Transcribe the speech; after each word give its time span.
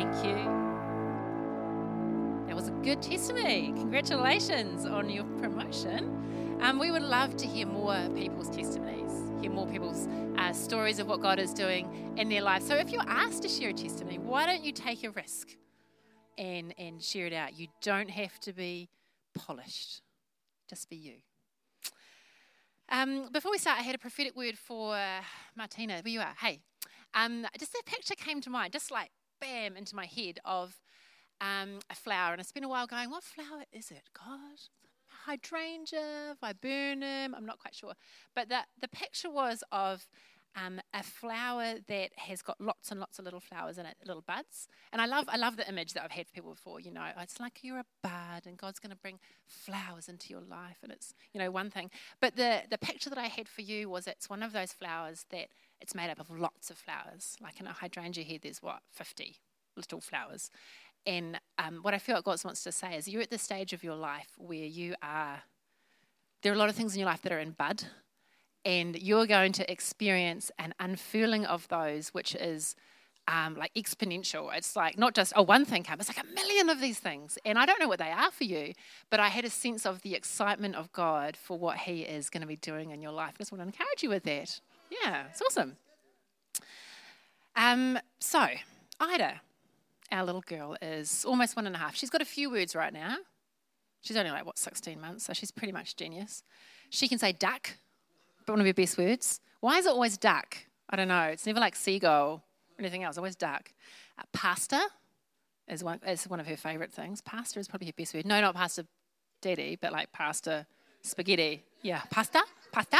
Thank 0.00 0.24
you. 0.24 0.34
That 2.46 2.56
was 2.56 2.68
a 2.68 2.70
good 2.82 3.02
testimony. 3.02 3.70
Congratulations 3.76 4.86
on 4.86 5.10
your 5.10 5.24
promotion. 5.42 6.58
Um, 6.62 6.78
we 6.78 6.90
would 6.90 7.02
love 7.02 7.36
to 7.36 7.46
hear 7.46 7.66
more 7.66 8.08
people's 8.16 8.48
testimonies, 8.48 9.12
hear 9.42 9.50
more 9.50 9.66
people's 9.66 10.08
uh, 10.38 10.54
stories 10.54 11.00
of 11.00 11.06
what 11.06 11.20
God 11.20 11.38
is 11.38 11.52
doing 11.52 12.14
in 12.16 12.30
their 12.30 12.40
lives. 12.40 12.66
So 12.66 12.76
if 12.76 12.90
you're 12.90 13.06
asked 13.06 13.42
to 13.42 13.48
share 13.50 13.68
a 13.68 13.72
testimony, 13.74 14.18
why 14.18 14.46
don't 14.46 14.64
you 14.64 14.72
take 14.72 15.04
a 15.04 15.10
risk 15.10 15.48
and, 16.38 16.72
and 16.78 17.02
share 17.02 17.26
it 17.26 17.34
out? 17.34 17.58
You 17.58 17.66
don't 17.82 18.08
have 18.08 18.40
to 18.40 18.54
be 18.54 18.88
polished, 19.34 20.00
just 20.66 20.88
be 20.88 20.96
you. 20.96 21.16
Um, 22.88 23.28
before 23.34 23.50
we 23.50 23.58
start, 23.58 23.78
I 23.78 23.82
had 23.82 23.94
a 23.94 23.98
prophetic 23.98 24.34
word 24.34 24.56
for 24.56 24.96
uh, 24.96 25.20
Martina. 25.54 26.00
Where 26.02 26.10
you 26.10 26.20
are? 26.20 26.34
Hey. 26.40 26.60
Um, 27.12 27.44
just 27.58 27.74
a 27.74 27.82
picture 27.84 28.14
came 28.14 28.40
to 28.40 28.50
mind, 28.50 28.72
just 28.72 28.92
like 28.92 29.10
bam 29.40 29.76
into 29.76 29.96
my 29.96 30.06
head 30.06 30.38
of 30.44 30.80
um, 31.40 31.80
a 31.88 31.94
flower. 31.94 32.32
And 32.32 32.40
I 32.40 32.44
spent 32.44 32.66
a 32.66 32.68
while 32.68 32.86
going, 32.86 33.10
what 33.10 33.24
flower 33.24 33.64
is 33.72 33.90
it? 33.90 34.02
God, 34.14 34.58
hydrangea, 35.26 36.36
viburnum, 36.40 37.34
I'm 37.34 37.46
not 37.46 37.58
quite 37.58 37.74
sure. 37.74 37.94
But 38.34 38.48
the, 38.48 38.60
the 38.80 38.88
picture 38.88 39.30
was 39.30 39.62
of 39.72 40.06
um, 40.56 40.80
a 40.92 41.02
flower 41.02 41.74
that 41.86 42.10
has 42.16 42.42
got 42.42 42.60
lots 42.60 42.90
and 42.90 42.98
lots 42.98 43.18
of 43.18 43.24
little 43.24 43.40
flowers 43.40 43.78
in 43.78 43.86
it, 43.86 43.96
little 44.04 44.22
buds. 44.22 44.68
And 44.92 45.00
I 45.00 45.06
love, 45.06 45.26
I 45.28 45.36
love 45.36 45.56
the 45.56 45.68
image 45.68 45.92
that 45.92 46.04
I've 46.04 46.10
had 46.10 46.26
for 46.26 46.32
people 46.32 46.50
before. 46.50 46.80
You 46.80 46.90
know, 46.90 47.06
it's 47.18 47.38
like 47.38 47.60
you're 47.62 47.78
a 47.78 47.84
bud, 48.02 48.46
and 48.46 48.56
God's 48.56 48.78
going 48.78 48.90
to 48.90 48.96
bring 48.96 49.20
flowers 49.46 50.08
into 50.08 50.30
your 50.30 50.40
life, 50.40 50.78
and 50.82 50.92
it's 50.92 51.14
you 51.32 51.40
know 51.40 51.50
one 51.50 51.70
thing. 51.70 51.90
But 52.20 52.36
the 52.36 52.62
the 52.68 52.78
picture 52.78 53.10
that 53.10 53.18
I 53.18 53.26
had 53.26 53.48
for 53.48 53.62
you 53.62 53.88
was 53.88 54.06
it's 54.06 54.28
one 54.28 54.42
of 54.42 54.52
those 54.52 54.72
flowers 54.72 55.26
that 55.30 55.48
it's 55.80 55.94
made 55.94 56.10
up 56.10 56.20
of 56.20 56.30
lots 56.30 56.70
of 56.70 56.78
flowers. 56.78 57.36
Like 57.40 57.60
in 57.60 57.66
a 57.66 57.72
hydrangea 57.72 58.24
head, 58.24 58.40
there's 58.42 58.62
what 58.62 58.80
fifty 58.90 59.36
little 59.76 60.00
flowers. 60.00 60.50
And 61.06 61.40
um, 61.58 61.78
what 61.82 61.94
I 61.94 61.98
feel 61.98 62.16
like 62.16 62.24
God 62.24 62.44
wants 62.44 62.62
to 62.64 62.72
say 62.72 62.96
is 62.96 63.08
you're 63.08 63.22
at 63.22 63.30
the 63.30 63.38
stage 63.38 63.72
of 63.72 63.82
your 63.82 63.94
life 63.94 64.32
where 64.36 64.58
you 64.64 64.94
are. 65.02 65.42
There 66.42 66.52
are 66.52 66.54
a 66.54 66.58
lot 66.58 66.68
of 66.68 66.74
things 66.74 66.94
in 66.94 67.00
your 67.00 67.08
life 67.08 67.22
that 67.22 67.32
are 67.32 67.38
in 67.38 67.52
bud 67.52 67.84
and 68.64 69.00
you're 69.00 69.26
going 69.26 69.52
to 69.52 69.70
experience 69.70 70.50
an 70.58 70.74
unfurling 70.78 71.46
of 71.46 71.66
those, 71.68 72.08
which 72.10 72.34
is 72.34 72.76
um, 73.28 73.54
like 73.54 73.72
exponential. 73.74 74.50
It's 74.54 74.76
like 74.76 74.98
not 74.98 75.14
just, 75.14 75.32
oh, 75.36 75.42
one 75.42 75.64
thing 75.64 75.82
comes, 75.82 76.08
it's 76.08 76.16
like 76.16 76.24
a 76.24 76.34
million 76.34 76.68
of 76.68 76.80
these 76.80 76.98
things. 76.98 77.38
And 77.44 77.58
I 77.58 77.66
don't 77.66 77.80
know 77.80 77.88
what 77.88 77.98
they 77.98 78.10
are 78.10 78.30
for 78.30 78.44
you, 78.44 78.72
but 79.08 79.20
I 79.20 79.28
had 79.28 79.44
a 79.44 79.50
sense 79.50 79.86
of 79.86 80.02
the 80.02 80.14
excitement 80.14 80.74
of 80.74 80.92
God 80.92 81.36
for 81.36 81.58
what 81.58 81.78
He 81.78 82.02
is 82.02 82.28
going 82.28 82.42
to 82.42 82.46
be 82.46 82.56
doing 82.56 82.90
in 82.90 83.00
your 83.00 83.12
life. 83.12 83.34
I 83.36 83.38
just 83.38 83.52
want 83.52 83.62
to 83.62 83.66
encourage 83.66 84.02
you 84.02 84.08
with 84.08 84.24
that. 84.24 84.60
Yeah, 84.90 85.26
it's 85.30 85.40
awesome. 85.40 85.76
Um, 87.56 87.98
so, 88.18 88.46
Ida, 88.98 89.40
our 90.10 90.24
little 90.24 90.42
girl, 90.42 90.76
is 90.82 91.24
almost 91.24 91.56
one 91.56 91.66
and 91.66 91.76
a 91.76 91.78
half. 91.78 91.94
She's 91.94 92.10
got 92.10 92.20
a 92.20 92.26
few 92.26 92.50
words 92.50 92.74
right 92.74 92.92
now. 92.92 93.16
She's 94.02 94.16
only 94.16 94.30
like, 94.30 94.46
what, 94.46 94.58
16 94.58 95.00
months, 95.00 95.24
so 95.24 95.32
she's 95.32 95.50
pretty 95.50 95.72
much 95.72 95.94
genius. 95.94 96.42
She 96.88 97.06
can 97.06 97.18
say 97.18 97.32
duck, 97.32 97.76
one 98.50 98.60
of 98.60 98.66
your 98.66 98.74
best 98.74 98.98
words. 98.98 99.40
Why 99.60 99.78
is 99.78 99.86
it 99.86 99.90
always 99.90 100.16
duck? 100.16 100.56
I 100.88 100.96
don't 100.96 101.08
know. 101.08 101.24
It's 101.24 101.46
never 101.46 101.60
like 101.60 101.76
seagull 101.76 102.32
or 102.32 102.42
anything 102.78 103.04
else, 103.04 103.16
always 103.16 103.36
duck. 103.36 103.72
Uh, 104.18 104.22
pasta 104.32 104.80
is 105.68 105.84
one, 105.84 106.00
is 106.06 106.28
one 106.28 106.40
of 106.40 106.46
her 106.46 106.56
favourite 106.56 106.92
things. 106.92 107.20
Pasta 107.20 107.60
is 107.60 107.68
probably 107.68 107.86
her 107.86 107.92
best 107.96 108.14
word. 108.14 108.26
No, 108.26 108.40
not 108.40 108.54
pasta 108.54 108.86
daddy, 109.40 109.78
but 109.80 109.92
like 109.92 110.12
pasta 110.12 110.66
spaghetti. 111.02 111.62
Yeah, 111.82 112.02
pasta, 112.10 112.42
pasta. 112.72 112.98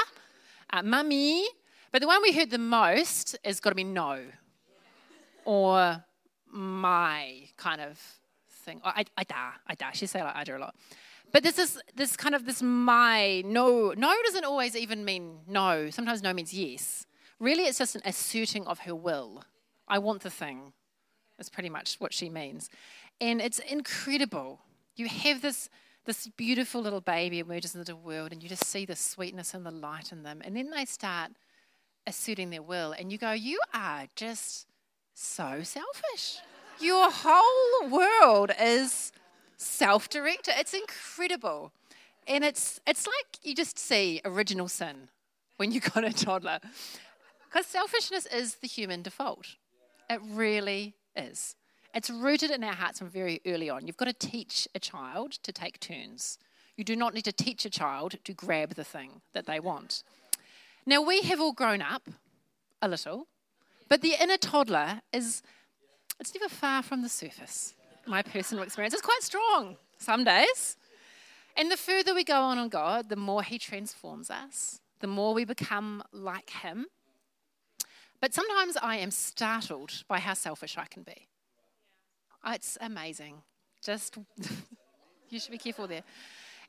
Uh, 0.72 0.82
mummy. 0.82 1.46
But 1.92 2.00
the 2.00 2.06
one 2.06 2.22
we 2.22 2.32
heard 2.32 2.50
the 2.50 2.58
most 2.58 3.36
is 3.44 3.58
got 3.58 3.70
to 3.70 3.74
be 3.74 3.84
no. 3.84 4.20
Or 5.44 6.04
my 6.52 7.48
kind 7.56 7.80
of 7.80 8.00
thing. 8.64 8.80
Or 8.84 8.92
I, 8.94 9.04
I 9.16 9.24
da, 9.24 9.52
I 9.66 9.74
da. 9.74 9.90
She 9.92 10.06
say 10.06 10.22
like 10.22 10.36
I 10.36 10.44
do 10.44 10.56
a 10.56 10.58
lot. 10.58 10.74
But 11.32 11.42
this 11.42 11.58
is 11.58 11.80
this 11.94 12.16
kind 12.16 12.34
of 12.34 12.44
this 12.44 12.62
my 12.62 13.42
no. 13.46 13.92
No 13.96 14.14
doesn't 14.24 14.44
always 14.44 14.76
even 14.76 15.04
mean 15.04 15.40
no. 15.46 15.90
Sometimes 15.90 16.22
no 16.22 16.32
means 16.32 16.52
yes. 16.52 17.06
Really, 17.38 17.64
it's 17.64 17.78
just 17.78 17.94
an 17.94 18.02
asserting 18.04 18.66
of 18.66 18.80
her 18.80 18.94
will. 18.94 19.44
I 19.88 19.98
want 19.98 20.22
the 20.22 20.30
thing. 20.30 20.72
That's 21.38 21.48
pretty 21.48 21.70
much 21.70 21.96
what 21.98 22.12
she 22.12 22.28
means, 22.28 22.68
and 23.20 23.40
it's 23.40 23.58
incredible. 23.60 24.60
You 24.96 25.08
have 25.08 25.40
this 25.40 25.70
this 26.04 26.26
beautiful 26.36 26.80
little 26.80 27.00
baby 27.00 27.38
emerges 27.38 27.74
into 27.74 27.92
the 27.92 27.96
world, 27.96 28.32
and 28.32 28.42
you 28.42 28.48
just 28.48 28.64
see 28.64 28.84
the 28.84 28.96
sweetness 28.96 29.54
and 29.54 29.64
the 29.64 29.70
light 29.70 30.12
in 30.12 30.22
them, 30.22 30.42
and 30.44 30.56
then 30.56 30.70
they 30.70 30.84
start 30.84 31.30
asserting 32.06 32.50
their 32.50 32.62
will, 32.62 32.92
and 32.92 33.10
you 33.10 33.18
go, 33.18 33.32
"You 33.32 33.58
are 33.72 34.06
just 34.16 34.66
so 35.14 35.62
selfish. 35.62 36.38
Your 36.80 37.10
whole 37.10 37.88
world 37.88 38.50
is." 38.60 39.12
Self 39.60 40.08
directed. 40.08 40.54
It's 40.58 40.74
incredible. 40.74 41.72
And 42.26 42.44
it's, 42.44 42.80
it's 42.86 43.06
like 43.06 43.38
you 43.42 43.54
just 43.54 43.78
see 43.78 44.20
original 44.24 44.68
sin 44.68 45.08
when 45.56 45.72
you've 45.72 45.92
got 45.92 46.04
a 46.04 46.12
toddler. 46.12 46.60
Because 47.48 47.66
selfishness 47.66 48.26
is 48.26 48.56
the 48.56 48.68
human 48.68 49.02
default. 49.02 49.56
It 50.08 50.20
really 50.24 50.94
is. 51.16 51.56
It's 51.94 52.08
rooted 52.08 52.50
in 52.50 52.62
our 52.62 52.72
hearts 52.72 53.00
from 53.00 53.10
very 53.10 53.40
early 53.46 53.68
on. 53.68 53.86
You've 53.86 53.96
got 53.96 54.06
to 54.06 54.12
teach 54.12 54.68
a 54.74 54.78
child 54.78 55.32
to 55.42 55.52
take 55.52 55.80
turns. 55.80 56.38
You 56.76 56.84
do 56.84 56.94
not 56.94 57.14
need 57.14 57.24
to 57.24 57.32
teach 57.32 57.64
a 57.64 57.70
child 57.70 58.14
to 58.24 58.32
grab 58.32 58.74
the 58.74 58.84
thing 58.84 59.20
that 59.32 59.46
they 59.46 59.60
want. 59.60 60.02
Now, 60.86 61.02
we 61.02 61.22
have 61.22 61.40
all 61.40 61.52
grown 61.52 61.82
up 61.82 62.08
a 62.80 62.88
little, 62.88 63.26
but 63.88 64.00
the 64.00 64.14
inner 64.20 64.38
toddler 64.38 65.02
is, 65.12 65.42
it's 66.18 66.34
never 66.34 66.48
far 66.48 66.82
from 66.82 67.02
the 67.02 67.08
surface 67.08 67.74
my 68.10 68.22
personal 68.22 68.64
experience 68.64 68.92
is 68.92 69.00
quite 69.00 69.22
strong 69.22 69.76
some 69.98 70.24
days. 70.24 70.76
And 71.56 71.70
the 71.70 71.76
further 71.76 72.14
we 72.14 72.24
go 72.24 72.40
on 72.40 72.58
in 72.58 72.68
God, 72.68 73.08
the 73.08 73.16
more 73.16 73.42
He 73.42 73.58
transforms 73.58 74.30
us, 74.30 74.80
the 75.00 75.06
more 75.06 75.32
we 75.32 75.44
become 75.44 76.02
like 76.12 76.50
Him. 76.50 76.86
But 78.20 78.34
sometimes 78.34 78.76
I 78.76 78.96
am 78.96 79.10
startled 79.10 80.04
by 80.08 80.18
how 80.18 80.34
selfish 80.34 80.76
I 80.76 80.84
can 80.86 81.02
be. 81.02 81.28
It's 82.46 82.76
amazing. 82.80 83.42
Just, 83.82 84.18
you 85.30 85.40
should 85.40 85.52
be 85.52 85.58
careful 85.58 85.86
there. 85.86 86.02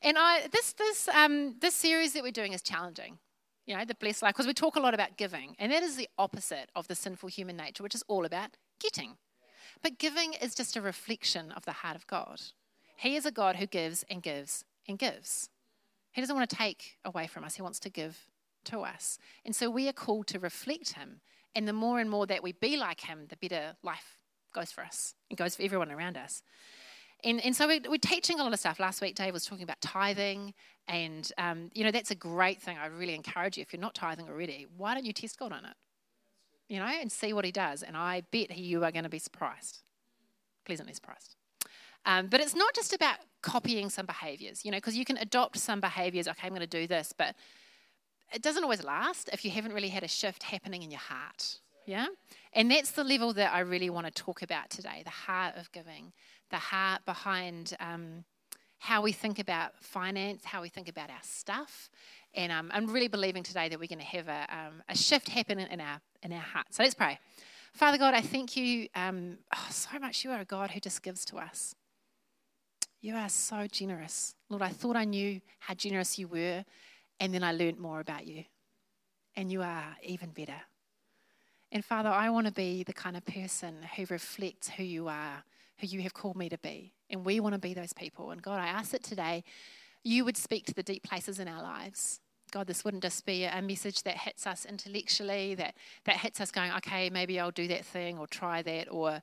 And 0.01 0.17
I, 0.17 0.47
this, 0.51 0.73
this, 0.73 1.07
um, 1.09 1.55
this 1.59 1.75
series 1.75 2.13
that 2.13 2.23
we're 2.23 2.31
doing 2.31 2.53
is 2.53 2.61
challenging. 2.61 3.17
You 3.65 3.77
know, 3.77 3.85
the 3.85 3.95
blessed 3.95 4.23
life, 4.23 4.33
because 4.33 4.47
we 4.47 4.53
talk 4.53 4.75
a 4.75 4.79
lot 4.79 4.93
about 4.93 5.17
giving, 5.17 5.55
and 5.59 5.71
that 5.71 5.83
is 5.83 5.95
the 5.95 6.09
opposite 6.17 6.69
of 6.75 6.87
the 6.87 6.95
sinful 6.95 7.29
human 7.29 7.57
nature, 7.57 7.83
which 7.83 7.95
is 7.95 8.03
all 8.07 8.25
about 8.25 8.57
getting. 8.79 9.17
But 9.81 9.97
giving 9.97 10.33
is 10.33 10.55
just 10.55 10.75
a 10.75 10.81
reflection 10.81 11.51
of 11.51 11.65
the 11.65 11.71
heart 11.71 11.95
of 11.95 12.07
God. 12.07 12.41
He 12.95 13.15
is 13.15 13.25
a 13.25 13.31
God 13.31 13.55
who 13.55 13.65
gives 13.65 14.03
and 14.09 14.21
gives 14.21 14.63
and 14.87 14.97
gives. 14.99 15.49
He 16.11 16.21
doesn't 16.21 16.35
want 16.35 16.49
to 16.49 16.55
take 16.55 16.97
away 17.05 17.27
from 17.27 17.43
us, 17.43 17.55
He 17.55 17.61
wants 17.61 17.79
to 17.79 17.89
give 17.89 18.27
to 18.65 18.81
us. 18.81 19.17
And 19.45 19.55
so 19.55 19.69
we 19.69 19.87
are 19.87 19.93
called 19.93 20.27
to 20.27 20.39
reflect 20.39 20.93
Him. 20.93 21.21
And 21.55 21.67
the 21.67 21.73
more 21.73 21.99
and 21.99 22.09
more 22.09 22.25
that 22.27 22.43
we 22.43 22.53
be 22.53 22.77
like 22.77 23.01
Him, 23.01 23.27
the 23.29 23.37
better 23.37 23.75
life 23.83 24.19
goes 24.53 24.71
for 24.71 24.83
us 24.83 25.15
and 25.29 25.37
goes 25.37 25.55
for 25.55 25.63
everyone 25.63 25.91
around 25.91 26.17
us. 26.17 26.43
And, 27.23 27.43
and 27.43 27.55
so 27.55 27.67
we're, 27.67 27.81
we're 27.87 27.97
teaching 27.97 28.39
a 28.39 28.43
lot 28.43 28.53
of 28.53 28.59
stuff. 28.59 28.79
Last 28.79 29.01
week, 29.01 29.15
Dave 29.15 29.33
was 29.33 29.45
talking 29.45 29.63
about 29.63 29.79
tithing. 29.81 30.53
And, 30.87 31.31
um, 31.37 31.69
you 31.73 31.83
know, 31.83 31.91
that's 31.91 32.11
a 32.11 32.15
great 32.15 32.61
thing. 32.61 32.77
I 32.77 32.87
really 32.87 33.13
encourage 33.13 33.57
you, 33.57 33.61
if 33.61 33.73
you're 33.73 33.81
not 33.81 33.93
tithing 33.93 34.27
already, 34.27 34.65
why 34.77 34.93
don't 34.93 35.05
you 35.05 35.13
test 35.13 35.37
God 35.37 35.51
on 35.51 35.65
it? 35.65 35.73
You 36.71 36.79
know, 36.79 36.85
and 36.85 37.11
see 37.11 37.33
what 37.33 37.43
he 37.43 37.51
does. 37.51 37.83
And 37.83 37.97
I 37.97 38.23
bet 38.31 38.57
you 38.57 38.85
are 38.85 38.93
going 38.93 39.03
to 39.03 39.09
be 39.09 39.19
surprised, 39.19 39.79
pleasantly 40.65 40.93
surprised. 40.93 41.35
Um, 42.05 42.27
but 42.27 42.39
it's 42.39 42.55
not 42.55 42.73
just 42.73 42.93
about 42.93 43.17
copying 43.41 43.89
some 43.89 44.05
behaviors, 44.05 44.63
you 44.63 44.71
know, 44.71 44.77
because 44.77 44.95
you 44.95 45.03
can 45.03 45.17
adopt 45.17 45.57
some 45.57 45.81
behaviors. 45.81 46.29
Okay, 46.29 46.47
I'm 46.47 46.53
going 46.53 46.61
to 46.61 46.67
do 46.67 46.87
this, 46.87 47.13
but 47.15 47.35
it 48.33 48.41
doesn't 48.41 48.63
always 48.63 48.85
last 48.85 49.29
if 49.33 49.43
you 49.43 49.51
haven't 49.51 49.73
really 49.73 49.89
had 49.89 50.03
a 50.03 50.07
shift 50.07 50.43
happening 50.43 50.81
in 50.81 50.91
your 50.91 51.01
heart. 51.01 51.59
Yeah? 51.85 52.07
And 52.53 52.71
that's 52.71 52.91
the 52.91 53.03
level 53.03 53.33
that 53.33 53.53
I 53.53 53.59
really 53.59 53.89
want 53.89 54.07
to 54.07 54.13
talk 54.13 54.41
about 54.41 54.69
today 54.69 55.01
the 55.03 55.09
heart 55.09 55.57
of 55.57 55.69
giving, 55.73 56.13
the 56.51 56.57
heart 56.57 57.01
behind 57.05 57.75
um, 57.81 58.23
how 58.79 59.01
we 59.01 59.11
think 59.11 59.39
about 59.39 59.77
finance, 59.83 60.45
how 60.45 60.61
we 60.61 60.69
think 60.69 60.87
about 60.87 61.09
our 61.09 61.21
stuff, 61.21 61.89
and 62.33 62.51
um, 62.51 62.71
I'm 62.73 62.87
really 62.87 63.07
believing 63.07 63.43
today 63.43 63.69
that 63.69 63.79
we're 63.79 63.87
going 63.87 63.99
to 63.99 64.05
have 64.05 64.27
a, 64.27 64.47
um, 64.49 64.83
a 64.87 64.95
shift 64.95 65.29
happen 65.29 65.59
in 65.59 65.81
our, 65.81 65.99
in 66.23 66.31
our 66.31 66.39
hearts. 66.39 66.77
So 66.77 66.83
let's 66.83 66.95
pray. 66.95 67.19
Father 67.73 67.97
God, 67.97 68.13
I 68.13 68.21
thank 68.21 68.55
you 68.55 68.87
um, 68.95 69.37
oh, 69.55 69.67
so 69.69 69.97
much. 69.99 70.23
You 70.23 70.31
are 70.31 70.41
a 70.41 70.45
God 70.45 70.71
who 70.71 70.79
just 70.79 71.03
gives 71.03 71.25
to 71.25 71.37
us. 71.37 71.75
You 73.01 73.15
are 73.15 73.29
so 73.29 73.67
generous. 73.67 74.35
Lord, 74.49 74.61
I 74.61 74.69
thought 74.69 74.95
I 74.95 75.05
knew 75.05 75.41
how 75.59 75.73
generous 75.73 76.19
you 76.19 76.27
were, 76.27 76.63
and 77.19 77.33
then 77.33 77.43
I 77.43 77.51
learned 77.51 77.79
more 77.79 77.99
about 77.99 78.27
you. 78.27 78.43
And 79.35 79.51
you 79.51 79.61
are 79.61 79.95
even 80.03 80.29
better. 80.29 80.61
And 81.71 81.83
Father, 81.83 82.09
I 82.09 82.29
want 82.29 82.47
to 82.47 82.53
be 82.53 82.83
the 82.83 82.93
kind 82.93 83.15
of 83.15 83.25
person 83.25 83.75
who 83.95 84.05
reflects 84.09 84.69
who 84.69 84.83
you 84.83 85.07
are, 85.07 85.43
who 85.79 85.87
you 85.87 86.01
have 86.01 86.13
called 86.13 86.35
me 86.35 86.49
to 86.49 86.57
be. 86.57 86.93
And 87.09 87.25
we 87.25 87.39
want 87.39 87.53
to 87.53 87.59
be 87.59 87.73
those 87.73 87.93
people. 87.93 88.31
And 88.31 88.41
God, 88.41 88.59
I 88.59 88.67
ask 88.67 88.93
it 88.93 89.03
today 89.03 89.43
you 90.03 90.25
would 90.25 90.37
speak 90.37 90.65
to 90.65 90.73
the 90.73 90.83
deep 90.83 91.03
places 91.03 91.39
in 91.39 91.47
our 91.47 91.61
lives. 91.61 92.19
God, 92.51 92.67
this 92.67 92.83
wouldn't 92.83 93.03
just 93.03 93.25
be 93.25 93.45
a 93.45 93.61
message 93.61 94.03
that 94.03 94.17
hits 94.17 94.45
us 94.45 94.65
intellectually, 94.65 95.55
that, 95.55 95.75
that 96.05 96.17
hits 96.17 96.41
us 96.41 96.51
going, 96.51 96.71
okay, 96.73 97.09
maybe 97.09 97.39
I'll 97.39 97.51
do 97.51 97.67
that 97.69 97.85
thing 97.85 98.17
or 98.17 98.27
try 98.27 98.61
that 98.61 98.91
or 98.91 99.21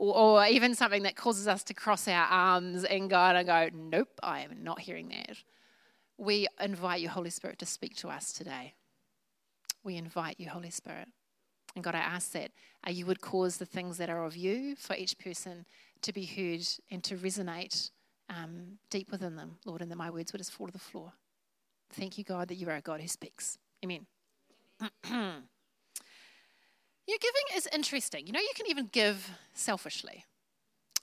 or, 0.00 0.16
or 0.16 0.46
even 0.46 0.74
something 0.74 1.02
that 1.02 1.14
causes 1.14 1.46
us 1.46 1.62
to 1.64 1.74
cross 1.74 2.08
our 2.08 2.24
arms 2.24 2.84
and 2.84 3.10
God 3.10 3.36
and 3.36 3.46
go, 3.46 3.68
nope, 3.72 4.08
I 4.22 4.40
am 4.40 4.64
not 4.64 4.80
hearing 4.80 5.10
that. 5.10 5.36
We 6.16 6.48
invite 6.58 7.02
you, 7.02 7.10
Holy 7.10 7.30
Spirit, 7.30 7.58
to 7.58 7.66
speak 7.66 7.96
to 7.96 8.08
us 8.08 8.32
today. 8.32 8.74
We 9.84 9.96
invite 9.96 10.40
you, 10.40 10.48
Holy 10.48 10.70
Spirit. 10.70 11.08
And 11.74 11.84
God, 11.84 11.94
I 11.94 11.98
ask 11.98 12.32
that 12.32 12.50
uh, 12.86 12.90
you 12.90 13.04
would 13.06 13.20
cause 13.20 13.58
the 13.58 13.66
things 13.66 13.98
that 13.98 14.08
are 14.10 14.24
of 14.24 14.36
you 14.36 14.74
for 14.74 14.96
each 14.96 15.18
person 15.18 15.66
to 16.00 16.12
be 16.12 16.24
heard 16.24 16.66
and 16.90 17.04
to 17.04 17.16
resonate 17.16 17.90
um, 18.30 18.78
deep 18.88 19.10
within 19.10 19.36
them, 19.36 19.56
Lord, 19.66 19.82
and 19.82 19.90
that 19.90 19.96
my 19.96 20.10
words 20.10 20.32
would 20.32 20.38
just 20.38 20.52
fall 20.52 20.66
to 20.66 20.72
the 20.72 20.78
floor. 20.78 21.12
Thank 21.92 22.16
you, 22.16 22.24
God, 22.24 22.48
that 22.48 22.54
you 22.54 22.68
are 22.68 22.76
a 22.76 22.80
God 22.80 23.00
who 23.00 23.08
speaks. 23.08 23.58
Amen. 23.84 24.06
Your 25.10 25.42
giving 27.18 27.56
is 27.56 27.68
interesting. 27.72 28.26
You 28.26 28.32
know, 28.32 28.40
you 28.40 28.52
can 28.54 28.66
even 28.68 28.88
give 28.92 29.30
selfishly. 29.52 30.24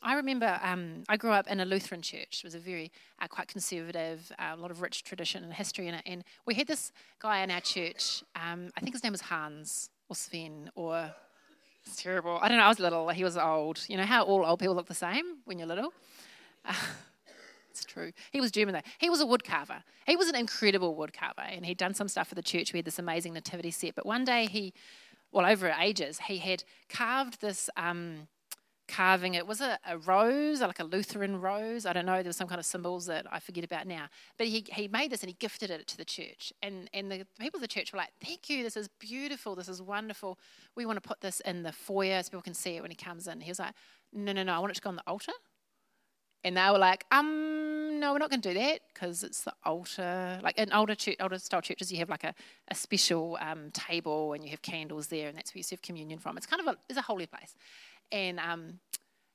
I 0.01 0.15
remember 0.15 0.59
um, 0.63 1.03
I 1.09 1.17
grew 1.17 1.31
up 1.31 1.47
in 1.47 1.59
a 1.59 1.65
Lutheran 1.65 2.01
church. 2.01 2.39
It 2.39 2.43
was 2.43 2.55
a 2.55 2.59
very 2.59 2.91
uh, 3.19 3.27
quite 3.27 3.47
conservative, 3.47 4.31
uh, 4.39 4.53
a 4.53 4.55
lot 4.55 4.71
of 4.71 4.81
rich 4.81 5.03
tradition 5.03 5.43
and 5.43 5.53
history 5.53 5.87
in 5.87 5.95
it. 5.95 6.03
And 6.05 6.23
we 6.45 6.53
had 6.53 6.67
this 6.67 6.91
guy 7.19 7.39
in 7.39 7.51
our 7.51 7.59
church. 7.59 8.23
Um, 8.35 8.69
I 8.77 8.79
think 8.79 8.93
his 8.93 9.03
name 9.03 9.11
was 9.11 9.21
Hans 9.21 9.89
or 10.07 10.15
Sven 10.15 10.69
or 10.75 11.11
it's 11.85 12.01
terrible. 12.01 12.37
I 12.41 12.47
don't 12.47 12.57
know. 12.57 12.63
I 12.63 12.67
was 12.67 12.79
little. 12.79 13.09
He 13.09 13.23
was 13.23 13.37
old. 13.37 13.83
You 13.87 13.97
know 13.97 14.03
how 14.03 14.23
all 14.23 14.45
old 14.45 14.59
people 14.59 14.75
look 14.75 14.87
the 14.87 14.93
same 14.93 15.37
when 15.45 15.57
you're 15.57 15.67
little. 15.67 15.93
Uh, 16.63 16.73
true. 17.85 18.11
He 18.31 18.41
was 18.41 18.51
German 18.51 18.73
though. 18.73 18.89
He 18.99 19.09
was 19.09 19.21
a 19.21 19.25
woodcarver. 19.25 19.83
He 20.05 20.15
was 20.15 20.27
an 20.27 20.35
incredible 20.35 20.95
woodcarver, 20.95 21.45
and 21.49 21.65
he'd 21.65 21.77
done 21.77 21.93
some 21.93 22.07
stuff 22.07 22.27
for 22.27 22.35
the 22.35 22.41
church. 22.41 22.73
We 22.73 22.77
had 22.77 22.85
this 22.85 22.99
amazing 22.99 23.33
nativity 23.33 23.71
set. 23.71 23.95
But 23.95 24.05
one 24.05 24.23
day 24.23 24.45
he 24.45 24.73
well, 25.31 25.45
over 25.45 25.73
ages, 25.79 26.19
he 26.27 26.37
had 26.37 26.63
carved 26.89 27.41
this 27.41 27.69
um, 27.75 28.27
carving. 28.87 29.33
It 29.33 29.45
was 29.45 29.61
a, 29.61 29.77
a, 29.85 29.97
rose, 29.97 30.61
like 30.61 30.79
a 30.79 30.83
Lutheran 30.83 31.41
rose. 31.41 31.85
I 31.85 31.93
don't 31.93 32.05
know. 32.05 32.15
There 32.15 32.29
was 32.29 32.37
some 32.37 32.47
kind 32.47 32.59
of 32.59 32.65
symbols 32.65 33.05
that 33.07 33.25
I 33.31 33.39
forget 33.39 33.63
about 33.63 33.87
now. 33.87 34.07
But 34.37 34.47
he, 34.47 34.65
he 34.71 34.87
made 34.87 35.11
this 35.11 35.21
and 35.21 35.29
he 35.29 35.35
gifted 35.39 35.69
it 35.69 35.85
to 35.87 35.97
the 35.97 36.05
church. 36.05 36.53
And, 36.63 36.89
and 36.93 37.11
the 37.11 37.27
people 37.39 37.57
of 37.57 37.61
the 37.61 37.67
church 37.67 37.91
were 37.91 37.97
like, 37.97 38.11
Thank 38.23 38.49
you. 38.49 38.63
This 38.63 38.77
is 38.77 38.87
beautiful. 38.99 39.55
This 39.55 39.69
is 39.69 39.81
wonderful. 39.81 40.39
We 40.75 40.85
want 40.85 41.01
to 41.01 41.07
put 41.07 41.21
this 41.21 41.41
in 41.41 41.63
the 41.63 41.71
foyer 41.71 42.23
so 42.23 42.29
people 42.29 42.41
can 42.41 42.53
see 42.53 42.77
it 42.77 42.81
when 42.81 42.91
he 42.91 42.97
comes 42.97 43.27
in. 43.27 43.41
He 43.41 43.51
was 43.51 43.59
like, 43.59 43.73
No, 44.13 44.31
no, 44.31 44.43
no. 44.43 44.53
I 44.53 44.59
want 44.59 44.71
it 44.71 44.75
to 44.75 44.81
go 44.81 44.89
on 44.89 44.95
the 44.95 45.03
altar. 45.07 45.33
And 46.43 46.55
they 46.55 46.69
were 46.69 46.77
like, 46.77 47.05
um, 47.11 47.99
no, 47.99 48.13
we're 48.13 48.19
not 48.19 48.29
going 48.29 48.41
to 48.41 48.53
do 48.53 48.59
that 48.59 48.81
because 48.93 49.23
it's 49.23 49.41
the 49.43 49.53
altar. 49.65 50.39
Like 50.43 50.57
in 50.57 50.71
older, 50.71 50.95
church, 50.95 51.17
older 51.19 51.39
style 51.39 51.61
churches, 51.61 51.91
you 51.91 51.97
have 51.97 52.09
like 52.09 52.23
a, 52.23 52.33
a 52.69 52.75
special 52.75 53.37
um, 53.41 53.71
table 53.71 54.33
and 54.33 54.43
you 54.43 54.51
have 54.51 54.61
candles 54.61 55.07
there, 55.07 55.27
and 55.27 55.37
that's 55.37 55.53
where 55.53 55.59
you 55.59 55.63
serve 55.63 55.81
communion 55.81 56.19
from. 56.19 56.37
It's 56.37 56.45
kind 56.45 56.61
of 56.61 56.67
a, 56.67 56.77
it's 56.89 56.97
a 56.97 57.01
holy 57.01 57.25
place. 57.25 57.55
And 58.11 58.39
um, 58.39 58.79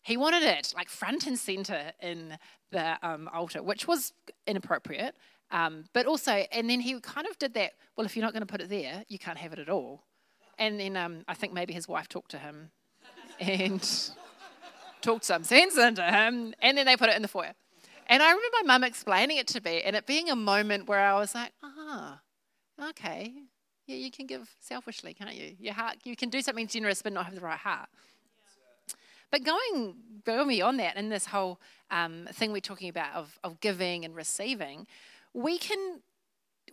he 0.03 0.17
wanted 0.17 0.43
it 0.43 0.73
like 0.77 0.89
front 0.89 1.27
and 1.27 1.39
center 1.39 1.93
in 2.01 2.39
the 2.71 2.99
um, 3.07 3.29
altar, 3.33 3.63
which 3.63 3.87
was 3.87 4.13
inappropriate. 4.47 5.15
Um, 5.51 5.85
but 5.93 6.07
also, 6.07 6.33
and 6.33 6.71
then 6.71 6.81
he 6.81 6.99
kind 7.01 7.27
of 7.27 7.39
did 7.39 7.55
that. 7.55 7.73
Well, 7.97 8.07
if 8.07 8.17
you're 8.17 8.25
not 8.25 8.33
going 8.33 8.41
to 8.41 8.47
put 8.47 8.63
it 8.63 8.71
there, 8.71 9.05
you 9.09 9.19
can't 9.19 9.39
have 9.39 9.53
it 9.53 9.59
at 9.59 9.69
all. 9.69 10.05
And 10.59 10.81
then 10.81 10.97
um, 10.97 11.25
I 11.29 11.35
think 11.35 11.53
maybe 11.53 11.75
his 11.75 11.89
wife 11.89 12.09
talked 12.09 12.31
to 12.31 12.39
him, 12.39 12.71
and 13.41 13.83
talked 15.03 15.25
some 15.25 15.45
sense 15.45 15.77
into 15.77 16.03
him, 16.03 16.55
and 16.61 16.79
then 16.79 16.87
they 16.87 16.97
put 16.97 17.09
it 17.09 17.17
in 17.17 17.23
the 17.23 17.29
foyer. 17.29 17.55
And 18.09 18.23
I 18.23 18.31
remember 18.31 18.57
my 18.65 18.75
mum 18.75 18.85
explaining 18.85 19.37
it 19.37 19.47
to 19.49 19.61
me, 19.61 19.83
and 19.83 19.97
it 19.97 20.07
being 20.07 20.31
a 20.31 20.37
moment 20.37 20.89
where 20.89 21.01
I 21.01 21.19
was 21.19 21.35
like, 21.35 21.53
ah, 21.63 22.21
okay, 22.91 23.33
yeah, 23.87 23.97
you 23.97 24.11
can 24.11 24.27
give 24.27 24.49
selfishly, 24.61 25.15
can't 25.15 25.35
you? 25.35 25.57
Your 25.59 25.75
heart, 25.75 25.97
you 26.05 26.17
can 26.17 26.29
do 26.29 26.41
something 26.43 26.67
generous, 26.67 27.03
but 27.03 27.13
not 27.13 27.27
have 27.27 27.35
the 27.35 27.41
right 27.41 27.59
heart. 27.59 27.89
But 29.31 29.45
going, 29.45 29.95
going 30.25 30.49
beyond 30.49 30.79
that, 30.81 30.97
in 30.97 31.09
this 31.09 31.27
whole 31.27 31.59
um, 31.91 32.29
thing 32.33 32.53
we're 32.53 32.61
talking 32.61 32.89
about 32.89 33.15
of, 33.15 33.39
of 33.43 33.61
giving 33.61 34.05
and 34.05 34.15
receiving, 34.15 34.87
we 35.33 35.59
can 35.59 36.01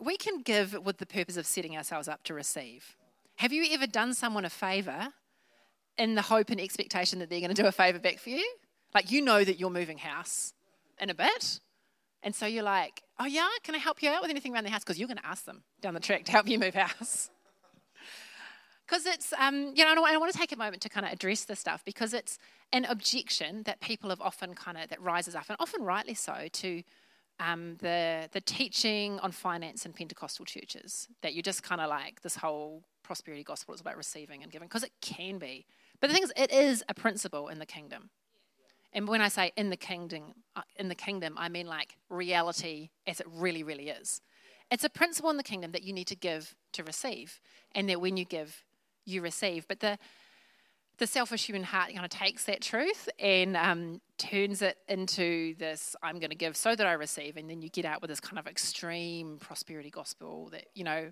we 0.00 0.16
can 0.16 0.40
give 0.40 0.74
with 0.84 0.98
the 0.98 1.06
purpose 1.06 1.36
of 1.36 1.46
setting 1.46 1.76
ourselves 1.76 2.08
up 2.08 2.22
to 2.24 2.32
receive. 2.32 2.96
Have 3.36 3.52
you 3.52 3.66
ever 3.70 3.86
done 3.86 4.14
someone 4.14 4.44
a 4.44 4.50
favor 4.50 5.08
in 5.98 6.14
the 6.14 6.22
hope 6.22 6.50
and 6.50 6.60
expectation 6.60 7.18
that 7.18 7.30
they're 7.30 7.40
going 7.40 7.54
to 7.54 7.62
do 7.62 7.68
a 7.68 7.72
favor 7.72 7.98
back 7.98 8.18
for 8.18 8.30
you. 8.30 8.46
Like 8.94 9.10
you 9.10 9.22
know 9.22 9.44
that 9.44 9.58
you're 9.58 9.70
moving 9.70 9.98
house 9.98 10.52
in 11.00 11.10
a 11.10 11.14
bit. 11.14 11.60
And 12.22 12.34
so 12.34 12.46
you're 12.46 12.62
like, 12.62 13.02
oh, 13.18 13.24
yeah, 13.24 13.48
can 13.62 13.74
I 13.74 13.78
help 13.78 14.02
you 14.02 14.10
out 14.10 14.20
with 14.20 14.30
anything 14.30 14.54
around 14.54 14.64
the 14.64 14.70
house? 14.70 14.82
Because 14.84 14.98
you're 14.98 15.08
going 15.08 15.18
to 15.18 15.26
ask 15.26 15.44
them 15.44 15.62
down 15.80 15.94
the 15.94 16.00
track 16.00 16.24
to 16.24 16.32
help 16.32 16.48
you 16.48 16.58
move 16.58 16.74
house. 16.74 17.30
Because 18.86 19.06
it's, 19.06 19.32
um, 19.38 19.72
you 19.76 19.84
know, 19.84 20.04
I 20.04 20.16
want 20.16 20.32
to 20.32 20.36
take 20.36 20.50
a 20.50 20.56
moment 20.56 20.82
to 20.82 20.88
kind 20.88 21.06
of 21.06 21.12
address 21.12 21.44
this 21.44 21.60
stuff 21.60 21.84
because 21.84 22.12
it's 22.12 22.38
an 22.72 22.84
objection 22.86 23.62
that 23.62 23.80
people 23.80 24.10
have 24.10 24.20
often 24.20 24.52
kind 24.54 24.76
of, 24.76 24.90
that 24.90 25.00
rises 25.00 25.36
up, 25.36 25.44
and 25.48 25.56
often 25.60 25.84
rightly 25.84 26.14
so, 26.14 26.48
to 26.50 26.82
um, 27.38 27.76
the, 27.78 28.28
the 28.32 28.40
teaching 28.40 29.20
on 29.20 29.30
finance 29.30 29.86
in 29.86 29.92
Pentecostal 29.92 30.44
churches. 30.44 31.06
That 31.22 31.34
you're 31.34 31.42
just 31.44 31.62
kind 31.62 31.80
of 31.80 31.88
like 31.88 32.22
this 32.22 32.34
whole 32.34 32.82
prosperity 33.04 33.44
gospel 33.44 33.74
is 33.74 33.80
about 33.80 33.96
receiving 33.96 34.42
and 34.42 34.50
giving, 34.50 34.66
because 34.66 34.82
it 34.82 34.92
can 35.00 35.38
be. 35.38 35.66
But 36.00 36.08
the 36.08 36.14
thing 36.14 36.22
is, 36.22 36.32
it 36.36 36.52
is 36.52 36.82
a 36.88 36.94
principle 36.94 37.48
in 37.48 37.58
the 37.58 37.66
kingdom. 37.66 38.10
And 38.92 39.06
when 39.06 39.20
I 39.20 39.28
say 39.28 39.52
in 39.56 39.70
the 39.70 39.76
kingdom, 39.76 40.34
uh, 40.56 40.62
in 40.76 40.88
the 40.88 40.94
kingdom, 40.94 41.34
I 41.38 41.48
mean 41.48 41.66
like 41.66 41.96
reality 42.08 42.90
as 43.06 43.20
it 43.20 43.26
really, 43.30 43.62
really 43.62 43.88
is. 43.88 44.20
It's 44.70 44.84
a 44.84 44.88
principle 44.88 45.30
in 45.30 45.36
the 45.36 45.42
kingdom 45.42 45.72
that 45.72 45.82
you 45.82 45.92
need 45.92 46.06
to 46.08 46.16
give 46.16 46.54
to 46.72 46.84
receive, 46.84 47.40
and 47.74 47.88
that 47.88 48.00
when 48.00 48.16
you 48.16 48.24
give, 48.24 48.64
you 49.04 49.20
receive. 49.22 49.66
But 49.68 49.80
the 49.80 49.98
the 50.98 51.06
selfish 51.06 51.46
human 51.46 51.62
heart 51.64 51.92
kind 51.94 52.04
of 52.04 52.10
takes 52.10 52.44
that 52.44 52.60
truth 52.60 53.08
and 53.18 53.56
um, 53.56 54.02
turns 54.18 54.60
it 54.60 54.76
into 54.86 55.54
this 55.54 55.96
I'm 56.02 56.18
going 56.18 56.28
to 56.28 56.36
give 56.36 56.58
so 56.58 56.76
that 56.76 56.86
I 56.86 56.92
receive. 56.92 57.38
And 57.38 57.48
then 57.48 57.62
you 57.62 57.70
get 57.70 57.86
out 57.86 58.02
with 58.02 58.10
this 58.10 58.20
kind 58.20 58.38
of 58.38 58.46
extreme 58.46 59.38
prosperity 59.40 59.88
gospel 59.88 60.50
that, 60.52 60.66
you 60.74 60.84
know, 60.84 61.10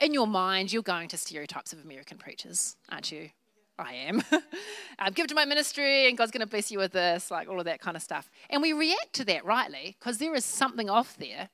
in 0.00 0.12
your 0.12 0.26
mind, 0.26 0.70
you're 0.70 0.82
going 0.82 1.08
to 1.08 1.16
stereotypes 1.16 1.72
of 1.72 1.82
American 1.82 2.18
preachers, 2.18 2.76
aren't 2.90 3.10
you? 3.10 3.30
I 3.78 3.94
am. 3.94 4.22
um, 4.98 5.12
give 5.12 5.26
to 5.28 5.34
my 5.34 5.44
ministry, 5.44 6.08
and 6.08 6.16
God's 6.16 6.30
going 6.30 6.40
to 6.40 6.46
bless 6.46 6.70
you 6.70 6.78
with 6.78 6.92
this, 6.92 7.30
like 7.30 7.48
all 7.48 7.58
of 7.58 7.66
that 7.66 7.80
kind 7.80 7.96
of 7.96 8.02
stuff. 8.02 8.30
And 8.48 8.62
we 8.62 8.72
react 8.72 9.12
to 9.14 9.24
that 9.26 9.44
rightly 9.44 9.96
because 9.98 10.18
there 10.18 10.34
is 10.34 10.44
something 10.44 10.88
off 10.88 11.16
there. 11.16 11.48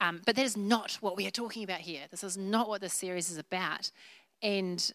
Um, 0.00 0.20
but 0.24 0.36
that 0.36 0.44
is 0.44 0.56
not 0.56 0.98
what 1.00 1.16
we 1.16 1.26
are 1.26 1.30
talking 1.30 1.64
about 1.64 1.80
here. 1.80 2.02
This 2.10 2.22
is 2.22 2.36
not 2.36 2.68
what 2.68 2.80
this 2.80 2.94
series 2.94 3.30
is 3.30 3.38
about. 3.38 3.90
And 4.42 4.92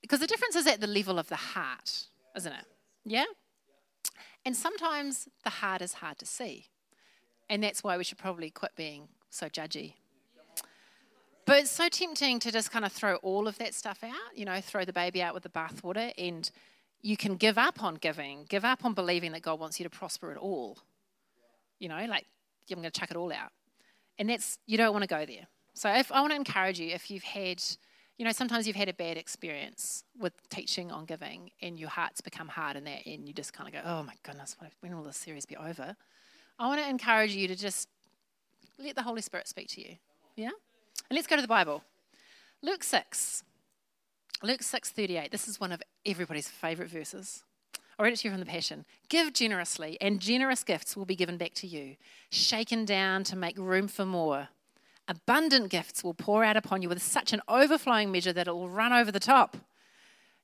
because 0.00 0.20
the 0.20 0.26
difference 0.26 0.54
is 0.54 0.66
at 0.66 0.80
the 0.80 0.86
level 0.86 1.18
of 1.18 1.28
the 1.28 1.36
heart, 1.36 2.04
isn't 2.36 2.52
it? 2.52 2.64
Yeah? 3.04 3.24
And 4.44 4.56
sometimes 4.56 5.28
the 5.42 5.50
heart 5.50 5.82
is 5.82 5.94
hard 5.94 6.18
to 6.18 6.26
see. 6.26 6.66
And 7.50 7.64
that's 7.64 7.82
why 7.82 7.96
we 7.96 8.04
should 8.04 8.18
probably 8.18 8.50
quit 8.50 8.72
being 8.76 9.08
so 9.30 9.48
judgy 9.48 9.94
but 11.48 11.60
it's 11.60 11.70
so 11.70 11.88
tempting 11.88 12.38
to 12.40 12.52
just 12.52 12.70
kind 12.70 12.84
of 12.84 12.92
throw 12.92 13.14
all 13.16 13.48
of 13.48 13.56
that 13.56 13.72
stuff 13.72 14.04
out, 14.04 14.36
you 14.36 14.44
know, 14.44 14.60
throw 14.60 14.84
the 14.84 14.92
baby 14.92 15.22
out 15.22 15.32
with 15.32 15.44
the 15.44 15.48
bathwater, 15.48 16.12
and 16.18 16.50
you 17.00 17.16
can 17.16 17.36
give 17.36 17.56
up 17.56 17.82
on 17.82 17.94
giving, 17.94 18.44
give 18.50 18.66
up 18.66 18.84
on 18.84 18.92
believing 18.92 19.32
that 19.32 19.40
God 19.40 19.58
wants 19.58 19.80
you 19.80 19.84
to 19.84 19.90
prosper 19.90 20.30
at 20.30 20.36
all. 20.36 20.76
You 21.78 21.88
know, 21.88 22.04
like, 22.04 22.26
I'm 22.70 22.76
going 22.76 22.82
to 22.82 22.90
chuck 22.90 23.10
it 23.10 23.16
all 23.16 23.32
out. 23.32 23.50
And 24.18 24.28
that's, 24.28 24.58
you 24.66 24.76
don't 24.76 24.92
want 24.92 25.04
to 25.04 25.08
go 25.08 25.24
there. 25.24 25.46
So 25.72 25.88
if 25.88 26.12
I 26.12 26.20
want 26.20 26.32
to 26.32 26.36
encourage 26.36 26.78
you, 26.78 26.90
if 26.90 27.10
you've 27.10 27.22
had, 27.22 27.62
you 28.18 28.26
know, 28.26 28.32
sometimes 28.32 28.66
you've 28.66 28.76
had 28.76 28.90
a 28.90 28.92
bad 28.92 29.16
experience 29.16 30.04
with 30.18 30.34
teaching 30.50 30.92
on 30.92 31.06
giving 31.06 31.50
and 31.62 31.80
your 31.80 31.88
heart's 31.88 32.20
become 32.20 32.48
hard 32.48 32.76
in 32.76 32.84
that 32.84 33.06
and 33.06 33.26
you 33.26 33.32
just 33.32 33.54
kind 33.54 33.74
of 33.74 33.82
go, 33.82 33.88
oh 33.88 34.02
my 34.02 34.12
goodness, 34.22 34.54
when 34.80 34.94
will 34.94 35.04
this 35.04 35.16
series 35.16 35.46
be 35.46 35.56
over? 35.56 35.96
I 36.58 36.66
want 36.66 36.82
to 36.82 36.88
encourage 36.90 37.34
you 37.34 37.48
to 37.48 37.56
just 37.56 37.88
let 38.78 38.96
the 38.96 39.02
Holy 39.02 39.22
Spirit 39.22 39.48
speak 39.48 39.68
to 39.68 39.80
you. 39.80 39.96
Yeah? 40.36 40.50
And 41.10 41.16
let's 41.16 41.26
go 41.26 41.36
to 41.36 41.42
the 41.42 41.48
Bible. 41.48 41.82
Luke 42.62 42.84
6. 42.84 43.42
Luke 44.42 44.62
6:38. 44.62 45.30
This 45.30 45.48
is 45.48 45.58
one 45.58 45.72
of 45.72 45.82
everybody's 46.04 46.48
favorite 46.48 46.88
verses. 46.90 47.42
I'll 47.98 48.04
read 48.04 48.12
it 48.12 48.18
to 48.18 48.28
you 48.28 48.32
from 48.32 48.40
the 48.40 48.46
Passion. 48.46 48.84
Give 49.08 49.32
generously, 49.32 49.98
and 50.00 50.20
generous 50.20 50.62
gifts 50.62 50.96
will 50.96 51.04
be 51.04 51.16
given 51.16 51.36
back 51.36 51.54
to 51.54 51.66
you, 51.66 51.96
shaken 52.30 52.84
down 52.84 53.24
to 53.24 53.36
make 53.36 53.58
room 53.58 53.88
for 53.88 54.04
more. 54.04 54.48
Abundant 55.08 55.70
gifts 55.70 56.04
will 56.04 56.14
pour 56.14 56.44
out 56.44 56.56
upon 56.56 56.82
you 56.82 56.88
with 56.88 57.02
such 57.02 57.32
an 57.32 57.40
overflowing 57.48 58.12
measure 58.12 58.32
that 58.32 58.46
it 58.46 58.52
will 58.52 58.68
run 58.68 58.92
over 58.92 59.10
the 59.10 59.18
top. 59.18 59.56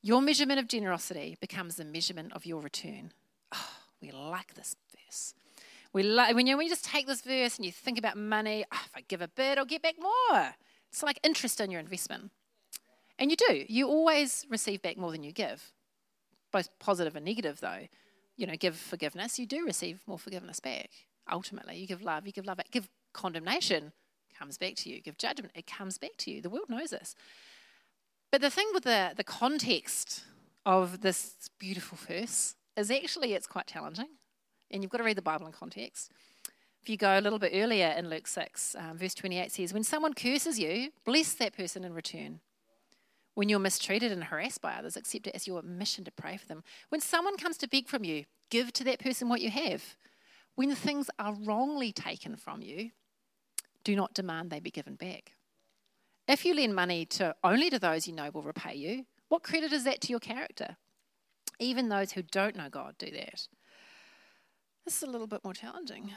Your 0.02 0.20
measurement 0.20 0.58
of 0.58 0.66
generosity 0.66 1.36
becomes 1.40 1.76
the 1.76 1.84
measurement 1.84 2.32
of 2.32 2.44
your 2.46 2.60
return. 2.60 3.12
Oh, 3.52 3.70
we 4.00 4.10
like 4.10 4.54
this 4.54 4.74
verse. 4.90 5.34
We 5.94 6.02
lo- 6.02 6.34
when, 6.34 6.46
you, 6.46 6.56
when 6.56 6.64
you 6.66 6.70
just 6.70 6.84
take 6.84 7.06
this 7.06 7.22
verse 7.22 7.56
and 7.56 7.64
you 7.64 7.72
think 7.72 7.98
about 7.98 8.18
money, 8.18 8.64
oh, 8.70 8.80
if 8.84 8.90
I 8.94 9.00
give 9.06 9.22
a 9.22 9.28
bit, 9.28 9.56
I'll 9.56 9.64
get 9.64 9.80
back 9.80 9.94
more. 10.00 10.54
It's 10.90 11.02
like 11.02 11.20
interest 11.22 11.60
in 11.60 11.70
your 11.70 11.80
investment. 11.80 12.32
And 13.18 13.30
you 13.30 13.36
do. 13.36 13.64
You 13.68 13.88
always 13.88 14.44
receive 14.50 14.82
back 14.82 14.98
more 14.98 15.12
than 15.12 15.22
you 15.22 15.32
give, 15.32 15.72
both 16.52 16.68
positive 16.80 17.14
and 17.14 17.24
negative, 17.24 17.60
though. 17.60 17.86
You 18.36 18.48
know, 18.48 18.56
give 18.56 18.76
forgiveness, 18.76 19.38
you 19.38 19.46
do 19.46 19.64
receive 19.64 20.00
more 20.06 20.18
forgiveness 20.18 20.58
back. 20.58 20.90
Ultimately, 21.30 21.76
you 21.76 21.86
give 21.86 22.02
love, 22.02 22.26
you 22.26 22.32
give 22.32 22.44
love 22.44 22.56
back. 22.56 22.72
Give 22.72 22.88
condemnation, 23.12 23.92
comes 24.36 24.58
back 24.58 24.74
to 24.76 24.90
you. 24.90 25.00
Give 25.00 25.16
judgment, 25.16 25.52
it 25.54 25.68
comes 25.68 25.96
back 25.96 26.16
to 26.18 26.30
you. 26.32 26.42
The 26.42 26.50
world 26.50 26.68
knows 26.68 26.90
this. 26.90 27.14
But 28.32 28.40
the 28.40 28.50
thing 28.50 28.66
with 28.74 28.82
the, 28.82 29.12
the 29.16 29.22
context 29.22 30.24
of 30.66 31.02
this 31.02 31.50
beautiful 31.60 31.96
verse 32.08 32.56
is 32.76 32.90
actually 32.90 33.34
it's 33.34 33.46
quite 33.46 33.68
challenging, 33.68 34.08
and 34.70 34.82
you've 34.82 34.90
got 34.90 34.98
to 34.98 35.04
read 35.04 35.16
the 35.16 35.22
Bible 35.22 35.46
in 35.46 35.52
context. 35.52 36.10
If 36.82 36.90
you 36.90 36.96
go 36.96 37.18
a 37.18 37.20
little 37.20 37.38
bit 37.38 37.52
earlier 37.54 37.94
in 37.96 38.10
Luke 38.10 38.26
6, 38.26 38.76
um, 38.78 38.98
verse 38.98 39.14
28 39.14 39.50
says, 39.50 39.72
When 39.72 39.84
someone 39.84 40.12
curses 40.12 40.58
you, 40.58 40.90
bless 41.04 41.32
that 41.34 41.56
person 41.56 41.84
in 41.84 41.94
return. 41.94 42.40
When 43.34 43.48
you're 43.48 43.58
mistreated 43.58 44.12
and 44.12 44.24
harassed 44.24 44.60
by 44.60 44.74
others, 44.74 44.96
accept 44.96 45.26
it 45.26 45.34
as 45.34 45.46
your 45.46 45.62
mission 45.62 46.04
to 46.04 46.12
pray 46.12 46.36
for 46.36 46.46
them. 46.46 46.62
When 46.90 47.00
someone 47.00 47.36
comes 47.36 47.56
to 47.58 47.68
beg 47.68 47.88
from 47.88 48.04
you, 48.04 48.24
give 48.50 48.72
to 48.74 48.84
that 48.84 49.00
person 49.00 49.28
what 49.28 49.40
you 49.40 49.50
have. 49.50 49.96
When 50.54 50.74
things 50.74 51.08
are 51.18 51.34
wrongly 51.34 51.92
taken 51.92 52.36
from 52.36 52.62
you, 52.62 52.90
do 53.82 53.96
not 53.96 54.14
demand 54.14 54.50
they 54.50 54.60
be 54.60 54.70
given 54.70 54.94
back. 54.94 55.32
If 56.28 56.44
you 56.44 56.54
lend 56.54 56.74
money 56.74 57.04
to 57.06 57.34
only 57.42 57.70
to 57.70 57.78
those 57.78 58.06
you 58.06 58.14
know 58.14 58.30
will 58.30 58.42
repay 58.42 58.74
you, 58.74 59.04
what 59.28 59.42
credit 59.42 59.72
is 59.72 59.84
that 59.84 60.00
to 60.02 60.10
your 60.10 60.20
character? 60.20 60.76
Even 61.58 61.88
those 61.88 62.12
who 62.12 62.22
don't 62.22 62.56
know 62.56 62.68
God 62.70 62.94
do 62.98 63.10
that. 63.10 63.48
This 64.84 64.98
is 64.98 65.02
a 65.02 65.10
little 65.10 65.26
bit 65.26 65.42
more 65.44 65.54
challenging 65.54 66.12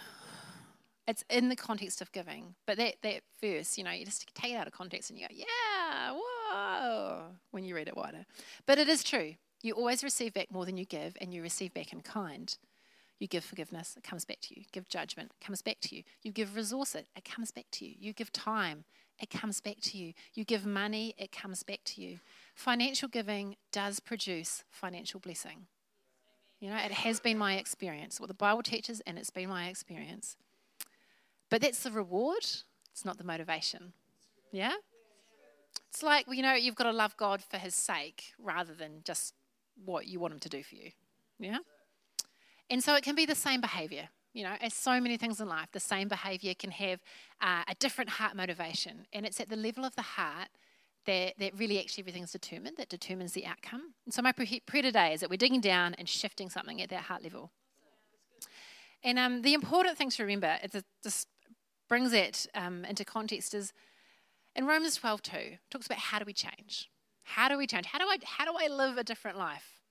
it's 1.08 1.24
in 1.30 1.48
the 1.50 1.56
context 1.56 2.02
of 2.02 2.12
giving. 2.12 2.56
But 2.66 2.78
that, 2.78 2.96
that 3.02 3.22
verse, 3.42 3.78
you 3.78 3.84
know, 3.84 3.92
you 3.92 4.06
just 4.06 4.28
take 4.36 4.52
it 4.52 4.58
out 4.58 4.68
of 4.68 4.74
context 4.74 5.10
and 5.10 5.18
you 5.18 5.28
go, 5.28 5.34
yeah, 5.34 6.14
whoa, 6.14 7.22
when 7.52 7.64
you 7.64 7.76
read 7.76 7.88
it 7.88 7.96
wider. 7.96 8.26
But 8.66 8.78
it 8.78 8.90
is 8.90 9.04
true. 9.04 9.36
You 9.64 9.74
always 9.74 10.04
receive 10.04 10.34
back 10.34 10.52
more 10.52 10.66
than 10.66 10.78
you 10.78 10.86
give, 10.86 11.18
and 11.20 11.34
you 11.34 11.42
receive 11.42 11.74
back 11.74 11.92
in 11.92 12.02
kind. 12.02 12.56
You 13.18 13.28
give 13.28 13.44
forgiveness, 13.44 13.96
it 13.98 14.04
comes 14.04 14.24
back 14.24 14.40
to 14.42 14.60
you. 14.60 14.66
Give 14.72 14.88
judgment, 14.88 15.32
it 15.42 15.44
comes 15.44 15.64
back 15.64 15.78
to 15.82 15.96
you. 15.96 16.04
You 16.22 16.32
give 16.32 16.56
resources, 16.56 17.08
it 17.16 17.26
comes 17.26 17.50
back 17.50 17.66
to 17.72 17.86
you. 17.86 17.96
You 17.98 18.14
give 18.14 18.32
time, 18.32 18.84
it 19.20 19.32
comes 19.32 19.60
back 19.60 19.78
to 19.82 19.98
you. 19.98 20.14
You 20.36 20.44
give 20.44 20.66
money, 20.66 21.16
it 21.18 21.32
comes 21.32 21.64
back 21.64 21.80
to 21.86 22.02
you. 22.02 22.20
Financial 22.54 23.08
giving 23.08 23.56
does 23.72 24.00
produce 24.00 24.64
financial 24.70 25.20
blessing. 25.20 25.66
You 26.60 26.70
know, 26.70 26.78
it 26.78 26.92
has 26.92 27.20
been 27.20 27.38
my 27.38 27.56
experience. 27.56 28.20
What 28.20 28.28
the 28.28 28.34
Bible 28.34 28.64
teaches, 28.64 29.02
and 29.02 29.18
it's 29.18 29.30
been 29.30 29.50
my 29.50 29.68
experience. 29.68 30.38
But 31.50 31.62
that's 31.62 31.84
the 31.84 31.92
reward, 31.92 32.46
it's 32.92 33.06
not 33.06 33.18
the 33.18 33.24
motivation. 33.24 33.94
Yeah? 34.52 34.74
It's 35.90 36.04
like, 36.04 36.26
you 36.30 36.42
know, 36.42 36.54
you've 36.54 36.76
got 36.76 36.86
to 36.86 36.92
love 36.92 37.16
God 37.16 37.44
for 37.44 37.58
his 37.58 37.76
sake 37.76 38.34
rather 38.40 38.74
than 38.74 39.02
just 39.04 39.34
what 39.86 40.08
you 40.08 40.20
want 40.20 40.34
him 40.34 40.40
to 40.40 40.50
do 40.50 40.64
for 40.64 40.76
you. 40.76 40.92
Yeah? 41.40 41.60
And 42.70 42.84
so 42.84 42.96
it 42.96 43.04
can 43.04 43.16
be 43.16 43.26
the 43.26 43.36
same 43.36 43.62
behavior. 43.62 44.10
You 44.34 44.44
know, 44.44 44.56
as 44.62 44.74
so 44.74 45.00
many 45.00 45.18
things 45.18 45.40
in 45.40 45.48
life, 45.48 45.70
the 45.72 45.80
same 45.80 46.08
behavior 46.08 46.54
can 46.54 46.72
have 46.72 47.00
uh, 47.42 47.64
a 47.68 47.76
different 47.80 48.10
heart 48.10 48.36
motivation. 48.36 49.06
And 49.14 49.26
it's 49.26 49.40
at 49.40 49.50
the 49.50 49.56
level 49.56 49.86
of 49.86 49.96
the 49.96 50.02
heart 50.02 50.50
that, 51.08 51.34
that 51.40 51.58
really 51.58 51.80
actually 51.80 52.04
everything's 52.04 52.32
determined, 52.32 52.78
that 52.78 52.90
determines 52.90 53.34
the 53.34 53.46
outcome. 53.46 53.94
And 54.06 54.14
so 54.14 54.22
my 54.22 54.32
prayer 54.32 54.84
today 54.84 55.14
is 55.14 55.22
that 55.22 55.30
we're 55.30 55.38
digging 55.38 55.62
down 55.62 55.96
and 55.96 56.08
shifting 56.08 56.50
something 56.50 56.82
at 56.82 56.90
that 56.90 57.04
heart 57.04 57.24
level. 57.24 57.52
And 59.04 59.18
um, 59.18 59.42
the 59.42 59.54
important 59.54 59.98
thing 59.98 60.10
to 60.12 60.24
remember 60.24 60.58
is 60.64 60.84
this 61.04 61.26
brings 61.88 62.14
it 62.14 62.46
um, 62.54 62.86
into 62.86 63.06
context 63.06 63.54
is 63.54 63.74
in 64.56 64.66
Romans 64.66 64.96
12 64.96 65.22
2, 65.22 65.38
talks 65.70 65.86
about 65.86 66.00
how 66.00 66.20
do 66.20 66.26
we 66.26 66.34
change? 66.34 66.90
How 67.24 67.48
do 67.48 67.58
we 67.58 67.68
change? 67.68 67.86
How 67.86 68.00
do 68.00 68.06
I, 68.06 68.18
how 68.24 68.46
do 68.46 68.54
I 68.60 68.68
live 68.68 68.98
a 68.98 69.04
different 69.04 69.38
life? 69.38 69.82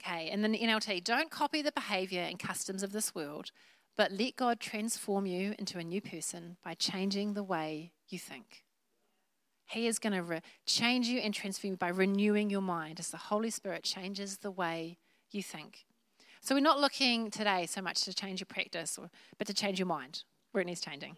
Okay, 0.00 0.28
and 0.28 0.44
then 0.44 0.52
the 0.52 0.58
NLT, 0.58 1.02
don't 1.02 1.30
copy 1.30 1.62
the 1.62 1.72
behavior 1.72 2.22
and 2.22 2.38
customs 2.38 2.82
of 2.82 2.92
this 2.92 3.14
world, 3.14 3.52
but 3.96 4.12
let 4.12 4.36
God 4.36 4.60
transform 4.60 5.24
you 5.24 5.54
into 5.58 5.78
a 5.78 5.84
new 5.84 6.00
person 6.00 6.56
by 6.62 6.74
changing 6.74 7.32
the 7.32 7.42
way 7.42 7.92
you 8.08 8.18
think. 8.18 8.63
He 9.66 9.86
is 9.86 9.98
going 9.98 10.12
to 10.12 10.22
re- 10.22 10.40
change 10.66 11.06
you 11.06 11.20
and 11.20 11.32
transform 11.32 11.72
you 11.72 11.76
by 11.76 11.88
renewing 11.88 12.50
your 12.50 12.60
mind 12.60 13.00
as 13.00 13.10
the 13.10 13.16
Holy 13.16 13.50
Spirit 13.50 13.82
changes 13.82 14.38
the 14.38 14.50
way 14.50 14.98
you 15.30 15.42
think. 15.42 15.84
So 16.40 16.54
we're 16.54 16.60
not 16.60 16.80
looking 16.80 17.30
today 17.30 17.66
so 17.66 17.80
much 17.80 18.02
to 18.02 18.12
change 18.12 18.40
your 18.40 18.46
practice, 18.46 18.98
or, 18.98 19.10
but 19.38 19.46
to 19.46 19.54
change 19.54 19.78
your 19.78 19.86
mind 19.86 20.24
where 20.52 20.60
it 20.60 20.66
needs 20.66 20.80
changing. 20.80 21.16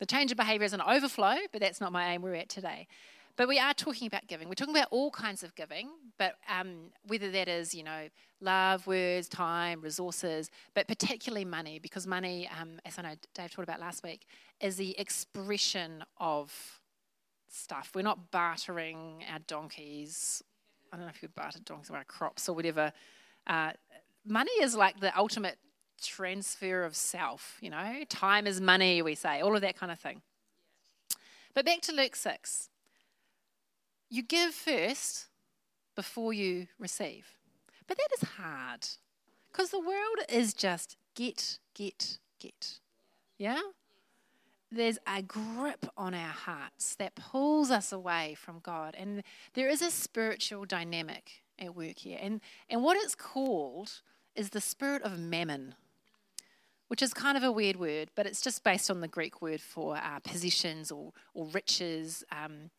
The 0.00 0.06
change 0.06 0.30
of 0.30 0.36
behavior 0.36 0.66
is 0.66 0.72
an 0.72 0.82
overflow, 0.82 1.36
but 1.52 1.60
that's 1.60 1.80
not 1.80 1.92
my 1.92 2.12
aim. 2.12 2.22
We're 2.22 2.34
at 2.34 2.48
today. 2.48 2.88
But 3.36 3.48
we 3.48 3.58
are 3.58 3.74
talking 3.74 4.06
about 4.06 4.26
giving. 4.26 4.48
We're 4.48 4.54
talking 4.54 4.74
about 4.74 4.88
all 4.90 5.10
kinds 5.10 5.42
of 5.42 5.54
giving, 5.54 5.90
but 6.18 6.36
um, 6.48 6.90
whether 7.06 7.30
that 7.30 7.48
is, 7.48 7.74
you 7.74 7.84
know, 7.84 8.08
love, 8.40 8.86
words, 8.86 9.28
time, 9.28 9.80
resources, 9.80 10.50
but 10.74 10.88
particularly 10.88 11.44
money, 11.44 11.78
because 11.78 12.06
money, 12.06 12.48
um, 12.60 12.80
as 12.84 12.98
I 12.98 13.02
know 13.02 13.14
Dave 13.34 13.50
talked 13.50 13.68
about 13.68 13.78
last 13.78 14.02
week, 14.02 14.26
is 14.60 14.76
the 14.76 14.98
expression 14.98 16.02
of 16.18 16.80
stuff. 17.56 17.92
We're 17.94 18.02
not 18.02 18.30
bartering 18.30 19.24
our 19.32 19.38
donkeys. 19.40 20.42
I 20.92 20.96
don't 20.96 21.06
know 21.06 21.10
if 21.10 21.22
you 21.22 21.28
would 21.28 21.34
barter 21.34 21.58
donkeys 21.64 21.90
or 21.90 21.96
our 21.96 22.04
crops 22.04 22.48
or 22.48 22.54
whatever. 22.54 22.92
Uh, 23.46 23.72
money 24.24 24.52
is 24.60 24.74
like 24.74 25.00
the 25.00 25.16
ultimate 25.18 25.58
transfer 26.02 26.84
of 26.84 26.94
self, 26.94 27.56
you 27.60 27.70
know, 27.70 28.04
time 28.08 28.46
is 28.46 28.60
money, 28.60 29.02
we 29.02 29.14
say, 29.14 29.40
all 29.40 29.54
of 29.54 29.62
that 29.62 29.76
kind 29.76 29.90
of 29.90 29.98
thing. 29.98 30.22
But 31.54 31.64
back 31.64 31.80
to 31.82 31.92
Luke 31.92 32.16
6. 32.16 32.68
You 34.10 34.22
give 34.22 34.54
first 34.54 35.26
before 35.94 36.32
you 36.32 36.68
receive. 36.78 37.26
But 37.86 37.96
that 37.96 38.08
is 38.22 38.28
hard 38.36 38.86
because 39.50 39.70
the 39.70 39.80
world 39.80 40.18
is 40.28 40.52
just 40.52 40.96
get, 41.14 41.58
get, 41.74 42.18
get. 42.38 42.80
Yeah? 43.38 43.60
There's 44.76 44.98
a 45.06 45.22
grip 45.22 45.86
on 45.96 46.14
our 46.14 46.28
hearts 46.28 46.94
that 46.96 47.14
pulls 47.14 47.70
us 47.70 47.92
away 47.92 48.36
from 48.38 48.60
God. 48.60 48.94
And 48.98 49.22
there 49.54 49.68
is 49.68 49.82
a 49.82 49.90
spiritual 49.90 50.64
dynamic 50.64 51.42
at 51.58 51.74
work 51.74 51.98
here. 51.98 52.18
And, 52.20 52.40
and 52.68 52.82
what 52.82 52.96
it's 52.96 53.14
called 53.14 54.00
is 54.34 54.50
the 54.50 54.60
spirit 54.60 55.02
of 55.02 55.18
mammon 55.18 55.74
which 56.88 57.02
is 57.02 57.12
kind 57.12 57.36
of 57.36 57.42
a 57.42 57.50
weird 57.50 57.76
word, 57.76 58.10
but 58.14 58.26
it's 58.26 58.40
just 58.40 58.62
based 58.62 58.90
on 58.90 59.00
the 59.00 59.08
Greek 59.08 59.42
word 59.42 59.60
for 59.60 59.96
uh, 59.96 60.20
possessions 60.20 60.92
or, 60.92 61.12
or 61.34 61.46
riches 61.46 62.24
um, 62.30 62.70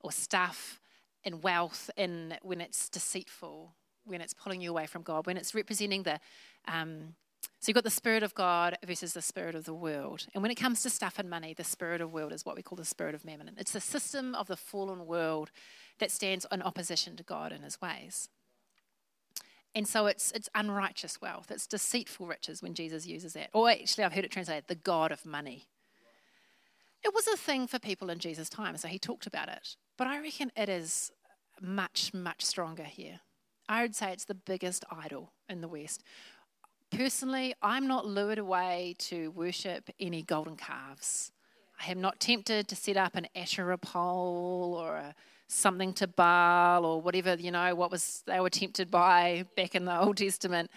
or 0.00 0.12
stuff 0.12 0.80
and 1.24 1.42
wealth, 1.42 1.90
and 1.96 2.38
when 2.42 2.60
it's 2.60 2.88
deceitful, 2.88 3.72
when 4.04 4.20
it's 4.20 4.32
pulling 4.32 4.60
you 4.60 4.70
away 4.70 4.86
from 4.86 5.02
God, 5.02 5.26
when 5.26 5.36
it's 5.36 5.54
representing 5.54 6.04
the. 6.04 6.20
Um, 6.68 7.14
so 7.60 7.70
you've 7.70 7.74
got 7.74 7.84
the 7.84 7.90
spirit 7.90 8.22
of 8.22 8.34
God 8.34 8.76
versus 8.86 9.12
the 9.12 9.22
spirit 9.22 9.54
of 9.54 9.64
the 9.64 9.74
world. 9.74 10.26
And 10.34 10.42
when 10.42 10.50
it 10.50 10.56
comes 10.56 10.82
to 10.82 10.90
stuff 10.90 11.18
and 11.18 11.28
money, 11.28 11.54
the 11.54 11.64
spirit 11.64 12.00
of 12.00 12.12
world 12.12 12.32
is 12.32 12.44
what 12.44 12.56
we 12.56 12.62
call 12.62 12.76
the 12.76 12.84
spirit 12.84 13.14
of 13.14 13.24
mammon. 13.24 13.50
It's 13.56 13.72
the 13.72 13.80
system 13.80 14.34
of 14.34 14.46
the 14.46 14.56
fallen 14.56 15.06
world 15.06 15.50
that 15.98 16.10
stands 16.10 16.46
in 16.52 16.62
opposition 16.62 17.16
to 17.16 17.22
God 17.22 17.52
and 17.52 17.64
his 17.64 17.80
ways. 17.80 18.28
And 19.74 19.86
so 19.86 20.06
it's, 20.06 20.32
it's 20.32 20.48
unrighteous 20.54 21.20
wealth, 21.20 21.50
it's 21.50 21.66
deceitful 21.66 22.26
riches 22.26 22.62
when 22.62 22.74
Jesus 22.74 23.06
uses 23.06 23.34
that. 23.34 23.50
Or 23.52 23.68
actually, 23.68 24.04
I've 24.04 24.12
heard 24.12 24.24
it 24.24 24.30
translated 24.30 24.64
the 24.68 24.74
God 24.74 25.12
of 25.12 25.26
money. 25.26 25.66
It 27.04 27.14
was 27.14 27.26
a 27.26 27.36
thing 27.36 27.66
for 27.66 27.78
people 27.78 28.10
in 28.10 28.18
Jesus' 28.18 28.48
time, 28.48 28.76
so 28.76 28.88
he 28.88 28.98
talked 28.98 29.26
about 29.26 29.48
it. 29.48 29.76
But 29.98 30.06
I 30.06 30.20
reckon 30.20 30.50
it 30.56 30.68
is 30.68 31.12
much, 31.60 32.12
much 32.14 32.42
stronger 32.42 32.84
here. 32.84 33.20
I 33.68 33.82
would 33.82 33.94
say 33.94 34.12
it's 34.12 34.24
the 34.24 34.34
biggest 34.34 34.84
idol 34.90 35.32
in 35.48 35.60
the 35.60 35.68
West. 35.68 36.02
Personally, 36.96 37.54
I'm 37.60 37.86
not 37.86 38.06
lured 38.06 38.38
away 38.38 38.94
to 39.00 39.30
worship 39.32 39.90
any 40.00 40.22
golden 40.22 40.56
calves. 40.56 41.30
I 41.78 41.90
am 41.90 42.00
not 42.00 42.20
tempted 42.20 42.68
to 42.68 42.74
set 42.74 42.96
up 42.96 43.16
an 43.16 43.26
Asherah 43.36 43.76
pole 43.76 44.74
or 44.80 44.96
a 44.96 45.14
something 45.46 45.92
to 45.92 46.06
Baal 46.06 46.86
or 46.86 47.02
whatever, 47.02 47.34
you 47.34 47.50
know, 47.50 47.74
what 47.74 47.90
was 47.90 48.22
they 48.26 48.40
were 48.40 48.48
tempted 48.48 48.90
by 48.90 49.44
back 49.56 49.74
in 49.74 49.84
the 49.84 50.00
Old 50.00 50.16
Testament. 50.16 50.70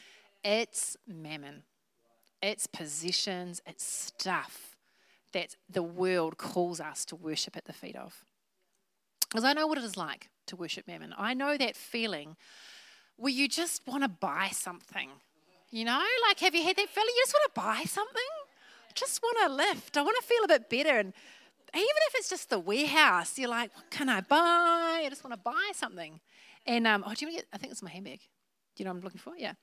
It's 0.44 0.98
mammon. 1.08 1.64
It's 2.44 2.68
possessions, 2.68 3.62
it's 3.66 3.86
stuff 3.86 4.76
that 5.32 5.56
the 5.70 5.84
world 5.84 6.38
calls 6.38 6.82
us 6.82 7.06
to 7.06 7.16
worship 7.16 7.56
at 7.56 7.64
the 7.64 7.74
feet 7.74 7.96
of. 7.96 8.26
Because 9.30 9.46
I 9.46 9.54
know 9.54 9.68
what 9.68 9.78
it 9.78 9.86
is 9.86 9.96
like 9.96 10.28
to 10.48 10.58
worship 10.58 10.86
mammon. 10.86 11.14
I 11.18 11.34
know 11.34 11.56
that 11.56 11.78
feeling 11.78 12.36
where 13.16 13.32
you 13.32 13.48
just 13.48 13.88
want 13.88 14.04
to 14.04 14.10
buy 14.10 14.50
something. 14.52 15.10
You 15.72 15.86
know, 15.86 16.02
like 16.28 16.40
have 16.40 16.56
you 16.56 16.64
had 16.64 16.76
that 16.78 16.90
feeling? 16.90 17.14
You 17.16 17.24
just 17.24 17.34
want 17.34 17.54
to 17.54 17.62
buy 17.62 17.84
something? 17.86 18.22
Just 18.96 19.22
want 19.22 19.38
to 19.46 19.54
lift. 19.54 19.98
I 19.98 20.02
want 20.02 20.18
to 20.20 20.28
feel 20.28 20.44
a 20.44 20.48
bit 20.48 20.70
better. 20.70 20.98
And 20.98 21.14
even 21.76 21.88
if 22.08 22.16
it's 22.16 22.30
just 22.30 22.50
the 22.50 22.60
warehouse, 22.60 23.38
you're 23.38 23.50
like, 23.50 23.76
what 23.76 23.90
can 23.92 24.10
I 24.10 24.22
buy? 24.22 25.04
I 25.06 25.08
just 25.10 25.24
want 25.24 25.36
to 25.36 25.40
buy 25.44 25.72
something. 25.76 26.20
And 26.66 26.88
um, 26.88 27.04
oh, 27.06 27.14
do 27.14 27.26
you 27.26 27.32
want 27.32 27.40
to 27.40 27.44
get? 27.44 27.48
I 27.54 27.58
think 27.58 27.72
it's 27.72 27.84
my 27.84 27.92
handbag. 27.92 28.20
Do 28.20 28.84
you 28.84 28.86
know 28.86 28.92
what 28.92 28.98
I'm 28.98 29.04
looking 29.04 29.20
for? 29.20 29.34
Yeah. 29.38 29.54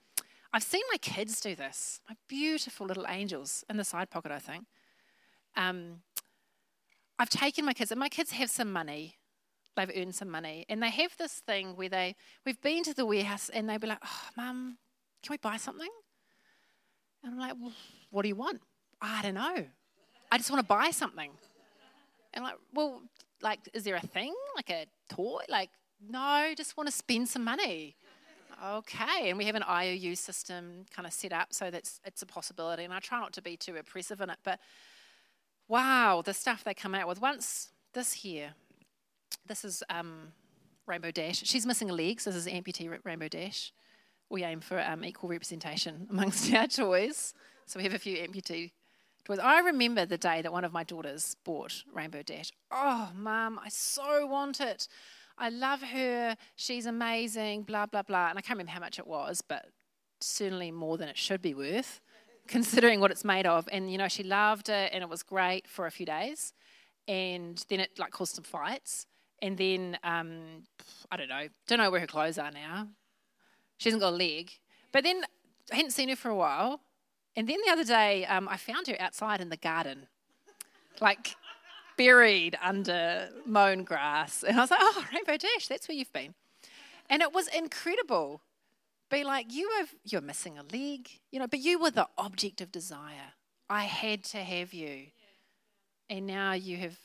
I've 0.53 0.63
seen 0.63 0.83
my 0.93 0.99
kids 0.99 1.41
do 1.41 1.55
this. 1.57 2.01
My 2.09 2.15
beautiful 2.29 2.87
little 2.87 3.07
angels 3.09 3.65
in 3.69 3.77
the 3.77 3.85
side 3.85 4.11
pocket, 4.11 4.31
I 4.31 4.39
think. 4.39 4.65
Um, 5.57 6.03
I've 7.19 7.29
taken 7.31 7.65
my 7.65 7.73
kids, 7.73 7.91
and 7.91 7.99
my 7.99 8.09
kids 8.09 8.31
have 8.33 8.51
some 8.51 8.73
money. 8.73 9.17
They've 9.77 9.91
earned 9.95 10.15
some 10.15 10.31
money, 10.31 10.65
and 10.69 10.83
they 10.83 10.91
have 10.91 11.17
this 11.19 11.43
thing 11.47 11.77
where 11.77 11.89
they 11.89 12.15
we've 12.45 12.61
been 12.63 12.85
to 12.85 12.95
the 12.95 13.05
warehouse, 13.05 13.51
and 13.53 13.69
they'd 13.69 13.81
be 13.81 13.87
like, 13.87 14.03
"Oh, 14.05 14.29
mum, 14.37 14.79
can 15.27 15.35
we 15.35 15.39
buy 15.39 15.57
something?" 15.57 15.91
And 17.23 17.33
I'm 17.35 17.39
like, 17.39 17.55
well, 17.61 17.73
"What 18.11 18.23
do 18.23 18.29
you 18.29 18.37
want?" 18.37 18.61
I 19.01 19.23
don't 19.23 19.35
know. 19.35 19.67
I 20.31 20.39
just 20.39 20.51
want 20.51 20.61
to 20.61 20.67
buy 20.67 20.91
something. 20.91 21.31
And 22.35 22.45
like, 22.45 22.57
well, 22.75 23.03
like, 23.43 23.61
is 23.73 23.85
there 23.85 23.97
a 23.97 24.01
thing, 24.01 24.35
like 24.57 24.71
a 24.71 24.87
toy? 25.09 25.43
Like, 25.49 25.71
no, 26.07 26.53
just 26.57 26.77
want 26.77 26.89
to 26.89 26.95
spend 26.95 27.29
some 27.29 27.45
money. 27.45 27.97
okay. 28.65 29.31
And 29.31 29.39
we 29.39 29.45
have 29.45 29.55
an 29.55 29.63
IOU 29.63 30.15
system 30.17 30.85
kind 30.95 31.07
of 31.07 31.13
set 31.13 31.33
up 31.33 31.53
so 31.53 31.71
that's 31.71 32.01
it's 32.05 32.23
a 32.23 32.27
possibility. 32.27 32.85
And 32.85 32.93
I 32.93 33.01
try 33.01 33.21
not 33.21 33.33
to 33.35 33.43
be 33.43 33.57
too 33.57 33.77
oppressive 33.77 34.21
in 34.21 34.31
it, 34.31 34.39
but 34.45 34.61
wow, 35.69 36.23
the 36.25 36.35
stuff 36.35 36.65
they 36.65 36.75
come 36.75 36.95
out 36.95 37.09
with. 37.09 37.21
Once 37.21 37.71
this 37.93 38.13
here, 38.13 38.55
this 39.47 39.65
is 39.65 39.83
um, 39.89 40.33
Rainbow 40.87 41.11
Dash. 41.11 41.43
She's 41.45 41.67
missing 41.67 41.91
a 41.91 41.95
leg, 41.95 42.21
so 42.21 42.31
this 42.31 42.47
is 42.47 42.53
amputee 42.53 42.95
Rainbow 43.05 43.29
Dash. 43.29 43.73
We 44.29 44.45
aim 44.45 44.61
for 44.61 44.81
um, 44.81 45.05
equal 45.05 45.31
representation 45.31 46.07
amongst 46.11 46.53
our 46.53 46.67
toys, 46.67 47.35
so 47.67 47.79
we 47.79 47.85
have 47.85 47.95
a 47.95 47.99
few 47.99 48.17
amputee 48.17 48.73
toys. 49.25 49.39
I 49.39 49.61
remember 49.61 50.07
the 50.07 50.19
day 50.19 50.43
that 50.43 50.53
one 50.53 50.65
of 50.65 50.73
my 50.73 50.85
daughters 50.85 51.37
bought 51.45 51.83
Rainbow 51.93 52.23
Dash. 52.23 52.53
Oh, 52.71 53.11
mum, 53.15 53.61
I 53.63 53.69
so 53.69 54.27
want 54.27 54.61
it. 54.61 54.89
I 55.39 55.51
love 55.51 55.83
her. 55.83 56.37
She's 56.55 56.87
amazing, 56.87 57.63
blah, 57.63 57.87
blah, 57.87 58.03
blah. 58.03 58.29
And 58.31 58.39
I 58.39 58.43
can't 58.43 58.57
remember 58.57 58.73
how 58.73 58.81
much 58.81 58.99
it 58.99 59.07
was, 59.07 59.43
but 59.43 59.67
certainly 60.21 60.71
more 60.71 60.97
than 60.97 61.09
it 61.09 61.19
should 61.19 61.43
be 61.43 61.55
worth, 61.55 62.01
considering 62.47 63.01
what 63.01 63.11
it's 63.11 63.25
made 63.25 63.47
of. 63.47 63.69
And, 63.71 63.91
you 63.91 63.99
know, 63.99 64.09
she 64.09 64.23
loved 64.23 64.69
it 64.69 64.91
and 64.93 65.03
it 65.03 65.11
was 65.11 65.23
great 65.23 65.69
for 65.69 65.87
a 65.87 65.91
few 65.91 66.07
days. 66.07 66.55
And 67.07 67.63
then 67.69 67.81
it, 67.81 67.99
like, 67.99 68.13
caused 68.13 68.35
some 68.35 68.45
fights. 68.45 69.07
And 69.43 69.59
then, 69.59 69.99
um, 70.03 70.63
I 71.11 71.17
don't 71.17 71.29
know, 71.29 71.49
don't 71.69 71.79
know 71.79 71.91
where 71.91 72.01
her 72.01 72.07
clothes 72.07 72.39
are 72.39 72.51
now. 72.51 72.89
She 73.79 73.89
hasn't 73.89 74.03
got 74.03 74.13
a 74.13 74.17
leg. 74.17 74.53
But 74.93 75.05
then 75.05 75.23
I 75.73 75.77
hadn't 75.77 75.91
seen 75.93 76.09
her 76.09 76.17
for 76.17 76.31
a 76.31 76.37
while. 76.37 76.81
And 77.37 77.49
then 77.49 77.59
the 77.67 77.73
other 77.73 77.85
day, 77.85 78.25
um, 78.27 78.49
I 78.49 78.57
found 78.57 78.87
her 78.87 78.97
outside 78.99 79.41
in 79.41 79.51
the 79.51 79.57
garden. 79.57 80.07
Like, 81.01 81.37
buried 81.97 82.57
under 82.63 83.29
mown 83.45 83.85
grass. 83.85 84.43
And 84.43 84.57
I 84.59 84.61
was 84.63 84.71
like, 84.71 84.81
oh, 84.83 85.05
Rainbow 85.13 85.37
Dash, 85.37 85.67
that's 85.69 85.89
where 85.89 85.97
you've 85.97 86.13
been. 86.13 86.35
And 87.09 87.23
it 87.23 87.33
was 87.33 87.49
incredible. 87.49 88.43
Be 89.11 89.25
like, 89.25 89.53
you 89.53 89.71
have, 89.79 89.95
you're 90.05 90.21
missing 90.21 90.59
a 90.59 90.63
leg, 90.63 91.09
you 91.31 91.39
know, 91.39 91.47
but 91.47 91.61
you 91.61 91.79
were 91.79 91.91
the 91.91 92.09
object 92.19 92.61
of 92.61 92.73
desire. 92.73 93.35
I 93.71 93.85
had 93.85 94.25
to 94.25 94.39
have 94.39 94.73
you. 94.73 95.07
And 96.11 96.27
now 96.27 96.53
you 96.53 96.77
have, 96.79 96.99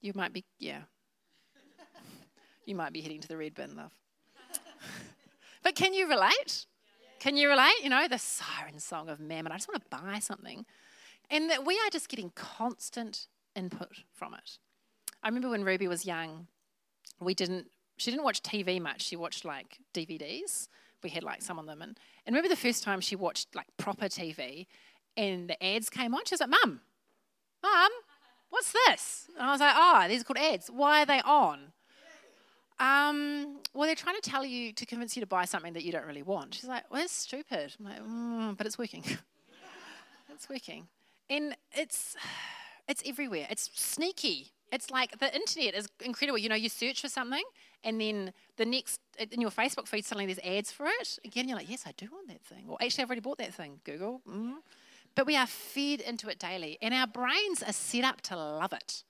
you 0.00 0.12
might 0.14 0.32
be, 0.32 0.44
yeah. 0.58 0.80
You 2.66 2.74
might 2.74 2.92
be 2.92 3.00
heading 3.00 3.20
to 3.20 3.28
the 3.28 3.36
red 3.36 3.54
bin, 3.54 3.76
love. 3.76 3.92
but 5.66 5.74
can 5.74 5.92
you 5.92 6.08
relate? 6.08 6.64
Can 7.18 7.36
you 7.36 7.48
relate? 7.48 7.82
You 7.82 7.90
know, 7.90 8.06
the 8.06 8.20
siren 8.20 8.78
song 8.78 9.08
of 9.08 9.18
mammon. 9.18 9.50
I 9.50 9.56
just 9.56 9.66
want 9.66 9.82
to 9.82 9.96
buy 9.96 10.20
something. 10.20 10.64
And 11.28 11.50
that 11.50 11.66
we 11.66 11.74
are 11.74 11.90
just 11.90 12.08
getting 12.08 12.30
constant 12.36 13.26
input 13.56 14.04
from 14.14 14.34
it. 14.34 14.58
I 15.24 15.26
remember 15.26 15.48
when 15.48 15.64
Ruby 15.64 15.88
was 15.88 16.06
young, 16.06 16.46
we 17.18 17.34
didn't 17.34 17.66
she 17.96 18.12
didn't 18.12 18.22
watch 18.22 18.44
TV 18.44 18.80
much. 18.80 19.02
She 19.02 19.16
watched 19.16 19.44
like 19.44 19.78
DVDs. 19.92 20.68
We 21.02 21.10
had 21.10 21.24
like 21.24 21.42
some 21.42 21.58
of 21.58 21.66
them 21.66 21.82
and, 21.82 21.98
and 22.24 22.36
remember 22.36 22.48
the 22.48 22.54
first 22.54 22.84
time 22.84 23.00
she 23.00 23.16
watched 23.16 23.56
like 23.56 23.66
proper 23.76 24.04
TV 24.04 24.68
and 25.16 25.50
the 25.50 25.60
ads 25.64 25.90
came 25.90 26.14
on, 26.14 26.24
she 26.26 26.34
was 26.34 26.40
like, 26.42 26.50
Mum, 26.50 26.80
Mum, 27.60 27.90
what's 28.50 28.72
this? 28.86 29.26
And 29.36 29.48
I 29.48 29.50
was 29.50 29.60
like, 29.60 29.74
Oh, 29.76 30.06
these 30.06 30.20
are 30.20 30.24
called 30.24 30.38
ads. 30.38 30.68
Why 30.68 31.02
are 31.02 31.06
they 31.06 31.22
on? 31.22 31.72
Um, 32.78 33.58
well, 33.72 33.86
they're 33.86 33.94
trying 33.94 34.20
to 34.20 34.30
tell 34.30 34.44
you 34.44 34.72
to 34.72 34.84
convince 34.84 35.16
you 35.16 35.20
to 35.20 35.26
buy 35.26 35.44
something 35.46 35.72
that 35.72 35.84
you 35.84 35.92
don't 35.92 36.06
really 36.06 36.22
want. 36.22 36.54
She's 36.54 36.68
like, 36.68 36.84
well, 36.90 37.00
that's 37.00 37.12
stupid. 37.12 37.74
I'm 37.78 37.84
like, 37.84 38.02
mm, 38.02 38.56
but 38.56 38.66
it's 38.66 38.78
working. 38.78 39.04
it's 40.32 40.48
working. 40.48 40.86
And 41.30 41.56
it's 41.72 42.16
it's 42.88 43.02
everywhere. 43.06 43.46
It's 43.50 43.70
sneaky. 43.74 44.52
It's 44.72 44.90
like 44.90 45.18
the 45.18 45.34
internet 45.34 45.74
is 45.74 45.88
incredible. 46.04 46.38
You 46.38 46.48
know, 46.48 46.54
you 46.54 46.68
search 46.68 47.00
for 47.00 47.08
something, 47.08 47.42
and 47.82 48.00
then 48.00 48.32
the 48.56 48.66
next 48.66 49.00
in 49.18 49.40
your 49.40 49.50
Facebook 49.50 49.88
feed, 49.88 50.04
suddenly 50.04 50.26
there's 50.26 50.58
ads 50.58 50.70
for 50.70 50.86
it. 50.86 51.18
Again, 51.24 51.48
you're 51.48 51.56
like, 51.56 51.70
yes, 51.70 51.84
I 51.86 51.92
do 51.96 52.08
want 52.12 52.28
that 52.28 52.42
thing. 52.42 52.66
Or 52.68 52.76
actually, 52.80 53.02
I've 53.02 53.08
already 53.08 53.20
bought 53.22 53.38
that 53.38 53.54
thing. 53.54 53.80
Google. 53.84 54.20
Mm. 54.28 54.56
But 55.14 55.26
we 55.26 55.34
are 55.34 55.46
fed 55.46 56.02
into 56.02 56.28
it 56.28 56.38
daily, 56.38 56.78
and 56.82 56.92
our 56.92 57.06
brains 57.06 57.62
are 57.62 57.72
set 57.72 58.04
up 58.04 58.20
to 58.22 58.36
love 58.36 58.74
it. 58.74 59.02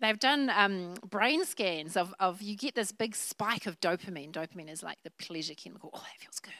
They've 0.00 0.18
done 0.18 0.50
um, 0.54 0.94
brain 1.08 1.44
scans 1.44 1.96
of, 1.96 2.14
of 2.20 2.42
you 2.42 2.56
get 2.56 2.74
this 2.74 2.92
big 2.92 3.16
spike 3.16 3.66
of 3.66 3.80
dopamine. 3.80 4.30
Dopamine 4.30 4.70
is 4.70 4.82
like 4.82 4.98
the 5.04 5.10
pleasure 5.12 5.54
chemical. 5.54 5.90
Oh, 5.94 5.98
that 5.98 6.20
feels 6.20 6.38
good. 6.38 6.52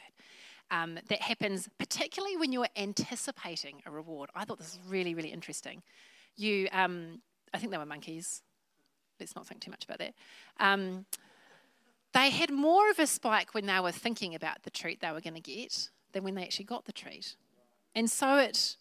Um, 0.71 0.99
that 1.09 1.21
happens 1.21 1.69
particularly 1.79 2.37
when 2.37 2.51
you're 2.51 2.69
anticipating 2.77 3.83
a 3.87 3.91
reward. 3.91 4.31
I 4.35 4.45
thought 4.45 4.59
this 4.59 4.77
was 4.77 4.91
really, 4.91 5.15
really 5.15 5.33
interesting. 5.33 5.83
You, 6.35 6.69
um, 6.73 7.21
I 7.53 7.59
think 7.59 7.73
they 7.73 7.79
were 7.79 7.87
monkeys. 7.87 8.43
Let's 9.21 9.37
not 9.37 9.47
think 9.47 9.61
too 9.61 9.71
much 9.71 9.85
about 9.85 9.99
that. 9.99 10.15
Um, 10.59 11.07
they 12.15 12.31
had 12.31 12.51
more 12.51 12.91
of 12.91 12.99
a 12.99 13.07
spike 13.07 13.53
when 13.53 13.67
they 13.67 13.79
were 13.81 13.93
thinking 13.93 14.35
about 14.35 14.63
the 14.63 14.71
treat 14.71 15.01
they 15.01 15.13
were 15.13 15.21
going 15.21 15.35
to 15.35 15.41
get 15.41 15.91
than 16.13 16.25
when 16.25 16.35
they 16.35 16.43
actually 16.43 16.65
got 16.65 16.87
the 16.87 16.93
treat. 16.93 17.37
And 17.95 18.11
so 18.11 18.39
it 18.39 18.77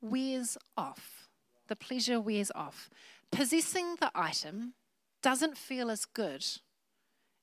wears 0.00 0.58
off. 0.76 1.28
The 1.68 1.76
pleasure 1.76 2.20
wears 2.20 2.52
off. 2.54 2.90
Possessing 3.30 3.96
the 4.00 4.10
item 4.14 4.74
doesn't 5.22 5.58
feel 5.58 5.90
as 5.90 6.04
good 6.04 6.44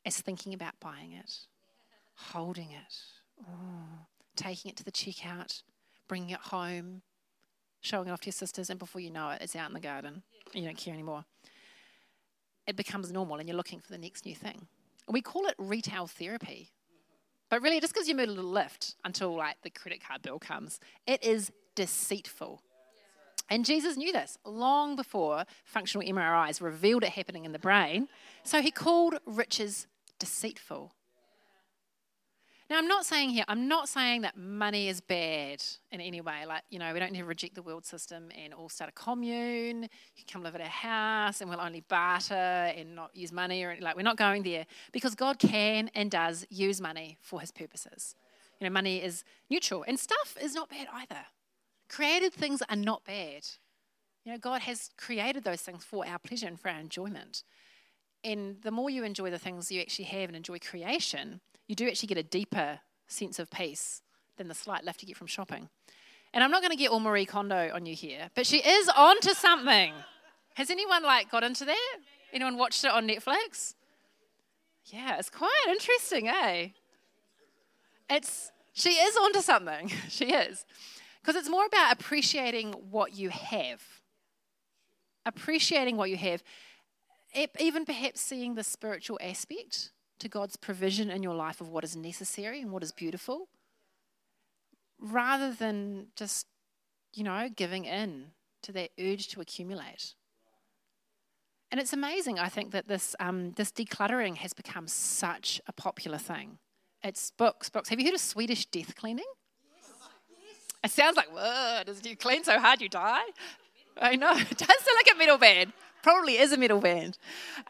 as 0.05 0.19
thinking 0.19 0.53
about 0.53 0.79
buying 0.79 1.11
it, 1.11 1.39
holding 2.15 2.71
it, 2.71 2.95
oh, 3.41 4.05
taking 4.35 4.69
it 4.71 4.77
to 4.77 4.83
the 4.83 4.91
checkout, 4.91 5.61
bringing 6.07 6.31
it 6.31 6.39
home, 6.39 7.01
showing 7.81 8.07
it 8.07 8.11
off 8.11 8.21
to 8.21 8.27
your 8.27 8.33
sisters, 8.33 8.69
and 8.69 8.79
before 8.79 9.01
you 9.01 9.11
know 9.11 9.29
it, 9.29 9.41
it's 9.41 9.55
out 9.55 9.69
in 9.69 9.73
the 9.73 9.79
garden. 9.79 10.23
You 10.53 10.65
don't 10.65 10.77
care 10.77 10.93
anymore. 10.93 11.25
It 12.65 12.75
becomes 12.75 13.11
normal, 13.11 13.37
and 13.37 13.47
you're 13.47 13.57
looking 13.57 13.79
for 13.79 13.91
the 13.91 13.97
next 13.97 14.25
new 14.25 14.35
thing. 14.35 14.67
We 15.07 15.21
call 15.21 15.45
it 15.47 15.55
retail 15.57 16.07
therapy. 16.07 16.69
But 17.49 17.61
really, 17.61 17.77
it 17.77 17.81
just 17.81 17.93
gives 17.93 18.07
you 18.07 18.15
a 18.15 18.17
little 18.17 18.43
lift 18.43 18.95
until 19.03 19.35
like 19.35 19.57
the 19.61 19.69
credit 19.69 20.01
card 20.05 20.21
bill 20.21 20.39
comes. 20.39 20.79
It 21.05 21.23
is 21.23 21.51
deceitful. 21.75 22.61
And 23.49 23.65
Jesus 23.65 23.97
knew 23.97 24.11
this 24.11 24.37
long 24.45 24.95
before 24.95 25.45
functional 25.63 26.07
MRIs 26.07 26.61
revealed 26.61 27.03
it 27.03 27.09
happening 27.09 27.45
in 27.45 27.51
the 27.51 27.59
brain. 27.59 28.07
So 28.43 28.61
he 28.61 28.71
called 28.71 29.15
riches 29.25 29.87
deceitful. 30.19 30.93
Now, 32.69 32.77
I'm 32.77 32.87
not 32.87 33.05
saying 33.05 33.29
here, 33.31 33.43
I'm 33.47 33.67
not 33.67 33.89
saying 33.89 34.21
that 34.21 34.37
money 34.37 34.87
is 34.87 35.01
bad 35.01 35.61
in 35.91 35.99
any 35.99 36.21
way. 36.21 36.45
Like, 36.47 36.63
you 36.69 36.79
know, 36.79 36.93
we 36.93 36.99
don't 36.99 37.11
need 37.11 37.19
to 37.19 37.25
reject 37.25 37.55
the 37.55 37.61
world 37.61 37.85
system 37.85 38.29
and 38.41 38.53
all 38.53 38.69
start 38.69 38.89
a 38.89 38.93
commune. 38.93 39.83
You 40.15 40.23
come 40.31 40.41
live 40.41 40.55
at 40.55 40.61
a 40.61 40.65
house 40.65 41.41
and 41.41 41.49
we'll 41.49 41.59
only 41.59 41.81
barter 41.81 42.33
and 42.33 42.95
not 42.95 43.15
use 43.15 43.31
money 43.31 43.63
or 43.63 43.77
like, 43.81 43.95
we're 43.95 44.01
not 44.01 44.17
going 44.17 44.43
there 44.43 44.65
because 44.93 45.13
God 45.13 45.39
can 45.39 45.91
and 45.93 46.09
does 46.09 46.47
use 46.49 46.79
money 46.79 47.17
for 47.21 47.41
his 47.41 47.51
purposes. 47.51 48.15
You 48.59 48.67
know, 48.67 48.73
money 48.73 49.03
is 49.03 49.25
neutral 49.49 49.83
and 49.85 49.99
stuff 49.99 50.37
is 50.41 50.55
not 50.55 50.69
bad 50.69 50.87
either. 50.93 51.25
Created 51.89 52.33
things 52.33 52.61
are 52.69 52.75
not 52.75 53.03
bad. 53.05 53.45
You 54.23 54.31
know, 54.31 54.37
God 54.37 54.61
has 54.61 54.89
created 54.97 55.43
those 55.43 55.61
things 55.61 55.83
for 55.83 56.07
our 56.07 56.17
pleasure 56.17 56.47
and 56.47 56.59
for 56.59 56.69
our 56.69 56.79
enjoyment. 56.79 57.43
And 58.23 58.61
the 58.61 58.71
more 58.71 58.89
you 58.89 59.03
enjoy 59.03 59.29
the 59.29 59.39
things 59.39 59.71
you 59.71 59.81
actually 59.81 60.05
have 60.05 60.29
and 60.29 60.35
enjoy 60.35 60.59
creation, 60.59 61.41
you 61.67 61.75
do 61.75 61.87
actually 61.87 62.07
get 62.07 62.17
a 62.17 62.23
deeper 62.23 62.79
sense 63.07 63.37
of 63.37 63.51
peace 63.51 64.01
than 64.37 64.47
the 64.47 64.53
slight 64.53 64.83
lift 64.83 65.01
you 65.01 65.07
get 65.07 65.17
from 65.17 65.27
shopping. 65.27 65.69
And 66.33 66.43
I'm 66.43 66.51
not 66.51 66.61
going 66.61 66.71
to 66.71 66.77
get 66.77 66.89
all 66.89 66.99
Marie 66.99 67.25
Kondo 67.25 67.69
on 67.73 67.85
you 67.85 67.95
here, 67.95 68.29
but 68.33 68.47
she 68.47 68.57
is 68.57 68.89
onto 68.95 69.33
something. 69.33 69.93
Has 70.55 70.69
anyone 70.69 71.03
like 71.03 71.29
got 71.29 71.43
into 71.43 71.65
that? 71.65 71.97
Anyone 72.31 72.57
watched 72.57 72.83
it 72.83 72.91
on 72.91 73.07
Netflix? 73.07 73.75
Yeah, 74.85 75.17
it's 75.17 75.29
quite 75.29 75.65
interesting, 75.67 76.27
eh? 76.27 76.69
It's 78.09 78.51
she 78.73 78.89
is 78.89 79.15
onto 79.15 79.41
something. 79.41 79.91
she 80.09 80.33
is. 80.33 80.65
Because 81.23 81.39
it's 81.39 81.49
more 81.49 81.65
about 81.65 81.93
appreciating 81.93 82.73
what 82.91 83.15
you 83.15 83.29
have. 83.29 83.81
Appreciating 85.25 85.95
what 85.95 86.09
you 86.09 86.17
have. 86.17 86.43
Even 87.59 87.85
perhaps 87.85 88.19
seeing 88.19 88.55
the 88.55 88.63
spiritual 88.63 89.17
aspect 89.21 89.91
to 90.19 90.27
God's 90.27 90.57
provision 90.57 91.09
in 91.09 91.23
your 91.23 91.33
life 91.33 91.61
of 91.61 91.69
what 91.69 91.85
is 91.85 91.95
necessary 91.95 92.61
and 92.61 92.71
what 92.71 92.83
is 92.83 92.91
beautiful, 92.91 93.47
rather 94.99 95.51
than 95.51 96.07
just, 96.15 96.45
you 97.13 97.23
know, 97.23 97.49
giving 97.55 97.85
in 97.85 98.27
to 98.61 98.71
that 98.73 98.91
urge 98.99 99.29
to 99.29 99.41
accumulate. 99.41 100.13
And 101.71 101.79
it's 101.79 101.93
amazing, 101.93 102.37
I 102.37 102.49
think, 102.49 102.71
that 102.71 102.87
this, 102.87 103.15
um, 103.19 103.53
this 103.53 103.71
decluttering 103.71 104.37
has 104.37 104.53
become 104.53 104.87
such 104.87 105.59
a 105.67 105.73
popular 105.73 106.19
thing. 106.19 106.59
It's 107.01 107.31
books, 107.31 107.69
books. 107.69 107.89
Have 107.89 107.99
you 107.99 108.05
heard 108.05 108.13
of 108.13 108.21
Swedish 108.21 108.65
death 108.67 108.95
cleaning? 108.95 109.25
It 110.83 110.91
sounds 110.91 111.15
like, 111.15 111.29
whoa, 111.33 111.83
does 111.85 112.05
you 112.05 112.15
clean 112.15 112.43
so 112.43 112.59
hard 112.59 112.81
you 112.81 112.89
die? 112.89 113.23
I 113.99 114.15
know. 114.15 114.33
It 114.37 114.57
does 114.57 114.67
sound 114.67 114.97
like 114.97 115.15
a 115.15 115.17
metal 115.17 115.37
band 115.37 115.73
probably 116.03 116.37
is 116.37 116.51
a 116.51 116.57
metal 116.57 116.79
band. 116.79 117.17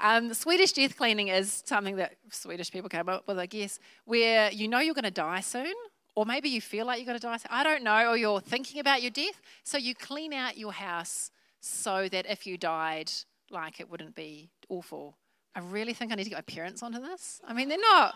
Um, 0.01 0.33
Swedish 0.33 0.73
death 0.73 0.97
cleaning 0.97 1.29
is 1.29 1.63
something 1.65 1.95
that 1.95 2.15
Swedish 2.31 2.71
people 2.71 2.89
came 2.89 3.07
up 3.07 3.25
with, 3.27 3.39
I 3.39 3.45
guess, 3.45 3.79
where 4.03 4.51
you 4.51 4.67
know 4.67 4.79
you're 4.79 4.95
going 4.95 5.03
to 5.03 5.11
die 5.11 5.39
soon, 5.39 5.73
or 6.15 6.25
maybe 6.25 6.49
you 6.49 6.59
feel 6.59 6.85
like 6.85 6.97
you're 6.97 7.05
going 7.05 7.19
to 7.19 7.25
die 7.25 7.37
soon. 7.37 7.49
I 7.51 7.63
don't 7.63 7.83
know, 7.83 8.09
or 8.09 8.17
you're 8.17 8.41
thinking 8.41 8.81
about 8.81 9.01
your 9.01 9.11
death. 9.11 9.39
So 9.63 9.77
you 9.77 9.95
clean 9.95 10.33
out 10.33 10.57
your 10.57 10.73
house 10.73 11.31
so 11.61 12.09
that 12.09 12.25
if 12.29 12.45
you 12.45 12.57
died, 12.57 13.11
like 13.49 13.79
it 13.79 13.89
wouldn't 13.89 14.15
be 14.15 14.49
awful. 14.67 15.15
I 15.55 15.59
really 15.59 15.93
think 15.93 16.11
I 16.11 16.15
need 16.15 16.23
to 16.25 16.31
get 16.31 16.37
my 16.37 16.53
parents 16.53 16.81
onto 16.81 16.99
this. 16.99 17.39
I 17.47 17.53
mean, 17.53 17.69
they're 17.69 17.77
not. 17.77 18.15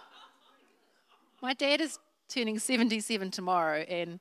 My 1.41 1.53
dad 1.53 1.79
is 1.79 1.99
turning 2.27 2.57
77 2.57 3.29
tomorrow, 3.29 3.81
and 3.81 4.19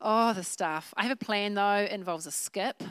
oh, 0.00 0.32
the 0.32 0.44
stuff. 0.44 0.92
I 0.96 1.02
have 1.02 1.12
a 1.12 1.24
plan 1.24 1.54
though, 1.54 1.76
it 1.76 1.92
involves 1.92 2.26
a 2.26 2.30
skip. 2.30 2.82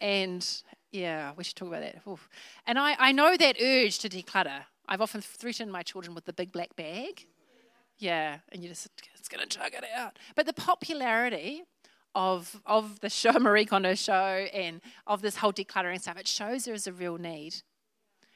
And 0.00 0.46
yeah, 0.92 1.32
we 1.36 1.44
should 1.44 1.56
talk 1.56 1.68
about 1.68 1.80
that. 1.80 2.02
Oof. 2.08 2.28
And 2.66 2.78
I, 2.78 2.94
I 2.98 3.12
know 3.12 3.36
that 3.36 3.56
urge 3.60 3.98
to 4.00 4.08
declutter. 4.08 4.64
I've 4.86 5.00
often 5.00 5.20
threatened 5.20 5.72
my 5.72 5.82
children 5.82 6.14
with 6.14 6.24
the 6.24 6.32
big 6.32 6.52
black 6.52 6.76
bag. 6.76 7.26
Yeah, 7.98 8.38
and 8.52 8.62
you 8.62 8.68
just, 8.68 8.88
it's 9.16 9.28
going 9.28 9.46
to 9.46 9.58
chug 9.58 9.72
it 9.72 9.84
out. 9.96 10.18
But 10.34 10.46
the 10.46 10.52
popularity 10.52 11.62
of, 12.14 12.60
of 12.66 13.00
the 13.00 13.08
show, 13.08 13.32
Marie 13.40 13.64
Kondo 13.64 13.94
show, 13.94 14.46
and 14.52 14.80
of 15.06 15.22
this 15.22 15.36
whole 15.36 15.52
decluttering 15.52 16.00
stuff, 16.00 16.18
it 16.18 16.28
shows 16.28 16.64
there 16.64 16.74
is 16.74 16.86
a 16.86 16.92
real 16.92 17.18
need. 17.18 17.56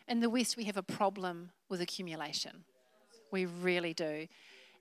In 0.06 0.20
the 0.20 0.30
West, 0.30 0.56
we 0.56 0.64
have 0.64 0.76
a 0.76 0.82
problem 0.82 1.50
with 1.68 1.80
accumulation. 1.80 2.64
We 3.30 3.44
really 3.46 3.92
do. 3.92 4.26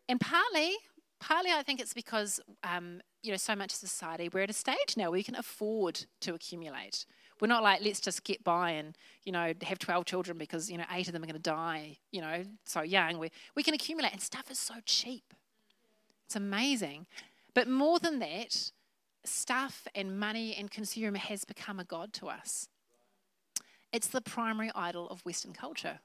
And 0.08 0.22
partly, 0.22 0.78
partly 1.20 1.52
I 1.52 1.64
think 1.64 1.80
it's 1.80 1.94
because, 1.94 2.40
um, 2.64 3.02
you 3.24 3.32
know, 3.32 3.38
so 3.38 3.56
much 3.56 3.74
of 3.74 3.78
society, 3.78 4.30
we're 4.32 4.42
at 4.42 4.50
a 4.50 4.54
stage 4.54 4.96
now 4.96 5.06
where 5.06 5.12
we 5.12 5.24
can 5.24 5.36
afford 5.36 6.06
to 6.22 6.34
accumulate. 6.34 7.06
We're 7.40 7.48
not 7.48 7.64
like, 7.64 7.82
let's 7.84 8.00
just 8.00 8.24
get 8.24 8.44
by 8.44 8.72
and, 8.72 8.98
you 9.24 9.32
know, 9.32 9.54
have 9.64 9.80
12 9.80 10.06
children 10.06 10.38
because, 10.38 10.72
you 10.72 10.78
know, 10.78 10.86
eight 10.92 11.08
of 11.08 11.14
them 11.14 11.24
are 11.24 11.28
going 11.28 11.36
to 11.36 11.42
die, 11.42 11.98
you 12.12 12.22
know, 12.22 12.44
so 12.66 12.82
young. 12.82 13.20
We, 13.20 13.30
we 13.56 13.64
can 13.64 13.74
accumulate, 13.74 14.12
and 14.12 14.22
stuff 14.22 14.50
is 14.50 14.58
so 14.58 14.76
cheap. 14.86 15.34
It's 16.26 16.36
amazing. 16.36 17.06
But 17.54 17.68
more 17.68 18.00
than 18.00 18.20
that, 18.20 18.72
stuff 19.24 19.88
and 19.94 20.20
money 20.20 20.56
and 20.56 20.72
consumer 20.72 21.18
has 21.18 21.46
become 21.46 21.80
a 21.80 21.84
god 21.84 22.14
to 22.14 22.28
us. 22.28 22.70
It's 23.94 24.08
the 24.08 24.22
primary 24.22 24.72
idol 24.76 25.08
of 25.10 25.22
Western 25.22 25.54
culture. 25.54 26.00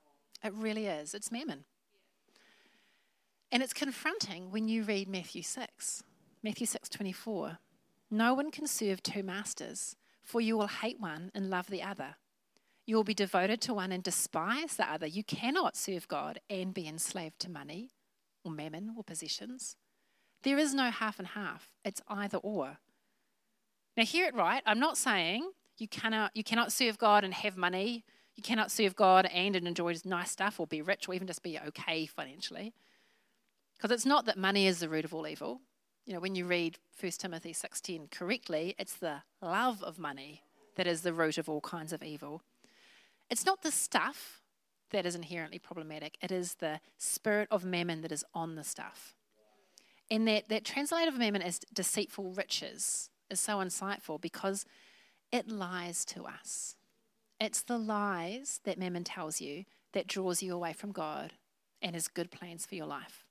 It 0.45 0.53
really 0.55 0.87
is. 0.87 1.15
It's 1.15 1.33
mammon. 1.33 1.65
And 3.53 3.63
it's 3.63 3.75
confronting 3.75 4.51
when 4.51 4.67
you 4.67 4.83
read 4.83 5.09
Matthew 5.09 5.43
6. 5.43 6.03
Matthew 6.43 6.67
6:24. 6.67 7.59
No 8.11 8.33
one 8.33 8.51
can 8.51 8.67
serve 8.67 9.03
two 9.03 9.23
masters, 9.23 9.95
for 10.23 10.41
you 10.41 10.57
will 10.57 10.69
hate 10.69 10.99
one 10.99 11.31
and 11.35 11.51
love 11.51 11.67
the 11.67 11.83
other. 11.83 12.17
You 12.87 12.97
will 12.97 13.05
be 13.05 13.13
devoted 13.13 13.61
to 13.63 13.75
one 13.75 13.93
and 13.93 14.03
despise 14.03 14.77
the 14.77 14.91
other. 14.91 15.07
You 15.07 15.23
cannot 15.23 15.77
serve 15.77 16.09
God 16.09 16.41
and 16.49 16.73
be 16.73 16.89
enslaved 16.89 17.41
to 17.41 17.51
money 17.51 17.91
or 18.43 18.51
mammon 18.51 18.95
or 18.97 19.05
possessions. 19.05 19.77
There 20.45 20.59
is 20.59 20.73
no 20.73 20.91
half 20.91 21.19
and 21.19 21.29
half. 21.29 21.71
It's 21.85 22.01
either 22.09 22.39
or. 22.39 22.79
Now 23.99 24.05
hear 24.05 24.27
it 24.27 24.35
right. 24.35 24.63
I'm 24.65 24.81
not 24.81 24.97
saying 24.97 25.53
you 25.77 25.89
cannot 25.89 26.35
you 26.35 26.43
cannot 26.43 26.73
serve 26.73 26.97
God 26.97 27.23
and 27.23 27.35
have 27.35 27.59
money. 27.59 28.07
You 28.35 28.43
cannot 28.43 28.71
serve 28.71 28.97
God 28.97 29.27
and 29.27 29.55
enjoy 29.55 29.95
nice 30.07 30.31
stuff 30.31 30.59
or 30.59 30.67
be 30.67 30.81
rich 30.81 31.07
or 31.07 31.13
even 31.13 31.27
just 31.27 31.43
be 31.43 31.59
okay 31.59 32.07
financially. 32.07 32.73
Because 33.83 33.97
it's 33.97 34.07
not 34.07 34.27
that 34.27 34.39
money 34.39 34.69
is 34.69 34.79
the 34.79 34.89
root 34.89 35.05
of 35.05 35.13
all 35.13 35.27
evil. 35.27 35.61
You 36.07 36.15
know, 36.15 36.21
when 36.21 36.37
you 36.37 36.47
read 36.47 36.79
1 37.01 37.11
Timothy 37.19 37.53
16 37.53 38.11
correctly, 38.13 38.77
it's 38.79 38.95
the 38.95 39.23
love 39.41 39.83
of 39.83 39.99
money 39.99 40.45
that 40.77 40.87
is 40.87 41.01
the 41.01 41.13
root 41.13 41.37
of 41.37 41.49
all 41.49 41.61
kinds 41.61 41.93
of 41.93 42.01
evil. 42.01 42.43
It's 43.29 43.45
not 43.45 43.63
the 43.63 43.73
stuff 43.73 44.41
that 44.93 45.05
is 45.05 45.17
inherently 45.17 45.59
problematic, 45.59 46.17
it 46.23 46.31
is 46.31 46.55
the 46.55 46.79
spirit 46.97 47.49
of 47.51 47.65
mammon 47.65 48.03
that 48.03 48.13
is 48.13 48.25
on 48.35 48.55
the 48.55 48.63
stuff. 48.63 49.17
And 50.09 50.29
that, 50.29 50.49
that 50.49 50.65
translative 50.65 51.19
mammon 51.19 51.43
as 51.43 51.59
deceitful 51.75 52.35
riches 52.35 53.11
is 53.31 53.41
so 53.41 53.57
insightful 53.57 54.21
because 54.21 54.65
it 55.33 55.49
lies 55.49 56.05
to 56.05 56.23
us. 56.23 56.77
It's 57.41 57.63
the 57.63 57.79
lies 57.79 58.61
that 58.63 58.79
mammon 58.79 59.03
tells 59.03 59.41
you 59.41 59.65
that 59.93 60.07
draws 60.07 60.41
you 60.41 60.55
away 60.55 60.73
from 60.73 60.93
God 60.93 61.33
and 61.81 61.97
his 61.97 62.07
good 62.07 62.31
plans 62.31 62.65
for 62.65 62.77
your 62.77 62.87
life 62.87 63.25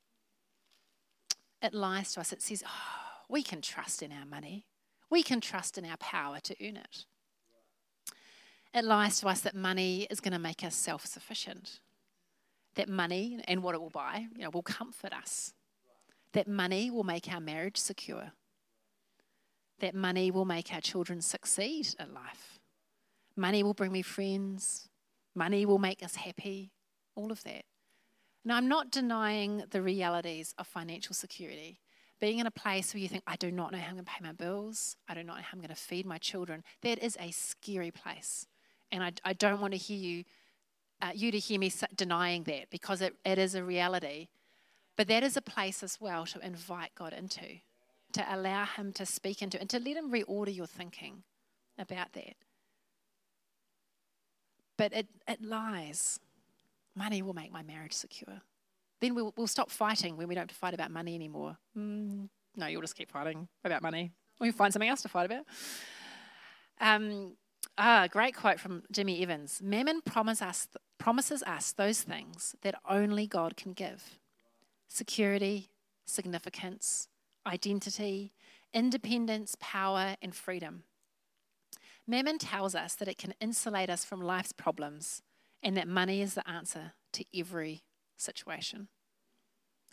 it 1.61 1.73
lies 1.73 2.13
to 2.13 2.19
us. 2.19 2.33
It 2.33 2.41
says, 2.41 2.63
oh, 2.65 3.23
we 3.29 3.43
can 3.43 3.61
trust 3.61 4.01
in 4.01 4.11
our 4.11 4.25
money, 4.25 4.65
we 5.09 5.23
can 5.23 5.41
trust 5.41 5.77
in 5.77 5.85
our 5.85 5.97
power 5.97 6.39
to 6.39 6.55
earn 6.65 6.77
it. 6.77 7.05
It 8.73 8.85
lies 8.85 9.19
to 9.19 9.27
us 9.27 9.41
that 9.41 9.55
money 9.55 10.07
is 10.09 10.21
going 10.21 10.33
to 10.33 10.39
make 10.39 10.63
us 10.63 10.75
self 10.75 11.05
sufficient, 11.05 11.79
that 12.75 12.87
money 12.87 13.39
and 13.47 13.61
what 13.63 13.75
it 13.75 13.81
will 13.81 13.89
buy 13.89 14.27
you 14.35 14.43
know, 14.43 14.49
will 14.49 14.61
comfort 14.61 15.13
us, 15.13 15.53
that 16.33 16.47
money 16.47 16.89
will 16.89 17.03
make 17.03 17.31
our 17.31 17.41
marriage 17.41 17.77
secure, 17.77 18.31
that 19.79 19.93
money 19.93 20.31
will 20.31 20.45
make 20.45 20.73
our 20.73 20.81
children 20.81 21.21
succeed 21.21 21.95
in 21.99 22.13
life. 22.13 22.59
Money 23.35 23.63
will 23.63 23.73
bring 23.73 23.91
me 23.91 24.01
friends, 24.01 24.87
money 25.35 25.65
will 25.65 25.79
make 25.79 26.03
us 26.03 26.15
happy, 26.15 26.71
all 27.15 27.31
of 27.31 27.43
that. 27.43 27.65
Now, 28.43 28.57
I'm 28.57 28.67
not 28.67 28.89
denying 28.89 29.63
the 29.69 29.81
realities 29.81 30.55
of 30.57 30.65
financial 30.65 31.13
security. 31.13 31.79
Being 32.19 32.39
in 32.39 32.47
a 32.47 32.51
place 32.51 32.93
where 32.93 33.01
you 33.01 33.07
think, 33.07 33.23
I 33.27 33.35
do 33.35 33.51
not 33.51 33.71
know 33.71 33.77
how 33.77 33.89
I'm 33.89 33.93
going 33.95 34.05
to 34.05 34.11
pay 34.11 34.23
my 34.23 34.31
bills, 34.31 34.95
I 35.07 35.13
do 35.13 35.23
not 35.23 35.37
know 35.37 35.41
how 35.41 35.49
I'm 35.53 35.59
going 35.59 35.69
to 35.69 35.75
feed 35.75 36.05
my 36.05 36.17
children, 36.17 36.63
that 36.81 36.99
is 37.03 37.17
a 37.19 37.31
scary 37.31 37.91
place. 37.91 38.47
And 38.91 39.03
I, 39.03 39.11
I 39.23 39.33
don't 39.33 39.61
want 39.61 39.73
to 39.73 39.77
hear 39.77 39.97
you, 39.97 40.23
uh, 41.01 41.11
you 41.13 41.31
to 41.31 41.39
hear 41.39 41.59
me 41.59 41.71
denying 41.95 42.43
that 42.43 42.69
because 42.69 43.01
it, 43.01 43.15
it 43.25 43.37
is 43.37 43.55
a 43.55 43.63
reality. 43.63 44.27
But 44.97 45.07
that 45.07 45.23
is 45.23 45.37
a 45.37 45.41
place 45.41 45.81
as 45.83 45.99
well 45.99 46.25
to 46.27 46.39
invite 46.45 46.91
God 46.95 47.13
into, 47.13 47.59
to 48.13 48.25
allow 48.35 48.65
Him 48.65 48.91
to 48.93 49.05
speak 49.05 49.41
into, 49.41 49.59
and 49.59 49.69
to 49.69 49.79
let 49.79 49.97
Him 49.97 50.11
reorder 50.11 50.55
your 50.55 50.67
thinking 50.67 51.23
about 51.77 52.13
that. 52.13 52.35
But 54.77 54.93
it, 54.93 55.07
it 55.27 55.41
lies. 55.41 56.19
Money 57.01 57.23
will 57.23 57.33
make 57.33 57.51
my 57.51 57.63
marriage 57.63 57.93
secure. 57.93 58.41
Then 58.99 59.15
we'll, 59.15 59.33
we'll 59.35 59.47
stop 59.47 59.71
fighting 59.71 60.17
when 60.17 60.27
we 60.27 60.35
don't 60.35 60.43
have 60.43 60.49
to 60.49 60.55
fight 60.55 60.75
about 60.75 60.91
money 60.91 61.15
anymore. 61.15 61.57
Mm, 61.75 62.29
no, 62.55 62.67
you'll 62.67 62.81
just 62.81 62.95
keep 62.95 63.09
fighting 63.09 63.47
about 63.65 63.81
money. 63.81 64.11
You 64.39 64.51
find 64.51 64.71
something 64.71 64.87
else 64.87 65.01
to 65.01 65.09
fight 65.09 65.25
about. 65.25 65.45
Um, 66.79 67.37
ah, 67.75 68.07
great 68.07 68.35
quote 68.35 68.59
from 68.59 68.83
Jimmy 68.91 69.23
Evans. 69.23 69.61
Mammon 69.63 70.01
promise 70.01 70.43
us, 70.43 70.67
promises 70.99 71.41
us 71.41 71.71
those 71.71 72.03
things 72.03 72.55
that 72.61 72.75
only 72.87 73.25
God 73.25 73.57
can 73.57 73.73
give 73.73 74.19
security, 74.87 75.71
significance, 76.05 77.07
identity, 77.47 78.31
independence, 78.75 79.55
power, 79.59 80.17
and 80.21 80.35
freedom. 80.35 80.83
Mammon 82.05 82.37
tells 82.37 82.75
us 82.75 82.93
that 82.95 83.07
it 83.07 83.17
can 83.17 83.33
insulate 83.41 83.89
us 83.89 84.05
from 84.05 84.21
life's 84.21 84.51
problems 84.51 85.23
and 85.63 85.77
that 85.77 85.87
money 85.87 86.21
is 86.21 86.33
the 86.33 86.47
answer 86.49 86.93
to 87.13 87.25
every 87.37 87.83
situation. 88.17 88.87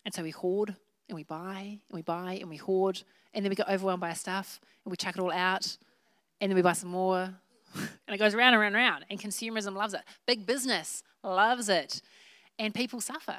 And 0.05 0.15
so 0.15 0.23
we 0.23 0.31
hoard 0.31 0.77
and 1.09 1.17
we 1.17 1.25
buy 1.25 1.81
and 1.89 1.97
we 1.97 2.03
buy 2.03 2.39
and 2.41 2.49
we 2.49 2.57
hoard, 2.57 3.03
and 3.35 3.45
then 3.45 3.51
we 3.51 3.57
get 3.57 3.69
overwhelmed 3.69 4.01
by 4.01 4.11
our 4.11 4.15
stuff 4.15 4.61
and 4.85 4.91
we 4.91 4.97
chuck 4.97 5.17
it 5.17 5.21
all 5.21 5.33
out, 5.33 5.77
and 6.41 6.51
then 6.51 6.57
we 6.57 6.63
buy 6.63 6.73
some 6.73 6.91
more. 6.91 7.35
and 7.75 8.15
it 8.15 8.19
goes 8.19 8.35
round 8.35 8.55
and 8.55 8.61
round 8.61 8.75
and 8.75 8.83
round. 8.83 9.05
And 9.11 9.21
consumerism 9.21 9.75
loves 9.75 9.95
it. 9.95 10.01
Big 10.27 10.47
business 10.47 11.03
loves 11.23 11.69
it. 11.69 12.01
And 12.59 12.75
people 12.75 13.01
suffer. 13.01 13.37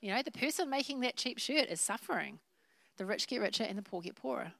You 0.00 0.12
know, 0.12 0.22
the 0.22 0.32
person 0.32 0.68
making 0.68 1.00
that 1.00 1.16
cheap 1.16 1.38
shirt 1.38 1.68
is 1.68 1.80
suffering. 1.80 2.40
The 2.96 3.06
rich 3.06 3.28
get 3.28 3.40
richer 3.40 3.64
and 3.64 3.78
the 3.78 3.82
poor 3.82 4.02
get 4.02 4.16
poorer. 4.16 4.52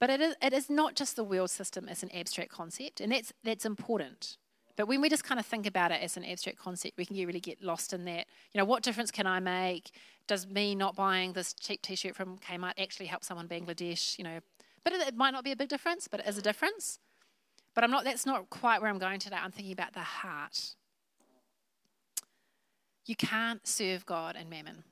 But 0.00 0.10
it 0.10 0.20
is, 0.20 0.34
it 0.42 0.52
is 0.52 0.68
not 0.68 0.96
just 0.96 1.16
the 1.16 1.24
world 1.24 1.50
system 1.50 1.88
as 1.88 2.02
an 2.02 2.10
abstract 2.12 2.50
concept, 2.50 3.00
and 3.00 3.12
that's, 3.12 3.32
that's 3.44 3.64
important. 3.64 4.36
But 4.76 4.88
when 4.88 5.00
we 5.00 5.08
just 5.08 5.24
kind 5.24 5.38
of 5.38 5.46
think 5.46 5.66
about 5.66 5.92
it 5.92 6.02
as 6.02 6.16
an 6.16 6.24
abstract 6.24 6.58
concept, 6.58 6.96
we 6.96 7.06
can 7.06 7.16
really 7.16 7.40
get 7.40 7.62
lost 7.62 7.92
in 7.92 8.04
that. 8.06 8.26
You 8.52 8.58
know, 8.58 8.64
what 8.64 8.82
difference 8.82 9.10
can 9.10 9.26
I 9.26 9.38
make? 9.40 9.90
Does 10.26 10.46
me 10.46 10.74
not 10.74 10.96
buying 10.96 11.32
this 11.32 11.52
cheap 11.52 11.82
T-shirt 11.82 12.16
from 12.16 12.38
Kmart 12.38 12.72
actually 12.78 13.06
help 13.06 13.22
someone 13.22 13.46
in 13.48 13.64
Bangladesh? 13.64 14.18
You 14.18 14.24
know, 14.24 14.40
but 14.82 14.92
it, 14.92 15.08
it 15.08 15.16
might 15.16 15.30
not 15.30 15.44
be 15.44 15.52
a 15.52 15.56
big 15.56 15.68
difference, 15.68 16.08
but 16.08 16.20
it 16.20 16.26
is 16.26 16.38
a 16.38 16.42
difference. 16.42 16.98
But 17.74 17.84
I'm 17.84 17.90
not. 17.90 18.04
That's 18.04 18.26
not 18.26 18.50
quite 18.50 18.80
where 18.80 18.90
I'm 18.90 18.98
going 18.98 19.20
today. 19.20 19.36
I'm 19.40 19.50
thinking 19.50 19.72
about 19.72 19.92
the 19.92 20.00
heart. 20.00 20.74
You 23.06 23.16
can't 23.16 23.66
serve 23.66 24.06
God 24.06 24.34
and 24.36 24.48
mammon. 24.48 24.84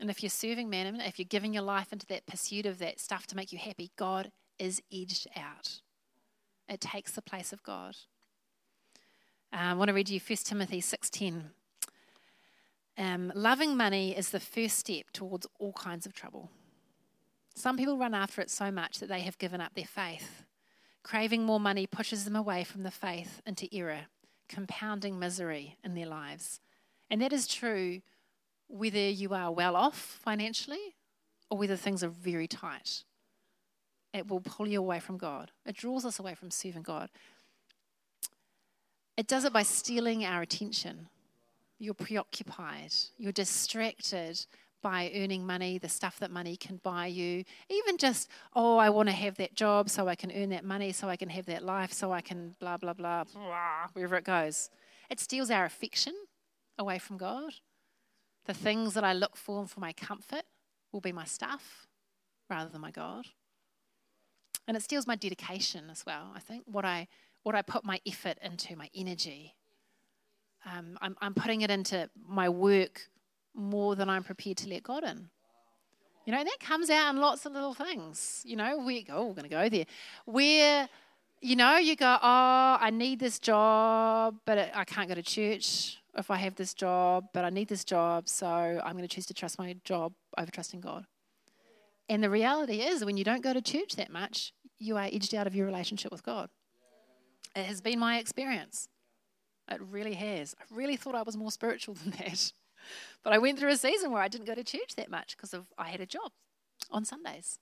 And 0.00 0.10
if 0.10 0.22
you're 0.22 0.30
serving 0.30 0.70
mammon, 0.70 1.00
if 1.00 1.18
you're 1.18 1.26
giving 1.28 1.52
your 1.52 1.64
life 1.64 1.92
into 1.92 2.06
that 2.06 2.26
pursuit 2.26 2.66
of 2.66 2.78
that 2.78 3.00
stuff 3.00 3.26
to 3.28 3.36
make 3.36 3.52
you 3.52 3.58
happy, 3.58 3.90
God 3.96 4.30
is 4.58 4.80
edged 4.92 5.26
out. 5.36 5.80
It 6.68 6.80
takes 6.80 7.12
the 7.12 7.22
place 7.22 7.52
of 7.52 7.62
God. 7.62 7.96
Uh, 9.52 9.56
I 9.56 9.74
want 9.74 9.88
to 9.88 9.94
read 9.94 10.10
you 10.10 10.20
1 10.20 10.36
Timothy 10.44 10.80
6.10. 10.80 11.44
Um, 12.98 13.32
loving 13.34 13.76
money 13.76 14.16
is 14.16 14.30
the 14.30 14.40
first 14.40 14.78
step 14.78 15.06
towards 15.12 15.46
all 15.58 15.72
kinds 15.72 16.04
of 16.04 16.12
trouble. 16.12 16.50
Some 17.54 17.76
people 17.76 17.96
run 17.96 18.14
after 18.14 18.42
it 18.42 18.50
so 18.50 18.70
much 18.70 18.98
that 18.98 19.08
they 19.08 19.20
have 19.20 19.38
given 19.38 19.60
up 19.60 19.74
their 19.74 19.86
faith. 19.86 20.44
Craving 21.02 21.44
more 21.44 21.60
money 21.60 21.86
pushes 21.86 22.24
them 22.24 22.36
away 22.36 22.62
from 22.64 22.82
the 22.82 22.90
faith 22.90 23.40
into 23.46 23.68
error, 23.72 24.06
compounding 24.48 25.18
misery 25.18 25.76
in 25.82 25.94
their 25.94 26.06
lives. 26.06 26.60
And 27.10 27.22
that 27.22 27.32
is 27.32 27.46
true 27.46 28.02
whether 28.68 28.98
you 28.98 29.32
are 29.32 29.50
well 29.50 29.76
off 29.76 29.96
financially 29.96 30.96
or 31.50 31.56
whether 31.56 31.76
things 31.76 32.04
are 32.04 32.08
very 32.08 32.46
tight. 32.46 33.04
It 34.12 34.28
will 34.28 34.40
pull 34.40 34.68
you 34.68 34.78
away 34.78 35.00
from 35.00 35.16
God. 35.16 35.52
It 35.64 35.76
draws 35.76 36.04
us 36.04 36.18
away 36.18 36.34
from 36.34 36.50
serving 36.50 36.82
God. 36.82 37.08
It 39.18 39.26
does 39.26 39.44
it 39.44 39.52
by 39.52 39.64
stealing 39.64 40.24
our 40.24 40.42
attention. 40.42 41.08
You're 41.80 41.92
preoccupied, 41.92 42.94
you're 43.18 43.32
distracted 43.32 44.46
by 44.80 45.10
earning 45.12 45.44
money, 45.44 45.76
the 45.78 45.88
stuff 45.88 46.20
that 46.20 46.30
money 46.30 46.56
can 46.56 46.80
buy 46.84 47.08
you. 47.08 47.44
Even 47.68 47.98
just, 47.98 48.28
oh, 48.54 48.78
I 48.78 48.90
want 48.90 49.08
to 49.08 49.14
have 49.14 49.36
that 49.38 49.54
job 49.54 49.90
so 49.90 50.06
I 50.06 50.14
can 50.14 50.30
earn 50.30 50.50
that 50.50 50.64
money, 50.64 50.92
so 50.92 51.08
I 51.08 51.16
can 51.16 51.28
have 51.30 51.46
that 51.46 51.64
life, 51.64 51.92
so 51.92 52.12
I 52.12 52.20
can 52.20 52.54
blah, 52.60 52.76
blah, 52.76 52.92
blah, 52.92 53.24
blah 53.24 53.88
wherever 53.92 54.14
it 54.14 54.24
goes. 54.24 54.70
It 55.10 55.18
steals 55.18 55.50
our 55.50 55.64
affection 55.64 56.14
away 56.78 57.00
from 57.00 57.16
God. 57.16 57.54
The 58.46 58.54
things 58.54 58.94
that 58.94 59.02
I 59.02 59.14
look 59.14 59.36
for 59.36 59.66
for 59.66 59.80
my 59.80 59.92
comfort 59.92 60.44
will 60.92 61.00
be 61.00 61.12
my 61.12 61.24
stuff 61.24 61.88
rather 62.48 62.70
than 62.70 62.80
my 62.80 62.92
God. 62.92 63.26
And 64.68 64.76
it 64.76 64.82
steals 64.84 65.08
my 65.08 65.16
dedication 65.16 65.90
as 65.90 66.06
well, 66.06 66.30
I 66.36 66.38
think, 66.38 66.62
what 66.66 66.84
I, 66.84 67.08
what 67.48 67.54
I 67.54 67.62
put 67.62 67.82
my 67.82 67.98
effort 68.06 68.36
into, 68.42 68.76
my 68.76 68.90
energy. 68.94 69.54
Um, 70.66 70.98
I'm, 71.00 71.16
I'm 71.22 71.32
putting 71.32 71.62
it 71.62 71.70
into 71.70 72.10
my 72.28 72.50
work 72.50 73.08
more 73.54 73.96
than 73.96 74.10
I'm 74.10 74.22
prepared 74.22 74.58
to 74.58 74.68
let 74.68 74.82
God 74.82 75.02
in. 75.02 75.30
You 76.26 76.34
know, 76.34 76.44
that 76.44 76.58
comes 76.60 76.90
out 76.90 77.14
in 77.14 77.22
lots 77.22 77.46
of 77.46 77.52
little 77.52 77.72
things. 77.72 78.42
You 78.44 78.56
know, 78.56 78.76
we 78.84 79.06
oh, 79.08 79.28
we're 79.28 79.32
going 79.32 79.44
to 79.44 79.48
go 79.48 79.66
there. 79.70 79.86
Where, 80.26 80.90
you 81.40 81.56
know, 81.56 81.78
you 81.78 81.96
go, 81.96 82.18
oh, 82.22 82.76
I 82.78 82.90
need 82.90 83.18
this 83.18 83.38
job, 83.38 84.36
but 84.44 84.70
I 84.74 84.84
can't 84.84 85.08
go 85.08 85.14
to 85.14 85.22
church 85.22 85.96
if 86.18 86.30
I 86.30 86.36
have 86.36 86.54
this 86.54 86.74
job, 86.74 87.28
but 87.32 87.46
I 87.46 87.48
need 87.48 87.68
this 87.68 87.82
job, 87.82 88.28
so 88.28 88.46
I'm 88.46 88.92
going 88.92 89.08
to 89.08 89.14
choose 89.14 89.24
to 89.24 89.32
trust 89.32 89.58
my 89.58 89.74
job 89.84 90.12
over 90.36 90.50
trusting 90.50 90.82
God. 90.82 91.06
And 92.10 92.22
the 92.22 92.28
reality 92.28 92.82
is, 92.82 93.06
when 93.06 93.16
you 93.16 93.24
don't 93.24 93.42
go 93.42 93.54
to 93.54 93.62
church 93.62 93.96
that 93.96 94.12
much, 94.12 94.52
you 94.78 94.98
are 94.98 95.08
edged 95.10 95.34
out 95.34 95.46
of 95.46 95.54
your 95.54 95.64
relationship 95.64 96.12
with 96.12 96.22
God. 96.22 96.50
It 97.58 97.66
has 97.66 97.80
been 97.80 97.98
my 97.98 98.18
experience. 98.18 98.88
It 99.70 99.80
really 99.90 100.14
has. 100.14 100.54
I 100.58 100.64
really 100.70 100.96
thought 100.96 101.14
I 101.14 101.22
was 101.22 101.36
more 101.36 101.50
spiritual 101.50 101.94
than 102.02 102.12
that. 102.12 102.52
But 103.22 103.32
I 103.32 103.38
went 103.38 103.58
through 103.58 103.70
a 103.70 103.76
season 103.76 104.12
where 104.12 104.22
I 104.22 104.28
didn't 104.28 104.46
go 104.46 104.54
to 104.54 104.64
church 104.64 104.94
that 104.96 105.10
much 105.10 105.36
because 105.36 105.52
of 105.52 105.66
I 105.76 105.88
had 105.88 106.00
a 106.00 106.06
job 106.06 106.32
on 106.90 107.04
Sundays. 107.04 107.58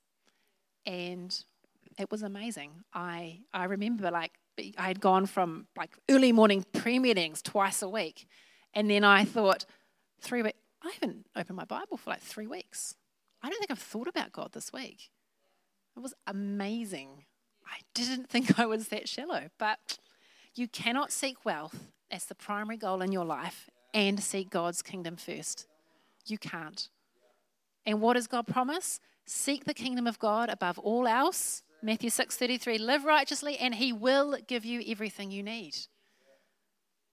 And 0.85 1.37
it 1.97 2.11
was 2.11 2.21
amazing. 2.21 2.83
I 2.93 3.39
I 3.53 3.65
remember 3.65 4.11
like 4.11 4.33
I 4.77 4.87
had 4.87 4.99
gone 4.99 5.25
from 5.25 5.67
like 5.75 5.97
early 6.09 6.31
morning 6.31 6.65
prayer 6.73 6.99
meetings 6.99 7.41
twice 7.41 7.81
a 7.81 7.89
week. 7.89 8.27
And 8.73 8.89
then 8.89 9.03
I 9.03 9.23
thought, 9.25 9.65
three 10.21 10.43
weeks, 10.43 10.57
I 10.83 10.91
haven't 10.91 11.25
opened 11.35 11.57
my 11.57 11.65
Bible 11.65 11.97
for 11.97 12.11
like 12.11 12.21
three 12.21 12.47
weeks. 12.47 12.95
I 13.41 13.49
don't 13.49 13.59
think 13.59 13.71
I've 13.71 13.79
thought 13.79 14.07
about 14.07 14.31
God 14.31 14.51
this 14.53 14.71
week. 14.73 15.09
It 15.95 15.99
was 15.99 16.13
amazing. 16.25 17.25
I 17.67 17.79
didn't 17.93 18.29
think 18.29 18.59
I 18.59 18.65
was 18.65 18.87
that 18.89 19.09
shallow, 19.09 19.49
but 19.57 19.99
you 20.55 20.67
cannot 20.67 21.11
seek 21.11 21.45
wealth 21.45 21.91
as 22.09 22.25
the 22.25 22.35
primary 22.35 22.77
goal 22.77 23.01
in 23.01 23.11
your 23.11 23.25
life 23.25 23.69
and 23.93 24.21
seek 24.21 24.49
God's 24.49 24.81
kingdom 24.81 25.15
first. 25.17 25.67
You 26.25 26.37
can't. 26.37 26.89
And 27.85 28.01
what 28.01 28.13
does 28.13 28.27
God 28.27 28.47
promise? 28.47 28.99
Seek 29.25 29.65
the 29.65 29.73
kingdom 29.73 30.07
of 30.07 30.19
God 30.19 30.49
above 30.49 30.79
all 30.79 31.07
else. 31.07 31.63
Matthew 31.81 32.09
6:33 32.09 32.79
live 32.79 33.05
righteously 33.05 33.57
and 33.57 33.75
he 33.75 33.93
will 33.93 34.37
give 34.47 34.65
you 34.65 34.83
everything 34.87 35.31
you 35.31 35.43
need. 35.43 35.75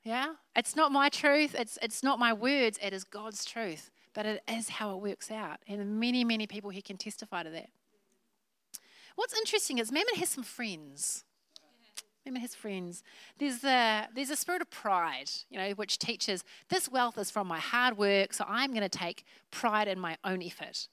Yeah? 0.03 0.35
It's 0.57 0.77
not 0.77 0.93
my 0.93 1.09
truth, 1.09 1.55
it's 1.55 1.79
it's 1.83 2.03
not 2.03 2.19
my 2.19 2.33
words, 2.33 2.79
it 2.83 2.93
is 2.93 3.05
God's 3.05 3.45
truth, 3.45 3.91
but 4.15 4.27
it 4.27 4.43
is 4.49 4.69
how 4.69 4.95
it 4.97 5.03
works 5.03 5.31
out. 5.31 5.59
And 5.67 6.01
many 6.01 6.25
many 6.25 6.47
people 6.47 6.71
here 6.71 6.83
can 6.83 6.97
testify 6.97 7.43
to 7.43 7.51
that. 7.51 7.71
What's 9.15 9.37
interesting 9.37 9.79
is 9.79 9.93
Mammon 9.93 10.17
has 10.17 10.29
some 10.29 10.45
friends. 10.45 11.25
And 12.27 12.39
his 12.39 12.55
friends. 12.55 13.03
There's 13.39 13.63
a, 13.65 14.09
there's 14.15 14.31
a 14.31 14.37
spirit 14.37 14.63
of 14.63 14.71
pride, 14.71 15.31
you 15.51 15.59
know, 15.59 15.71
which 15.73 15.99
teaches 15.99 16.43
this 16.71 16.89
wealth 16.91 17.19
is 17.19 17.31
from 17.31 17.47
my 17.47 17.59
hard 17.59 17.99
work, 17.99 18.33
so 18.33 18.47
I'm 18.49 18.71
going 18.71 18.83
to 18.83 18.89
take 18.89 19.25
pride 19.51 19.89
in 19.89 20.01
my 20.01 20.17
own 20.25 20.43
effort. 20.43 20.89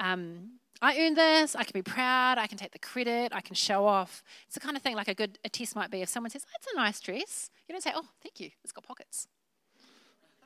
Um, 0.00 0.58
I 0.82 0.98
earned 0.98 1.16
this, 1.16 1.54
I 1.54 1.62
can 1.62 1.74
be 1.74 1.82
proud, 1.82 2.38
I 2.38 2.48
can 2.48 2.58
take 2.58 2.72
the 2.72 2.80
credit, 2.80 3.32
I 3.32 3.40
can 3.40 3.54
show 3.54 3.86
off. 3.86 4.24
It's 4.46 4.54
the 4.54 4.60
kind 4.60 4.76
of 4.76 4.82
thing 4.82 4.96
like 4.96 5.06
a 5.06 5.14
good 5.14 5.38
a 5.44 5.48
test 5.48 5.76
might 5.76 5.92
be 5.92 6.02
if 6.02 6.08
someone 6.08 6.30
says, 6.30 6.44
oh, 6.44 6.56
it's 6.56 6.72
a 6.72 6.76
nice 6.76 7.00
dress. 7.00 7.50
You 7.68 7.72
don't 7.72 7.82
say, 7.82 7.92
oh, 7.94 8.06
thank 8.20 8.40
you, 8.40 8.50
it's 8.64 8.72
got 8.72 8.82
pockets. 8.82 9.28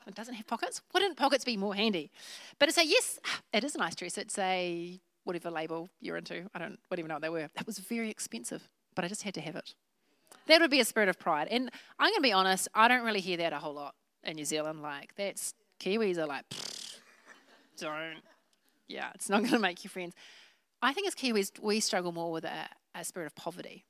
It 0.06 0.14
doesn't 0.14 0.34
have 0.34 0.46
pockets. 0.46 0.82
Wouldn't 0.92 1.16
pockets 1.16 1.44
be 1.44 1.56
more 1.56 1.74
handy? 1.74 2.10
But 2.58 2.68
it's 2.68 2.76
a 2.76 2.84
yes, 2.84 3.18
it 3.52 3.64
is 3.64 3.76
a 3.76 3.78
nice 3.78 3.94
dress. 3.94 4.18
It's 4.18 4.38
a 4.38 5.00
whatever 5.24 5.50
label 5.50 5.90
you're 6.00 6.16
into. 6.16 6.48
I 6.54 6.58
don't, 6.58 6.78
even 6.92 7.08
know 7.08 7.14
what 7.14 7.22
they 7.22 7.28
were. 7.28 7.48
That 7.54 7.66
was 7.66 7.78
very 7.78 8.10
expensive, 8.10 8.68
but 8.94 9.04
I 9.04 9.08
just 9.08 9.22
had 9.22 9.34
to 9.34 9.40
have 9.40 9.56
it. 9.56 9.74
That 10.46 10.60
would 10.60 10.70
be 10.70 10.80
a 10.80 10.84
spirit 10.84 11.08
of 11.08 11.18
pride. 11.18 11.48
And 11.50 11.70
I'm 11.98 12.10
going 12.10 12.18
to 12.18 12.22
be 12.22 12.32
honest, 12.32 12.68
I 12.74 12.88
don't 12.88 13.04
really 13.04 13.20
hear 13.20 13.36
that 13.38 13.52
a 13.52 13.58
whole 13.58 13.74
lot 13.74 13.94
in 14.24 14.36
New 14.36 14.44
Zealand. 14.44 14.82
Like, 14.82 15.14
that's, 15.16 15.54
Kiwis 15.80 16.18
are 16.18 16.26
like, 16.26 16.44
don't. 17.78 18.22
Yeah, 18.88 19.10
it's 19.14 19.28
not 19.28 19.40
going 19.40 19.52
to 19.52 19.58
make 19.58 19.84
you 19.84 19.90
friends. 19.90 20.14
I 20.80 20.92
think 20.92 21.06
as 21.06 21.14
Kiwis, 21.14 21.60
we 21.60 21.80
struggle 21.80 22.12
more 22.12 22.32
with 22.32 22.44
a, 22.44 22.68
a 22.94 23.04
spirit 23.04 23.26
of 23.26 23.34
poverty, 23.36 23.84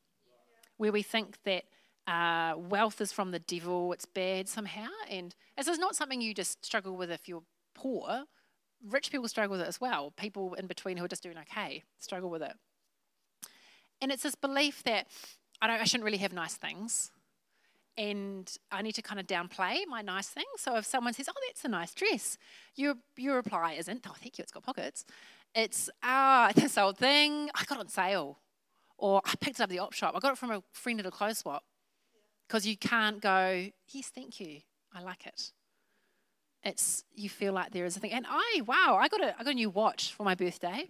where 0.76 0.92
we 0.92 1.02
think 1.02 1.38
that 1.44 1.64
uh, 2.06 2.54
wealth 2.56 3.00
is 3.00 3.12
from 3.12 3.30
the 3.30 3.38
devil, 3.38 3.92
it's 3.92 4.06
bad 4.06 4.48
somehow. 4.48 4.88
And 5.08 5.34
as 5.56 5.68
it's 5.68 5.78
not 5.78 5.96
something 5.96 6.20
you 6.20 6.34
just 6.34 6.64
struggle 6.64 6.96
with 6.96 7.10
if 7.10 7.28
you're 7.28 7.44
poor, 7.74 8.24
rich 8.88 9.10
people 9.10 9.28
struggle 9.28 9.52
with 9.52 9.60
it 9.60 9.68
as 9.68 9.80
well. 9.80 10.12
People 10.16 10.54
in 10.54 10.66
between 10.66 10.96
who 10.96 11.04
are 11.04 11.08
just 11.08 11.22
doing 11.22 11.38
okay 11.38 11.84
struggle 11.98 12.30
with 12.30 12.42
it. 12.42 12.54
And 14.00 14.10
it's 14.10 14.22
this 14.22 14.34
belief 14.34 14.82
that 14.84 15.06
I 15.60 15.66
don't 15.66 15.80
I 15.80 15.84
shouldn't 15.84 16.04
really 16.04 16.18
have 16.18 16.32
nice 16.32 16.54
things. 16.54 17.10
And 17.96 18.50
I 18.70 18.80
need 18.82 18.94
to 18.94 19.02
kind 19.02 19.20
of 19.20 19.26
downplay 19.26 19.86
my 19.86 20.00
nice 20.00 20.28
things. 20.28 20.46
So 20.56 20.76
if 20.76 20.86
someone 20.86 21.12
says, 21.12 21.28
"Oh, 21.28 21.34
that's 21.46 21.64
a 21.64 21.68
nice 21.68 21.92
dress," 21.92 22.38
your 22.74 22.94
your 23.16 23.36
reply 23.36 23.74
isn't, 23.74 24.06
"Oh, 24.08 24.14
thank 24.18 24.38
you, 24.38 24.42
it's 24.42 24.52
got 24.52 24.62
pockets." 24.62 25.04
It's, 25.54 25.90
"Ah, 26.02 26.48
oh, 26.56 26.60
this 26.60 26.78
old 26.78 26.96
thing 26.96 27.50
I 27.54 27.64
got 27.64 27.78
on 27.78 27.88
sale," 27.88 28.38
or 28.96 29.20
"I 29.26 29.34
picked 29.36 29.60
it 29.60 29.62
up 29.62 29.64
at 29.64 29.70
the 29.70 29.78
op 29.80 29.92
shop. 29.92 30.14
I 30.16 30.20
got 30.20 30.32
it 30.32 30.38
from 30.38 30.50
a 30.50 30.62
friend 30.72 31.00
at 31.00 31.06
a 31.06 31.10
clothes 31.10 31.38
swap." 31.38 31.64
Because 32.48 32.66
you 32.66 32.78
can't 32.78 33.20
go, 33.20 33.70
"Yes, 33.88 34.08
thank 34.08 34.40
you, 34.40 34.62
I 34.94 35.02
like 35.02 35.26
it." 35.26 35.52
It's 36.64 37.04
you 37.14 37.28
feel 37.28 37.52
like 37.52 37.72
there 37.72 37.84
is 37.84 37.96
a 37.96 38.00
thing. 38.00 38.12
And 38.12 38.26
I, 38.28 38.62
wow, 38.66 38.98
I 39.00 39.08
got 39.08 39.22
a 39.22 39.34
I 39.38 39.44
got 39.44 39.52
a 39.52 39.54
new 39.54 39.70
watch 39.70 40.12
for 40.12 40.22
my 40.24 40.34
birthday 40.34 40.88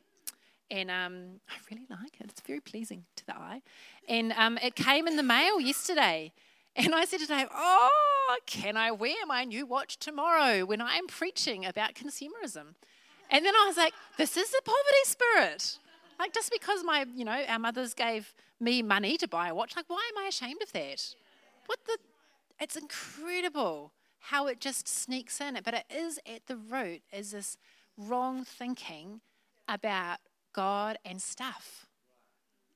and 0.73 0.91
um, 0.91 1.41
I 1.51 1.55
really 1.71 1.87
like 1.91 2.19
it. 2.19 2.31
It's 2.31 2.41
very 2.41 2.61
pleasing 2.61 3.05
to 3.17 3.27
the 3.27 3.37
eye. 3.37 3.61
And 4.09 4.33
um, 4.33 4.59
it 4.59 4.75
came 4.75 5.07
in 5.07 5.17
the 5.17 5.23
mail 5.23 5.61
yesterday. 5.61 6.33
And 6.75 6.95
I 6.95 7.05
said 7.05 7.21
to 7.21 7.27
Dave, 7.27 7.49
Oh, 7.55 8.37
can 8.47 8.79
I 8.79 8.91
wear 8.91 9.27
my 9.27 9.45
new 9.45 9.67
watch 9.67 9.99
tomorrow 9.99 10.65
when 10.65 10.81
I'm 10.81 11.07
preaching 11.07 11.67
about 11.67 11.93
consumerism? 11.93 12.75
And 13.31 13.45
then 13.45 13.55
I 13.55 13.67
was 13.67 13.77
like, 13.77 13.93
This 14.17 14.39
is 14.39 14.51
the 14.51 14.63
poverty 14.65 15.05
spirit. 15.05 15.79
Like, 16.19 16.33
just 16.33 16.51
because 16.51 16.83
my, 16.83 17.05
you 17.15 17.27
know, 17.27 17.45
our 17.47 17.59
mothers 17.59 17.93
gave 17.93 18.35
me 18.59 18.81
money 18.81 19.19
to 19.19 19.29
buy 19.29 19.49
a 19.49 19.55
watch, 19.55 19.77
like, 19.77 19.91
why 19.91 20.09
am 20.17 20.25
I 20.25 20.29
ashamed 20.29 20.63
of 20.63 20.73
that? 20.73 21.15
What 21.67 21.81
the? 21.85 21.99
It's 22.59 22.77
incredible 22.77 23.93
how 24.27 24.47
it 24.47 24.61
just 24.61 24.87
sneaks 24.87 25.41
in. 25.41 25.59
But 25.65 25.75
it 25.75 25.85
is 25.91 26.19
at 26.27 26.47
the 26.47 26.57
root, 26.57 27.03
is 27.13 27.33
this 27.33 27.57
wrong 27.97 28.45
thinking 28.45 29.21
about 29.69 30.19
God 30.53 30.99
and 31.05 31.21
stuff. 31.21 31.87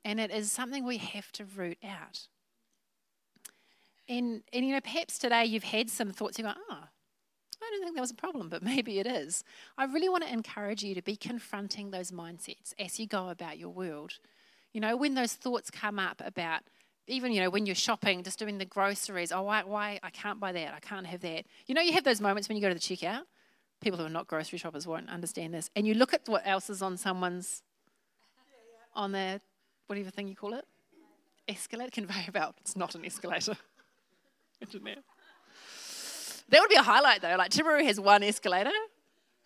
And 0.04 0.20
it 0.20 0.30
is 0.30 0.50
something 0.50 0.84
we 0.84 0.98
have 0.98 1.32
to 1.32 1.44
root 1.44 1.78
out. 1.84 2.28
And, 4.08 4.42
and 4.52 4.64
you 4.64 4.72
know, 4.72 4.80
perhaps 4.80 5.18
today 5.18 5.44
you've 5.44 5.64
had 5.64 5.90
some 5.90 6.12
thoughts, 6.12 6.38
you 6.38 6.44
go, 6.44 6.52
oh, 6.56 6.62
ah, 6.70 6.88
I 7.62 7.70
don't 7.70 7.82
think 7.82 7.94
that 7.96 8.00
was 8.00 8.10
a 8.10 8.14
problem, 8.14 8.48
but 8.48 8.62
maybe 8.64 8.98
it 8.98 9.06
is. 9.06 9.44
I 9.78 9.84
really 9.84 10.08
want 10.08 10.24
to 10.24 10.32
encourage 10.32 10.82
you 10.82 10.94
to 10.94 11.02
be 11.02 11.16
confronting 11.16 11.90
those 11.90 12.10
mindsets 12.10 12.72
as 12.78 12.98
you 13.00 13.06
go 13.06 13.28
about 13.28 13.58
your 13.58 13.70
world. 13.70 14.18
You 14.72 14.80
know, 14.80 14.96
when 14.96 15.14
those 15.14 15.32
thoughts 15.32 15.70
come 15.70 15.98
up 15.98 16.22
about, 16.24 16.62
even, 17.06 17.32
you 17.32 17.40
know, 17.40 17.50
when 17.50 17.66
you're 17.66 17.74
shopping, 17.74 18.22
just 18.22 18.38
doing 18.38 18.58
the 18.58 18.64
groceries, 18.64 19.30
oh, 19.30 19.42
why, 19.42 19.62
why, 19.62 20.00
I 20.02 20.10
can't 20.10 20.40
buy 20.40 20.52
that, 20.52 20.74
I 20.74 20.80
can't 20.80 21.06
have 21.06 21.20
that. 21.20 21.44
You 21.66 21.74
know, 21.74 21.80
you 21.80 21.92
have 21.92 22.04
those 22.04 22.20
moments 22.20 22.48
when 22.48 22.56
you 22.56 22.62
go 22.62 22.68
to 22.68 22.74
the 22.74 22.80
checkout. 22.80 23.22
People 23.80 23.98
who 23.98 24.06
are 24.06 24.10
not 24.10 24.26
grocery 24.26 24.58
shoppers 24.58 24.86
won't 24.86 25.08
understand 25.08 25.54
this. 25.54 25.70
And 25.76 25.86
you 25.86 25.94
look 25.94 26.14
at 26.14 26.28
what 26.28 26.42
else 26.44 26.70
is 26.70 26.82
on 26.82 26.96
someone's 26.96 27.62
on 28.94 29.12
their 29.12 29.40
whatever 29.86 30.10
thing 30.10 30.26
you 30.26 30.34
call 30.34 30.54
it, 30.54 30.64
escalator 31.46 31.90
conveyor 31.90 32.32
belt. 32.32 32.56
It's 32.62 32.76
not 32.76 32.94
an 32.94 33.04
escalator. 33.04 33.56
That. 34.58 35.04
That 36.48 36.60
would 36.60 36.70
be 36.70 36.76
a 36.76 36.82
highlight 36.82 37.20
though. 37.20 37.36
Like 37.36 37.50
Timaru 37.50 37.84
has 37.84 38.00
one 38.00 38.22
escalator. 38.22 38.70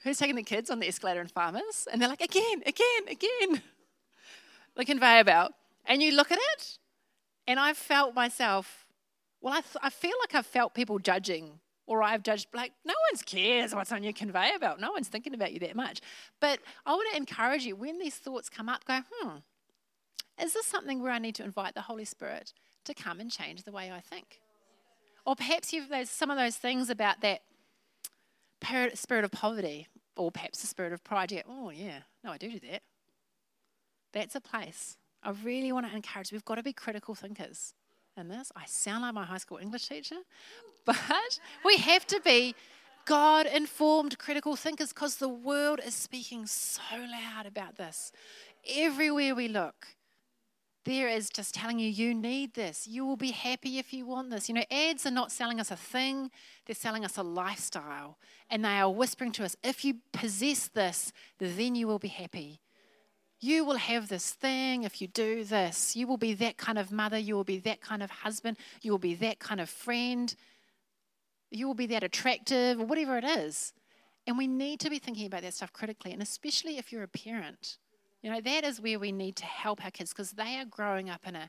Who's 0.04 0.18
taking 0.18 0.36
the 0.36 0.44
kids 0.44 0.70
on 0.70 0.78
the 0.78 0.86
escalator 0.86 1.20
in 1.20 1.26
farmers? 1.26 1.88
And 1.90 2.00
they're 2.00 2.08
like, 2.08 2.20
again, 2.20 2.62
again, 2.64 3.08
again. 3.08 3.62
The 4.76 4.84
conveyor 4.84 5.24
belt. 5.24 5.52
And 5.84 6.00
you 6.00 6.12
look 6.12 6.30
at 6.30 6.38
it, 6.54 6.78
and 7.46 7.58
I've 7.58 7.76
felt 7.76 8.14
myself, 8.14 8.86
well, 9.40 9.54
I, 9.54 9.62
I 9.82 9.90
feel 9.90 10.14
like 10.22 10.34
I've 10.34 10.46
felt 10.46 10.74
people 10.74 10.98
judging 10.98 11.60
or 11.86 12.02
I've 12.02 12.22
judged, 12.22 12.48
like, 12.54 12.72
no 12.84 12.94
one 13.10 13.20
cares 13.26 13.74
what's 13.74 13.90
on 13.90 14.02
your 14.04 14.12
conveyor 14.12 14.58
belt. 14.60 14.78
No 14.78 14.92
one's 14.92 15.08
thinking 15.08 15.34
about 15.34 15.52
you 15.52 15.58
that 15.60 15.74
much. 15.74 16.00
But 16.40 16.60
I 16.86 16.92
want 16.92 17.08
to 17.10 17.16
encourage 17.16 17.64
you 17.64 17.74
when 17.74 17.98
these 17.98 18.14
thoughts 18.14 18.48
come 18.48 18.68
up, 18.68 18.84
go, 18.84 19.00
hmm, 19.12 19.38
is 20.40 20.52
this 20.52 20.66
something 20.66 21.02
where 21.02 21.12
I 21.12 21.18
need 21.18 21.34
to 21.36 21.44
invite 21.44 21.74
the 21.74 21.82
Holy 21.82 22.04
Spirit 22.04 22.52
to 22.84 22.94
come 22.94 23.18
and 23.18 23.30
change 23.30 23.64
the 23.64 23.72
way 23.72 23.90
I 23.90 24.00
think? 24.00 24.40
Or 25.26 25.34
perhaps 25.34 25.72
you've 25.72 25.88
those, 25.88 26.08
some 26.08 26.30
of 26.30 26.38
those 26.38 26.56
things 26.56 26.90
about 26.90 27.20
that 27.22 27.42
spirit 28.94 29.24
of 29.24 29.32
poverty 29.32 29.88
or 30.16 30.30
perhaps 30.30 30.60
the 30.60 30.66
spirit 30.66 30.92
of 30.92 31.02
pride. 31.02 31.32
Yeah, 31.32 31.42
oh, 31.48 31.70
yeah, 31.70 32.00
no, 32.22 32.30
I 32.30 32.38
do 32.38 32.50
do 32.50 32.60
that. 32.70 32.82
That's 34.12 34.34
a 34.34 34.40
place. 34.40 34.96
I 35.22 35.30
really 35.44 35.72
want 35.72 35.88
to 35.88 35.94
encourage. 35.94 36.32
We've 36.32 36.44
got 36.44 36.56
to 36.56 36.62
be 36.62 36.72
critical 36.72 37.14
thinkers 37.14 37.74
in 38.16 38.28
this. 38.28 38.50
I 38.56 38.64
sound 38.66 39.02
like 39.02 39.14
my 39.14 39.24
high 39.24 39.38
school 39.38 39.58
English 39.58 39.88
teacher, 39.88 40.16
but 40.84 40.96
we 41.64 41.76
have 41.76 42.06
to 42.08 42.20
be 42.20 42.54
God 43.04 43.46
informed 43.46 44.18
critical 44.18 44.56
thinkers 44.56 44.92
because 44.92 45.16
the 45.16 45.28
world 45.28 45.80
is 45.84 45.94
speaking 45.94 46.46
so 46.46 46.82
loud 46.96 47.46
about 47.46 47.76
this. 47.76 48.12
Everywhere 48.68 49.34
we 49.34 49.48
look, 49.48 49.88
there 50.84 51.08
is 51.08 51.28
just 51.28 51.54
telling 51.54 51.78
you, 51.78 51.88
you 51.88 52.14
need 52.14 52.54
this. 52.54 52.86
You 52.86 53.04
will 53.04 53.16
be 53.16 53.32
happy 53.32 53.78
if 53.78 53.92
you 53.92 54.06
want 54.06 54.30
this. 54.30 54.48
You 54.48 54.54
know, 54.54 54.64
ads 54.70 55.04
are 55.06 55.10
not 55.10 55.30
selling 55.30 55.60
us 55.60 55.70
a 55.70 55.76
thing, 55.76 56.30
they're 56.66 56.74
selling 56.74 57.04
us 57.04 57.18
a 57.18 57.22
lifestyle. 57.22 58.16
And 58.48 58.64
they 58.64 58.78
are 58.78 58.90
whispering 58.90 59.32
to 59.32 59.44
us, 59.44 59.56
if 59.62 59.84
you 59.84 59.96
possess 60.12 60.68
this, 60.68 61.12
then 61.38 61.74
you 61.74 61.86
will 61.86 61.98
be 61.98 62.08
happy. 62.08 62.60
You 63.40 63.64
will 63.64 63.76
have 63.76 64.08
this 64.08 64.30
thing 64.30 64.82
if 64.82 65.00
you 65.00 65.08
do 65.08 65.44
this. 65.44 65.96
You 65.96 66.06
will 66.06 66.18
be 66.18 66.34
that 66.34 66.58
kind 66.58 66.78
of 66.78 66.92
mother. 66.92 67.18
You 67.18 67.34
will 67.34 67.44
be 67.44 67.58
that 67.60 67.80
kind 67.80 68.02
of 68.02 68.10
husband. 68.10 68.58
You 68.82 68.90
will 68.92 68.98
be 68.98 69.14
that 69.14 69.38
kind 69.38 69.60
of 69.60 69.70
friend. 69.70 70.34
You 71.50 71.66
will 71.66 71.74
be 71.74 71.86
that 71.86 72.04
attractive, 72.04 72.78
or 72.78 72.84
whatever 72.84 73.16
it 73.16 73.24
is. 73.24 73.72
And 74.26 74.36
we 74.36 74.46
need 74.46 74.78
to 74.80 74.90
be 74.90 74.98
thinking 74.98 75.26
about 75.26 75.42
that 75.42 75.54
stuff 75.54 75.72
critically, 75.72 76.12
and 76.12 76.22
especially 76.22 76.76
if 76.76 76.92
you're 76.92 77.02
a 77.02 77.08
parent. 77.08 77.78
You 78.22 78.30
know, 78.30 78.40
that 78.42 78.64
is 78.64 78.80
where 78.80 78.98
we 78.98 79.10
need 79.10 79.36
to 79.36 79.46
help 79.46 79.82
our 79.82 79.90
kids 79.90 80.12
because 80.12 80.32
they 80.32 80.58
are 80.58 80.66
growing 80.66 81.08
up 81.08 81.26
in 81.26 81.34
a, 81.34 81.48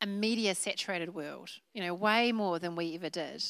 a 0.00 0.06
media 0.06 0.54
saturated 0.54 1.14
world, 1.14 1.50
you 1.74 1.82
know, 1.82 1.92
way 1.92 2.32
more 2.32 2.58
than 2.58 2.74
we 2.74 2.94
ever 2.94 3.10
did. 3.10 3.44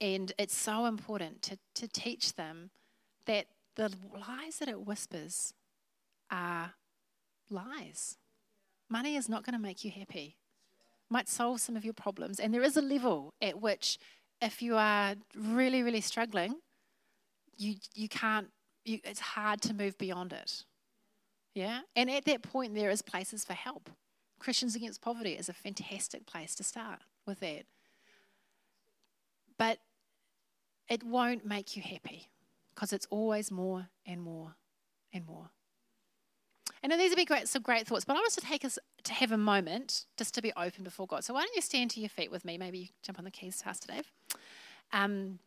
And 0.00 0.32
it's 0.36 0.56
so 0.56 0.86
important 0.86 1.42
to, 1.42 1.58
to 1.76 1.86
teach 1.86 2.34
them 2.34 2.70
that 3.26 3.46
the 3.76 3.92
lies 4.12 4.58
that 4.58 4.68
it 4.68 4.84
whispers 4.84 5.54
are 6.32 6.72
lies. 7.50 8.16
Money 8.88 9.16
is 9.16 9.28
not 9.28 9.44
going 9.44 9.54
to 9.54 9.62
make 9.62 9.84
you 9.84 9.90
happy. 9.90 10.36
Might 11.08 11.28
solve 11.28 11.60
some 11.60 11.76
of 11.76 11.84
your 11.84 11.94
problems. 11.94 12.40
And 12.40 12.52
there 12.52 12.62
is 12.62 12.76
a 12.76 12.82
level 12.82 13.34
at 13.40 13.60
which, 13.60 13.98
if 14.40 14.62
you 14.62 14.76
are 14.76 15.14
really, 15.36 15.82
really 15.82 16.00
struggling, 16.00 16.56
you, 17.56 17.76
you 17.94 18.08
can't, 18.08 18.48
you, 18.84 18.98
it's 19.04 19.20
hard 19.20 19.60
to 19.62 19.74
move 19.74 19.96
beyond 19.98 20.32
it. 20.32 20.64
Yeah? 21.54 21.80
And 21.94 22.10
at 22.10 22.24
that 22.24 22.42
point, 22.42 22.74
there 22.74 22.90
is 22.90 23.02
places 23.02 23.44
for 23.44 23.52
help. 23.52 23.90
Christians 24.38 24.74
Against 24.74 25.02
Poverty 25.02 25.32
is 25.32 25.48
a 25.48 25.52
fantastic 25.52 26.26
place 26.26 26.54
to 26.56 26.64
start 26.64 27.00
with 27.26 27.40
that. 27.40 27.64
But 29.58 29.78
it 30.88 31.04
won't 31.04 31.46
make 31.46 31.76
you 31.76 31.82
happy 31.82 32.28
because 32.74 32.92
it's 32.92 33.06
always 33.10 33.50
more 33.50 33.88
and 34.04 34.20
more 34.20 34.56
and 35.12 35.26
more. 35.26 35.50
And 36.82 36.90
these 36.92 37.10
would 37.10 37.16
be 37.16 37.24
great, 37.24 37.46
some 37.46 37.62
great 37.62 37.86
thoughts, 37.86 38.04
but 38.04 38.14
I 38.14 38.16
want 38.16 38.26
us 38.26 38.34
to 38.34 38.40
take 38.40 38.64
us 38.64 38.78
to 39.04 39.12
have 39.12 39.30
a 39.30 39.36
moment 39.36 40.06
just 40.16 40.34
to 40.34 40.42
be 40.42 40.52
open 40.56 40.82
before 40.82 41.06
God. 41.06 41.24
So 41.24 41.34
why 41.34 41.42
don't 41.42 41.54
you 41.54 41.62
stand 41.62 41.90
to 41.92 42.00
your 42.00 42.08
feet 42.08 42.30
with 42.30 42.44
me? 42.44 42.58
Maybe 42.58 42.78
you 42.78 42.88
jump 43.02 43.18
on 43.18 43.24
the 43.24 43.30
keys, 43.30 43.62
Pastor 43.62 43.92
Dave. 43.92 44.10
Um, 44.92 45.38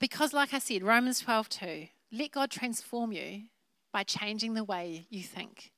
because, 0.00 0.32
like 0.32 0.52
I 0.52 0.58
said, 0.58 0.82
Romans 0.82 1.20
12 1.20 1.48
2, 1.48 1.86
let 2.12 2.32
God 2.32 2.50
transform 2.50 3.12
you 3.12 3.42
by 3.92 4.02
changing 4.02 4.54
the 4.54 4.64
way 4.64 5.06
you 5.10 5.22
think. 5.22 5.70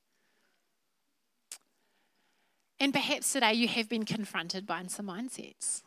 And 2.81 2.92
perhaps 2.92 3.33
today 3.33 3.52
you 3.54 3.68
have 3.68 3.88
been 3.88 4.04
confronted 4.04 4.66
by 4.66 4.85
some 4.87 5.07
mindsets 5.07 5.83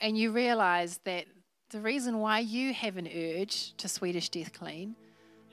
and 0.00 0.16
you 0.18 0.30
realize 0.30 1.00
that 1.04 1.24
the 1.70 1.80
reason 1.80 2.18
why 2.18 2.40
you 2.40 2.74
have 2.74 2.96
an 2.96 3.06
urge 3.06 3.74
to 3.78 3.88
Swedish 3.88 4.28
death 4.28 4.52
clean 4.52 4.94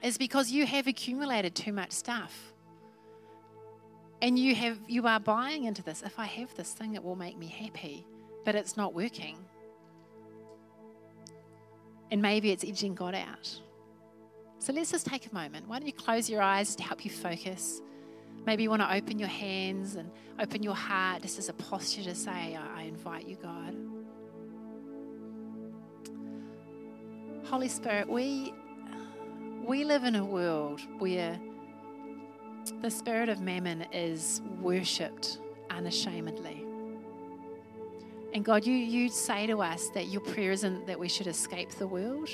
is 0.02 0.18
because 0.18 0.52
you 0.52 0.66
have 0.66 0.88
accumulated 0.88 1.56
too 1.56 1.74
much 1.74 1.92
stuff. 1.92 2.54
And 4.22 4.38
you 4.38 4.54
have 4.56 4.78
you 4.88 5.08
are 5.08 5.20
buying 5.20 5.64
into 5.66 5.82
this. 5.82 6.02
If 6.06 6.20
I 6.20 6.26
have 6.26 6.54
this 6.56 6.74
thing 6.74 6.96
it 6.96 7.04
will 7.04 7.16
make 7.16 7.38
me 7.38 7.48
happy, 7.48 8.06
but 8.46 8.56
it's 8.56 8.76
not 8.76 8.94
working. 8.94 9.38
And 12.12 12.22
maybe 12.22 12.52
it's 12.52 12.64
edging 12.64 12.96
God 12.96 13.16
out. 13.16 13.62
So 14.60 14.74
let's 14.74 14.92
just 14.92 15.06
take 15.06 15.26
a 15.28 15.34
moment. 15.34 15.68
Why 15.68 15.80
don't 15.80 15.88
you 15.88 15.94
close 15.94 16.30
your 16.30 16.42
eyes 16.42 16.76
to 16.76 16.84
help 16.84 17.06
you 17.06 17.12
focus? 17.12 17.82
Maybe 18.46 18.64
you 18.64 18.70
want 18.70 18.82
to 18.82 18.94
open 18.94 19.20
your 19.20 19.30
hands 19.30 19.96
and 19.96 20.12
open 20.40 20.64
your 20.64 20.76
heart 20.76 21.22
just 21.22 21.40
as 21.40 21.50
a 21.50 21.54
posture 21.54 22.04
to 22.04 22.16
say, 22.16 22.58
I 22.58 22.84
invite 22.84 23.28
you, 23.28 23.38
God. 23.42 23.76
Holy 27.46 27.68
Spirit, 27.68 28.08
we, 28.08 28.54
we 29.70 29.84
live 29.84 30.04
in 30.04 30.16
a 30.16 30.26
world 30.26 30.82
where 30.98 31.40
the 32.82 32.90
spirit 32.90 33.30
of 33.30 33.40
mammon 33.40 33.86
is 33.94 34.42
worshipped 34.60 35.38
unashamedly. 35.70 36.66
And 38.34 38.44
God, 38.44 38.66
you, 38.66 38.74
you 38.74 39.10
say 39.10 39.46
to 39.46 39.62
us 39.62 39.90
that 39.90 40.08
your 40.08 40.22
prayer 40.22 40.52
isn't 40.54 40.88
that 40.88 40.98
we 40.98 41.08
should 41.08 41.28
escape 41.28 41.70
the 41.74 41.86
world, 41.86 42.30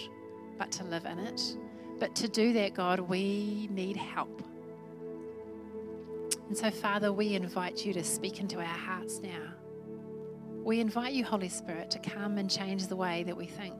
but 0.57 0.71
to 0.71 0.85
live 0.85 1.03
in 1.03 1.19
it. 1.19 1.57
But 1.99 2.15
to 2.15 2.29
do 2.29 2.53
that, 2.53 2.73
God, 2.73 3.01
we 3.01 3.67
need 3.69 3.97
help. 3.97 4.41
And 6.47 6.57
so, 6.57 6.71
Father, 6.71 7.11
we 7.11 7.35
invite 7.35 7.85
you 7.85 7.91
to 7.95 8.03
speak 8.05 8.39
into 8.39 8.59
our 8.59 8.63
hearts 8.63 9.19
now. 9.19 9.51
We 10.63 10.79
invite 10.79 11.11
you, 11.11 11.25
Holy 11.25 11.49
Spirit, 11.49 11.91
to 11.91 11.99
come 11.99 12.37
and 12.37 12.49
change 12.49 12.87
the 12.87 12.95
way 12.95 13.23
that 13.23 13.35
we 13.35 13.45
think. 13.45 13.75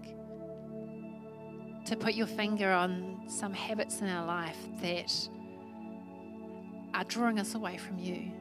To 1.85 1.95
put 1.95 2.15
your 2.15 2.27
finger 2.27 2.71
on 2.71 3.23
some 3.27 3.53
habits 3.53 4.01
in 4.01 4.09
our 4.09 4.25
life 4.25 4.57
that 4.81 5.29
are 6.93 7.03
drawing 7.03 7.39
us 7.39 7.53
away 7.55 7.77
from 7.77 7.99
you. 7.99 8.31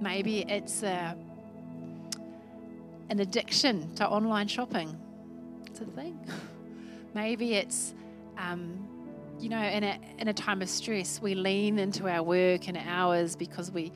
Maybe 0.00 0.40
it's 0.42 0.82
a, 0.82 1.16
an 3.10 3.20
addiction 3.20 3.94
to 3.96 4.08
online 4.08 4.48
shopping. 4.48 4.96
It's 5.66 5.80
a 5.80 5.84
thing. 5.84 6.18
Maybe 7.14 7.54
it's 7.54 7.94
um, 8.38 8.88
you 9.42 9.48
know, 9.48 9.60
in 9.60 9.82
a, 9.82 9.98
in 10.18 10.28
a 10.28 10.32
time 10.32 10.62
of 10.62 10.68
stress, 10.68 11.20
we 11.20 11.34
lean 11.34 11.78
into 11.80 12.08
our 12.08 12.22
work 12.22 12.68
and 12.68 12.76
hours 12.76 13.34
because 13.34 13.72
we, 13.72 13.92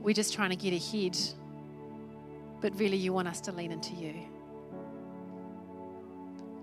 we're 0.00 0.14
just 0.14 0.32
trying 0.32 0.50
to 0.50 0.56
get 0.56 0.72
ahead. 0.72 1.18
But 2.62 2.78
really, 2.78 2.96
you 2.96 3.12
want 3.12 3.28
us 3.28 3.42
to 3.42 3.52
lean 3.52 3.72
into 3.72 3.94
you. 3.94 4.14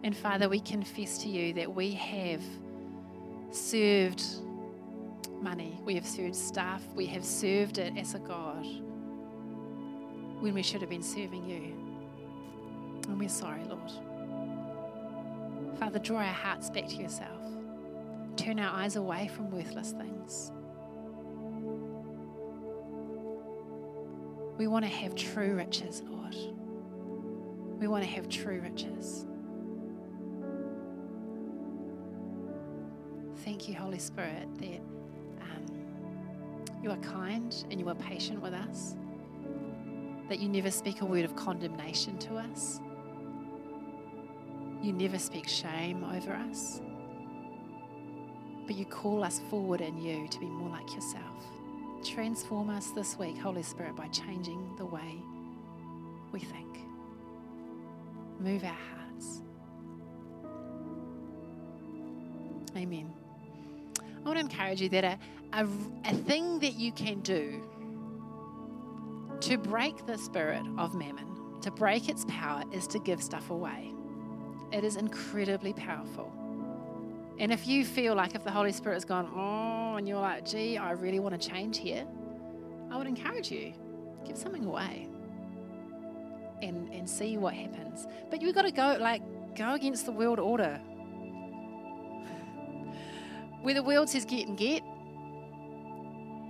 And 0.03 0.15
Father, 0.15 0.47
we 0.47 0.59
confess 0.59 1.17
to 1.19 1.29
you 1.29 1.53
that 1.53 1.73
we 1.73 1.91
have 1.93 2.41
served 3.51 4.23
money, 5.41 5.79
we 5.85 5.95
have 5.95 6.05
served 6.05 6.35
staff, 6.35 6.83
we 6.95 7.05
have 7.07 7.25
served 7.25 7.77
it 7.77 7.97
as 7.97 8.13
a 8.13 8.19
God 8.19 8.65
when 10.39 10.53
we 10.53 10.61
should 10.61 10.81
have 10.81 10.89
been 10.89 11.03
serving 11.03 11.49
you. 11.49 11.73
And 13.09 13.19
we're 13.19 13.29
sorry, 13.29 13.63
Lord. 13.63 13.91
Father, 15.79 15.99
draw 15.99 16.17
our 16.17 16.25
hearts 16.25 16.69
back 16.69 16.87
to 16.89 16.95
yourself. 16.95 17.41
Turn 18.35 18.59
our 18.59 18.75
eyes 18.75 18.95
away 18.95 19.27
from 19.27 19.49
worthless 19.51 19.91
things. 19.91 20.51
We 24.57 24.67
want 24.67 24.85
to 24.85 24.91
have 24.91 25.15
true 25.15 25.55
riches, 25.55 26.01
Lord. 26.07 26.35
We 27.79 27.87
want 27.87 28.03
to 28.03 28.09
have 28.09 28.27
true 28.27 28.59
riches. 28.59 29.25
Holy 33.97 34.05
Spirit, 34.05 34.47
that 34.59 34.81
um, 35.41 36.65
you 36.83 36.91
are 36.91 36.97
kind 36.97 37.65
and 37.71 37.79
you 37.79 37.89
are 37.89 37.95
patient 37.95 38.39
with 38.41 38.53
us, 38.53 38.95
that 40.29 40.39
you 40.39 40.47
never 40.47 40.69
speak 40.69 41.01
a 41.01 41.05
word 41.05 41.25
of 41.25 41.35
condemnation 41.35 42.17
to 42.19 42.35
us 42.35 42.79
you 44.81 44.93
never 44.93 45.17
speak 45.17 45.47
shame 45.47 46.03
over 46.03 46.31
us, 46.31 46.81
but 48.65 48.75
you 48.75 48.85
call 48.85 49.23
us 49.23 49.41
forward 49.49 49.81
in 49.81 49.97
you 49.97 50.27
to 50.27 50.39
be 50.39 50.45
more 50.45 50.69
like 50.69 50.93
yourself. 50.93 51.43
Transform 52.05 52.69
us 52.69 52.91
this 52.91 53.17
week, 53.17 53.37
Holy 53.37 53.63
Spirit, 53.63 53.95
by 53.95 54.07
changing 54.09 54.75
the 54.77 54.85
way 54.85 55.21
we 56.31 56.39
think. 56.39 56.77
Move 58.39 58.63
our 58.63 58.69
hearts. 58.69 59.41
Amen. 62.75 63.11
I 64.27 64.29
want 64.29 64.39
to 64.39 64.57
encourage 64.57 64.81
you 64.81 64.89
that 64.89 65.05
a, 65.05 65.17
a, 65.53 65.65
a 66.03 66.13
thing 66.13 66.59
that 66.59 66.73
you 66.73 66.91
can 66.91 67.21
do 67.21 67.63
to 69.39 69.57
break 69.57 70.05
the 70.05 70.17
spirit 70.17 70.63
of 70.77 70.93
mammon, 70.95 71.61
to 71.61 71.71
break 71.71 72.09
its 72.09 72.25
power, 72.27 72.61
is 72.73 72.87
to 72.87 72.99
give 72.99 73.23
stuff 73.23 73.51
away. 73.51 73.93
It 74.73 74.83
is 74.83 74.97
incredibly 74.97 75.71
powerful. 75.71 76.29
And 77.39 77.53
if 77.53 77.67
you 77.67 77.85
feel 77.85 78.15
like 78.15 78.35
if 78.35 78.43
the 78.43 78.51
Holy 78.51 78.73
Spirit's 78.73 79.05
gone, 79.05 79.31
oh, 79.33 79.95
and 79.95 80.05
you're 80.05 80.19
like, 80.19 80.45
gee, 80.45 80.77
I 80.77 80.91
really 80.91 81.21
want 81.21 81.41
to 81.41 81.49
change 81.49 81.77
here, 81.77 82.05
I 82.91 82.97
would 82.97 83.07
encourage 83.07 83.49
you, 83.49 83.73
give 84.25 84.35
something 84.35 84.65
away 84.65 85.07
and, 86.61 86.91
and 86.91 87.09
see 87.09 87.37
what 87.37 87.53
happens. 87.53 88.07
But 88.29 88.41
you've 88.41 88.55
got 88.55 88.63
to 88.63 88.71
go, 88.71 88.97
like, 88.99 89.21
go 89.55 89.75
against 89.75 90.05
the 90.05 90.11
world 90.11 90.37
order. 90.37 90.81
Where 93.61 93.73
the 93.73 93.83
world 93.83 94.09
says 94.09 94.25
get 94.25 94.47
and 94.47 94.57
get, 94.57 94.81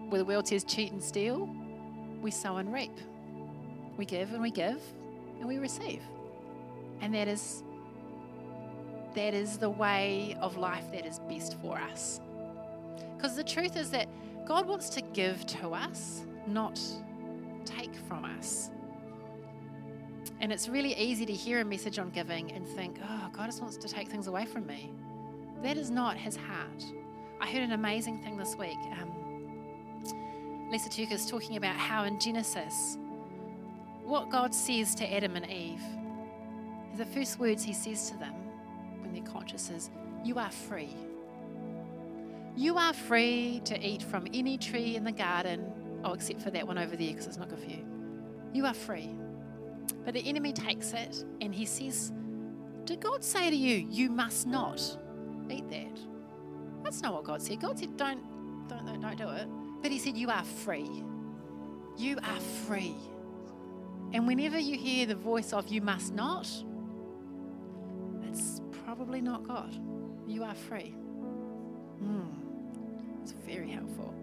where 0.10 0.20
the 0.20 0.26
world 0.26 0.47
says 0.47 0.64
cheat 0.64 0.91
and 0.91 1.01
steal, 1.01 1.49
we 2.22 2.32
sow 2.32 2.58
and 2.58 2.74
reap. 2.74 2.97
We 3.97 4.05
give 4.05 4.34
and 4.34 4.41
we 4.41 4.51
give 4.51 4.82
and 5.39 5.47
we 5.47 5.58
receive. 5.58 6.01
And 7.01 7.14
that 7.14 7.28
is 7.28 7.64
that 9.16 9.34
is 9.34 9.58
the 9.58 9.70
way 9.70 10.38
of 10.41 10.58
life 10.58 10.91
that 10.91 11.05
is 11.05 11.20
best 11.28 11.60
for 11.60 11.78
us. 11.78 12.20
Because 13.16 13.36
the 13.36 13.43
truth 13.43 13.76
is 13.76 13.89
that 13.91 14.08
God 14.45 14.68
wants 14.68 14.89
to 14.89 15.01
give 15.01 15.43
to 15.47 15.72
us, 15.72 16.24
not 16.45 16.80
take 17.66 17.95
from 18.08 18.24
us. 18.26 18.70
And 20.39 20.51
it's 20.51 20.70
really 20.70 20.95
easy 20.95 21.26
to 21.26 21.34
hear 21.34 21.62
a 21.62 21.66
message 21.66 21.97
on 21.97 22.12
giving 22.12 22.51
and 22.51 22.68
think, 22.68 22.99
oh, 23.03 23.30
God 23.34 23.47
just 23.47 23.60
wants 23.60 23.78
to 23.78 23.88
take 23.88 24.08
things 24.08 24.28
away 24.28 24.45
from 24.45 24.68
me. 24.68 24.93
That 25.64 25.78
is 25.78 25.89
not 25.89 26.18
his 26.18 26.36
heart. 26.36 26.84
I 27.39 27.47
heard 27.47 27.64
an 27.64 27.72
amazing 27.72 28.22
thing 28.24 28.38
this 28.38 28.55
week. 28.55 28.78
Um, 28.99 29.12
Lisa 30.70 30.89
is 31.01 31.30
talking 31.30 31.58
about 31.58 31.76
how 31.76 32.03
in 32.03 32.20
Genesis, 32.20 32.97
what 34.03 34.30
God 34.30 34.53
says 34.53 34.93
to 34.95 35.14
Adam 35.14 35.36
and 35.36 35.49
Eve, 35.49 35.82
the 36.97 37.05
first 37.05 37.39
words 37.39 37.64
he 37.64 37.74
says 37.74 38.10
to 38.12 38.18
them 38.18 38.34
when 39.01 39.14
they're 39.14 39.32
conscious 39.32 39.70
is, 39.70 39.89
You 40.24 40.38
are 40.39 40.51
free. 40.51 40.95
You 42.55 42.78
are 42.78 42.93
free 42.93 43.62
to 43.66 43.80
eat 43.80 44.01
from 44.01 44.28
any 44.34 44.58
tree 44.58 44.95
in 44.95 45.03
the 45.03 45.12
garden, 45.12 45.72
oh, 46.03 46.14
except 46.14 46.41
for 46.41 46.49
that 46.51 46.66
one 46.66 46.78
over 46.78 46.95
there 46.95 47.10
because 47.10 47.28
it's 47.28 47.38
not 47.38 47.49
good 47.49 47.60
for 47.60 47.70
you. 47.70 47.86
You 48.53 48.66
are 48.66 48.74
free. 48.74 49.12
But 50.03 50.14
the 50.14 50.28
enemy 50.28 50.53
takes 50.53 50.93
it 50.93 51.24
and 51.41 51.53
he 51.53 51.66
says, 51.66 52.12
Did 52.86 52.99
God 52.99 53.24
say 53.24 53.49
to 53.49 53.55
you, 53.55 53.88
You 53.89 54.10
must 54.10 54.47
not 54.47 54.97
eat 55.51 55.69
that? 55.69 55.99
That's 56.83 57.01
not 57.01 57.13
what 57.13 57.23
God 57.23 57.41
said. 57.41 57.59
God 57.59 57.79
said, 57.79 57.97
Don't, 57.97 58.21
don't, 58.69 58.85
don't, 58.85 59.01
don't 59.01 59.17
do 59.17 59.29
it. 59.29 59.47
But 59.81 59.91
he 59.91 59.99
said, 59.99 60.17
You 60.17 60.29
are 60.29 60.43
free. 60.43 61.03
You 61.97 62.17
are 62.23 62.39
free. 62.65 62.95
And 64.13 64.27
whenever 64.27 64.57
you 64.57 64.77
hear 64.77 65.05
the 65.05 65.15
voice 65.15 65.51
of 65.51 65.67
you 65.67 65.81
must 65.81 66.13
not, 66.13 66.47
it's 68.23 68.61
probably 68.85 69.21
not 69.21 69.47
God. 69.47 69.77
You 70.27 70.43
are 70.43 70.55
free. 70.55 70.93
Mm. 72.01 72.27
It's 73.21 73.31
very 73.31 73.69
helpful. 73.69 74.13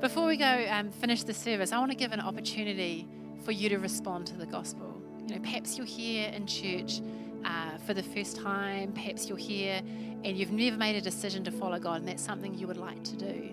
Before 0.00 0.26
we 0.26 0.36
go 0.36 0.66
um, 0.70 0.90
finish 0.90 1.22
the 1.24 1.34
service, 1.34 1.72
I 1.72 1.78
want 1.78 1.90
to 1.90 1.96
give 1.96 2.12
an 2.12 2.20
opportunity 2.20 3.08
for 3.44 3.52
you 3.52 3.68
to 3.68 3.78
respond 3.78 4.26
to 4.28 4.36
the 4.36 4.46
gospel. 4.46 5.02
You 5.26 5.34
know, 5.34 5.40
perhaps 5.40 5.76
you're 5.76 5.86
here 5.86 6.30
in 6.30 6.46
church 6.46 7.00
uh, 7.46 7.78
for 7.78 7.94
the 7.94 8.02
first 8.02 8.36
time, 8.36 8.92
perhaps 8.92 9.28
you're 9.28 9.38
here 9.38 9.80
and 10.24 10.36
you've 10.36 10.50
never 10.50 10.76
made 10.76 10.96
a 10.96 11.00
decision 11.00 11.44
to 11.44 11.52
follow 11.52 11.78
God, 11.78 12.00
and 12.00 12.08
that's 12.08 12.22
something 12.22 12.54
you 12.54 12.66
would 12.66 12.76
like 12.76 13.02
to 13.04 13.16
do. 13.16 13.50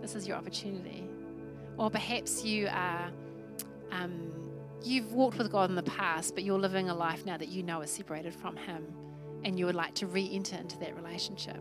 This 0.00 0.14
is 0.14 0.28
your 0.28 0.36
opportunity. 0.36 1.08
Or 1.76 1.90
perhaps 1.90 2.44
you 2.44 2.68
are. 2.68 3.10
Um, 3.90 4.30
you've 4.84 5.12
walked 5.12 5.38
with 5.38 5.50
God 5.50 5.70
in 5.70 5.76
the 5.76 5.82
past, 5.82 6.34
but 6.34 6.44
you're 6.44 6.58
living 6.58 6.88
a 6.88 6.94
life 6.94 7.26
now 7.26 7.36
that 7.36 7.48
you 7.48 7.62
know 7.64 7.80
is 7.80 7.90
separated 7.90 8.34
from 8.34 8.56
Him, 8.56 8.86
and 9.44 9.58
you 9.58 9.66
would 9.66 9.74
like 9.74 9.94
to 9.94 10.06
re 10.06 10.30
enter 10.32 10.56
into 10.56 10.78
that 10.78 10.94
relationship. 10.94 11.58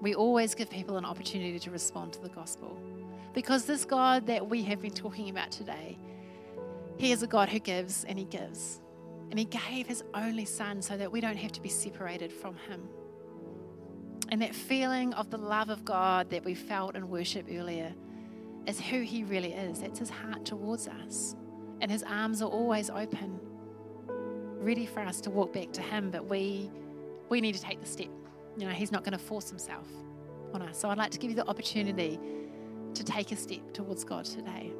We 0.00 0.14
always 0.14 0.54
give 0.54 0.70
people 0.70 0.96
an 0.96 1.04
opportunity 1.04 1.58
to 1.60 1.70
respond 1.70 2.12
to 2.14 2.20
the 2.20 2.28
gospel. 2.28 2.76
Because 3.34 3.64
this 3.66 3.84
God 3.84 4.26
that 4.26 4.48
we 4.48 4.62
have 4.64 4.80
been 4.82 4.94
talking 4.94 5.30
about 5.30 5.52
today, 5.52 5.96
He 6.96 7.12
is 7.12 7.22
a 7.22 7.28
God 7.28 7.48
who 7.48 7.60
gives 7.60 8.04
and 8.04 8.18
He 8.18 8.24
gives. 8.24 8.80
And 9.30 9.38
He 9.38 9.44
gave 9.44 9.86
His 9.86 10.02
only 10.14 10.44
Son 10.44 10.82
so 10.82 10.96
that 10.96 11.10
we 11.10 11.20
don't 11.20 11.36
have 11.36 11.52
to 11.52 11.60
be 11.60 11.68
separated 11.68 12.32
from 12.32 12.54
Him. 12.68 12.88
And 14.30 14.42
that 14.42 14.54
feeling 14.54 15.14
of 15.14 15.30
the 15.30 15.38
love 15.38 15.70
of 15.70 15.84
God 15.84 16.30
that 16.30 16.44
we 16.44 16.54
felt 16.54 16.96
in 16.96 17.08
worship 17.08 17.46
earlier 17.50 17.94
is 18.66 18.80
who 18.80 19.00
He 19.00 19.24
really 19.24 19.52
is. 19.52 19.80
That's 19.80 19.98
His 19.98 20.10
heart 20.10 20.44
towards 20.44 20.88
us. 20.88 21.34
And 21.80 21.90
His 21.90 22.02
arms 22.02 22.42
are 22.42 22.50
always 22.50 22.90
open, 22.90 23.38
ready 24.58 24.86
for 24.86 25.00
us 25.00 25.20
to 25.22 25.30
walk 25.30 25.52
back 25.52 25.72
to 25.72 25.82
Him. 25.82 26.10
But 26.10 26.26
we, 26.26 26.70
we 27.28 27.40
need 27.40 27.54
to 27.54 27.62
take 27.62 27.80
the 27.80 27.86
step. 27.86 28.10
You 28.56 28.66
know, 28.66 28.72
He's 28.72 28.92
not 28.92 29.04
going 29.04 29.12
to 29.12 29.24
force 29.24 29.48
Himself 29.48 29.86
on 30.52 30.62
us. 30.62 30.78
So 30.78 30.88
I'd 30.88 30.98
like 30.98 31.10
to 31.12 31.18
give 31.18 31.30
you 31.30 31.36
the 31.36 31.46
opportunity 31.46 32.18
to 32.94 33.04
take 33.04 33.32
a 33.32 33.36
step 33.36 33.72
towards 33.72 34.04
God 34.04 34.24
today. 34.24 34.72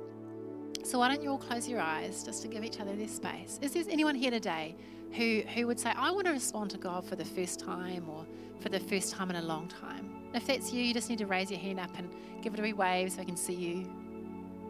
So 0.88 0.98
why 0.98 1.08
don't 1.08 1.22
you 1.22 1.28
all 1.28 1.36
close 1.36 1.68
your 1.68 1.80
eyes 1.80 2.24
just 2.24 2.40
to 2.40 2.48
give 2.48 2.64
each 2.64 2.80
other 2.80 2.96
this 2.96 3.14
space? 3.14 3.58
Is 3.60 3.74
there 3.74 3.84
anyone 3.90 4.14
here 4.14 4.30
today 4.30 4.74
who, 5.12 5.42
who 5.54 5.66
would 5.66 5.78
say, 5.78 5.92
I 5.94 6.10
want 6.10 6.24
to 6.28 6.32
respond 6.32 6.70
to 6.70 6.78
God 6.78 7.04
for 7.04 7.14
the 7.14 7.26
first 7.26 7.60
time 7.60 8.08
or 8.08 8.24
for 8.60 8.70
the 8.70 8.80
first 8.80 9.12
time 9.12 9.28
in 9.28 9.36
a 9.36 9.42
long 9.42 9.68
time? 9.68 10.10
If 10.32 10.46
that's 10.46 10.72
you, 10.72 10.82
you 10.82 10.94
just 10.94 11.10
need 11.10 11.18
to 11.18 11.26
raise 11.26 11.50
your 11.50 11.60
hand 11.60 11.78
up 11.78 11.90
and 11.98 12.10
give 12.40 12.54
it 12.54 12.60
a 12.60 12.62
wee 12.62 12.72
wave 12.72 13.12
so 13.12 13.20
I 13.20 13.24
can 13.24 13.36
see 13.36 13.52
you. 13.52 13.86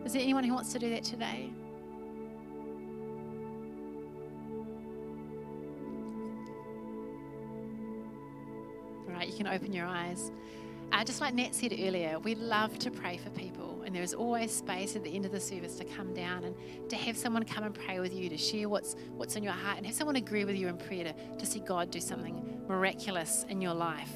Is 0.04 0.12
there 0.12 0.20
anyone 0.20 0.42
who 0.42 0.54
wants 0.54 0.72
to 0.72 0.80
do 0.80 0.90
that 0.90 1.04
today? 1.04 1.52
All 9.06 9.14
right, 9.14 9.28
you 9.28 9.36
can 9.36 9.46
open 9.46 9.72
your 9.72 9.86
eyes. 9.86 10.32
Uh, 10.90 11.04
just 11.04 11.20
like 11.20 11.34
Nat 11.34 11.54
said 11.54 11.72
earlier, 11.78 12.18
we 12.18 12.34
love 12.34 12.78
to 12.78 12.90
pray 12.90 13.18
for 13.18 13.28
people, 13.30 13.82
and 13.84 13.94
there 13.94 14.02
is 14.02 14.14
always 14.14 14.54
space 14.54 14.96
at 14.96 15.04
the 15.04 15.14
end 15.14 15.26
of 15.26 15.32
the 15.32 15.40
service 15.40 15.76
to 15.76 15.84
come 15.84 16.14
down 16.14 16.44
and 16.44 16.54
to 16.88 16.96
have 16.96 17.16
someone 17.16 17.44
come 17.44 17.64
and 17.64 17.74
pray 17.74 18.00
with 18.00 18.14
you, 18.14 18.30
to 18.30 18.38
share 18.38 18.68
what's 18.70 18.96
what's 19.10 19.36
in 19.36 19.42
your 19.42 19.52
heart, 19.52 19.76
and 19.76 19.86
have 19.86 19.94
someone 19.94 20.16
agree 20.16 20.46
with 20.46 20.56
you 20.56 20.66
in 20.66 20.78
prayer 20.78 21.04
to, 21.04 21.36
to 21.36 21.46
see 21.46 21.60
God 21.60 21.90
do 21.90 22.00
something 22.00 22.64
miraculous 22.68 23.44
in 23.50 23.60
your 23.60 23.74
life. 23.74 24.10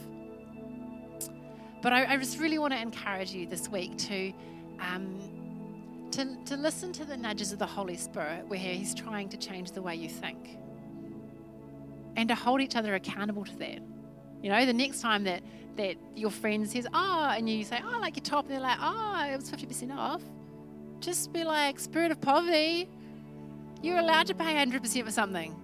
But 1.83 1.93
I, 1.93 2.15
I 2.15 2.17
just 2.17 2.39
really 2.39 2.59
want 2.59 2.73
to 2.73 2.81
encourage 2.81 3.33
you 3.33 3.47
this 3.47 3.69
week 3.69 3.99
to, 3.99 4.33
um, 4.81 6.09
to 6.13 6.37
to 6.47 6.57
listen 6.57 6.91
to 6.95 7.05
the 7.05 7.19
nudges 7.19 7.53
of 7.53 7.59
the 7.59 7.67
Holy 7.67 7.99
Spirit, 7.99 8.49
where 8.49 8.59
He's 8.59 8.95
trying 8.95 9.29
to 9.29 9.37
change 9.37 9.73
the 9.73 9.83
way 9.83 9.95
you 9.95 10.09
think, 10.09 10.59
and 12.17 12.31
to 12.31 12.35
hold 12.35 12.63
each 12.63 12.77
other 12.77 12.95
accountable 12.95 13.45
to 13.45 13.57
that. 13.57 13.81
You 14.43 14.51
know, 14.51 14.67
the 14.67 14.73
next 14.73 15.01
time 15.01 15.23
that 15.25 15.43
that 15.77 15.97
your 16.15 16.31
friend 16.31 16.69
says, 16.69 16.87
oh, 16.93 17.33
and 17.37 17.49
you 17.49 17.65
say, 17.65 17.81
oh, 17.83 17.97
I 17.97 17.99
like 17.99 18.17
your 18.17 18.25
top, 18.25 18.45
and 18.45 18.55
they're 18.55 18.61
like, 18.61 18.79
oh, 18.81 19.29
it 19.33 19.37
was 19.37 19.51
50% 19.51 19.97
off. 19.97 20.23
Just 21.01 21.33
be 21.33 21.45
like, 21.45 21.81
spirit 21.81 22.11
of 22.11 22.21
poverty, 22.21 22.89
you're 23.83 23.99
allowed 23.99 24.27
to 24.29 24.35
pay 24.35 24.55
100% 24.55 25.05
for 25.05 25.11
something. 25.11 25.57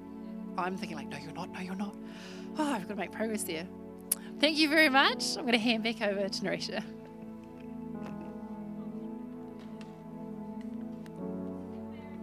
I'm 0.57 0.77
thinking 0.77 0.97
like, 0.97 1.09
no, 1.09 1.19
you're 1.19 1.33
not, 1.33 1.53
no, 1.53 1.61
you're 1.61 1.77
not. 1.77 1.95
Oh, 2.59 2.73
I've 2.73 2.83
got 2.83 2.95
to 2.95 2.97
make 2.97 3.13
progress 3.13 3.45
there. 3.45 3.67
Thank 4.41 4.59
you 4.59 4.69
very 4.69 4.89
much. 4.89 5.37
I'm 5.37 5.43
going 5.43 5.53
to 5.53 5.59
hand 5.59 5.85
back 5.85 6.03
over 6.03 6.29
to 6.29 6.41
Narisha. 6.43 6.83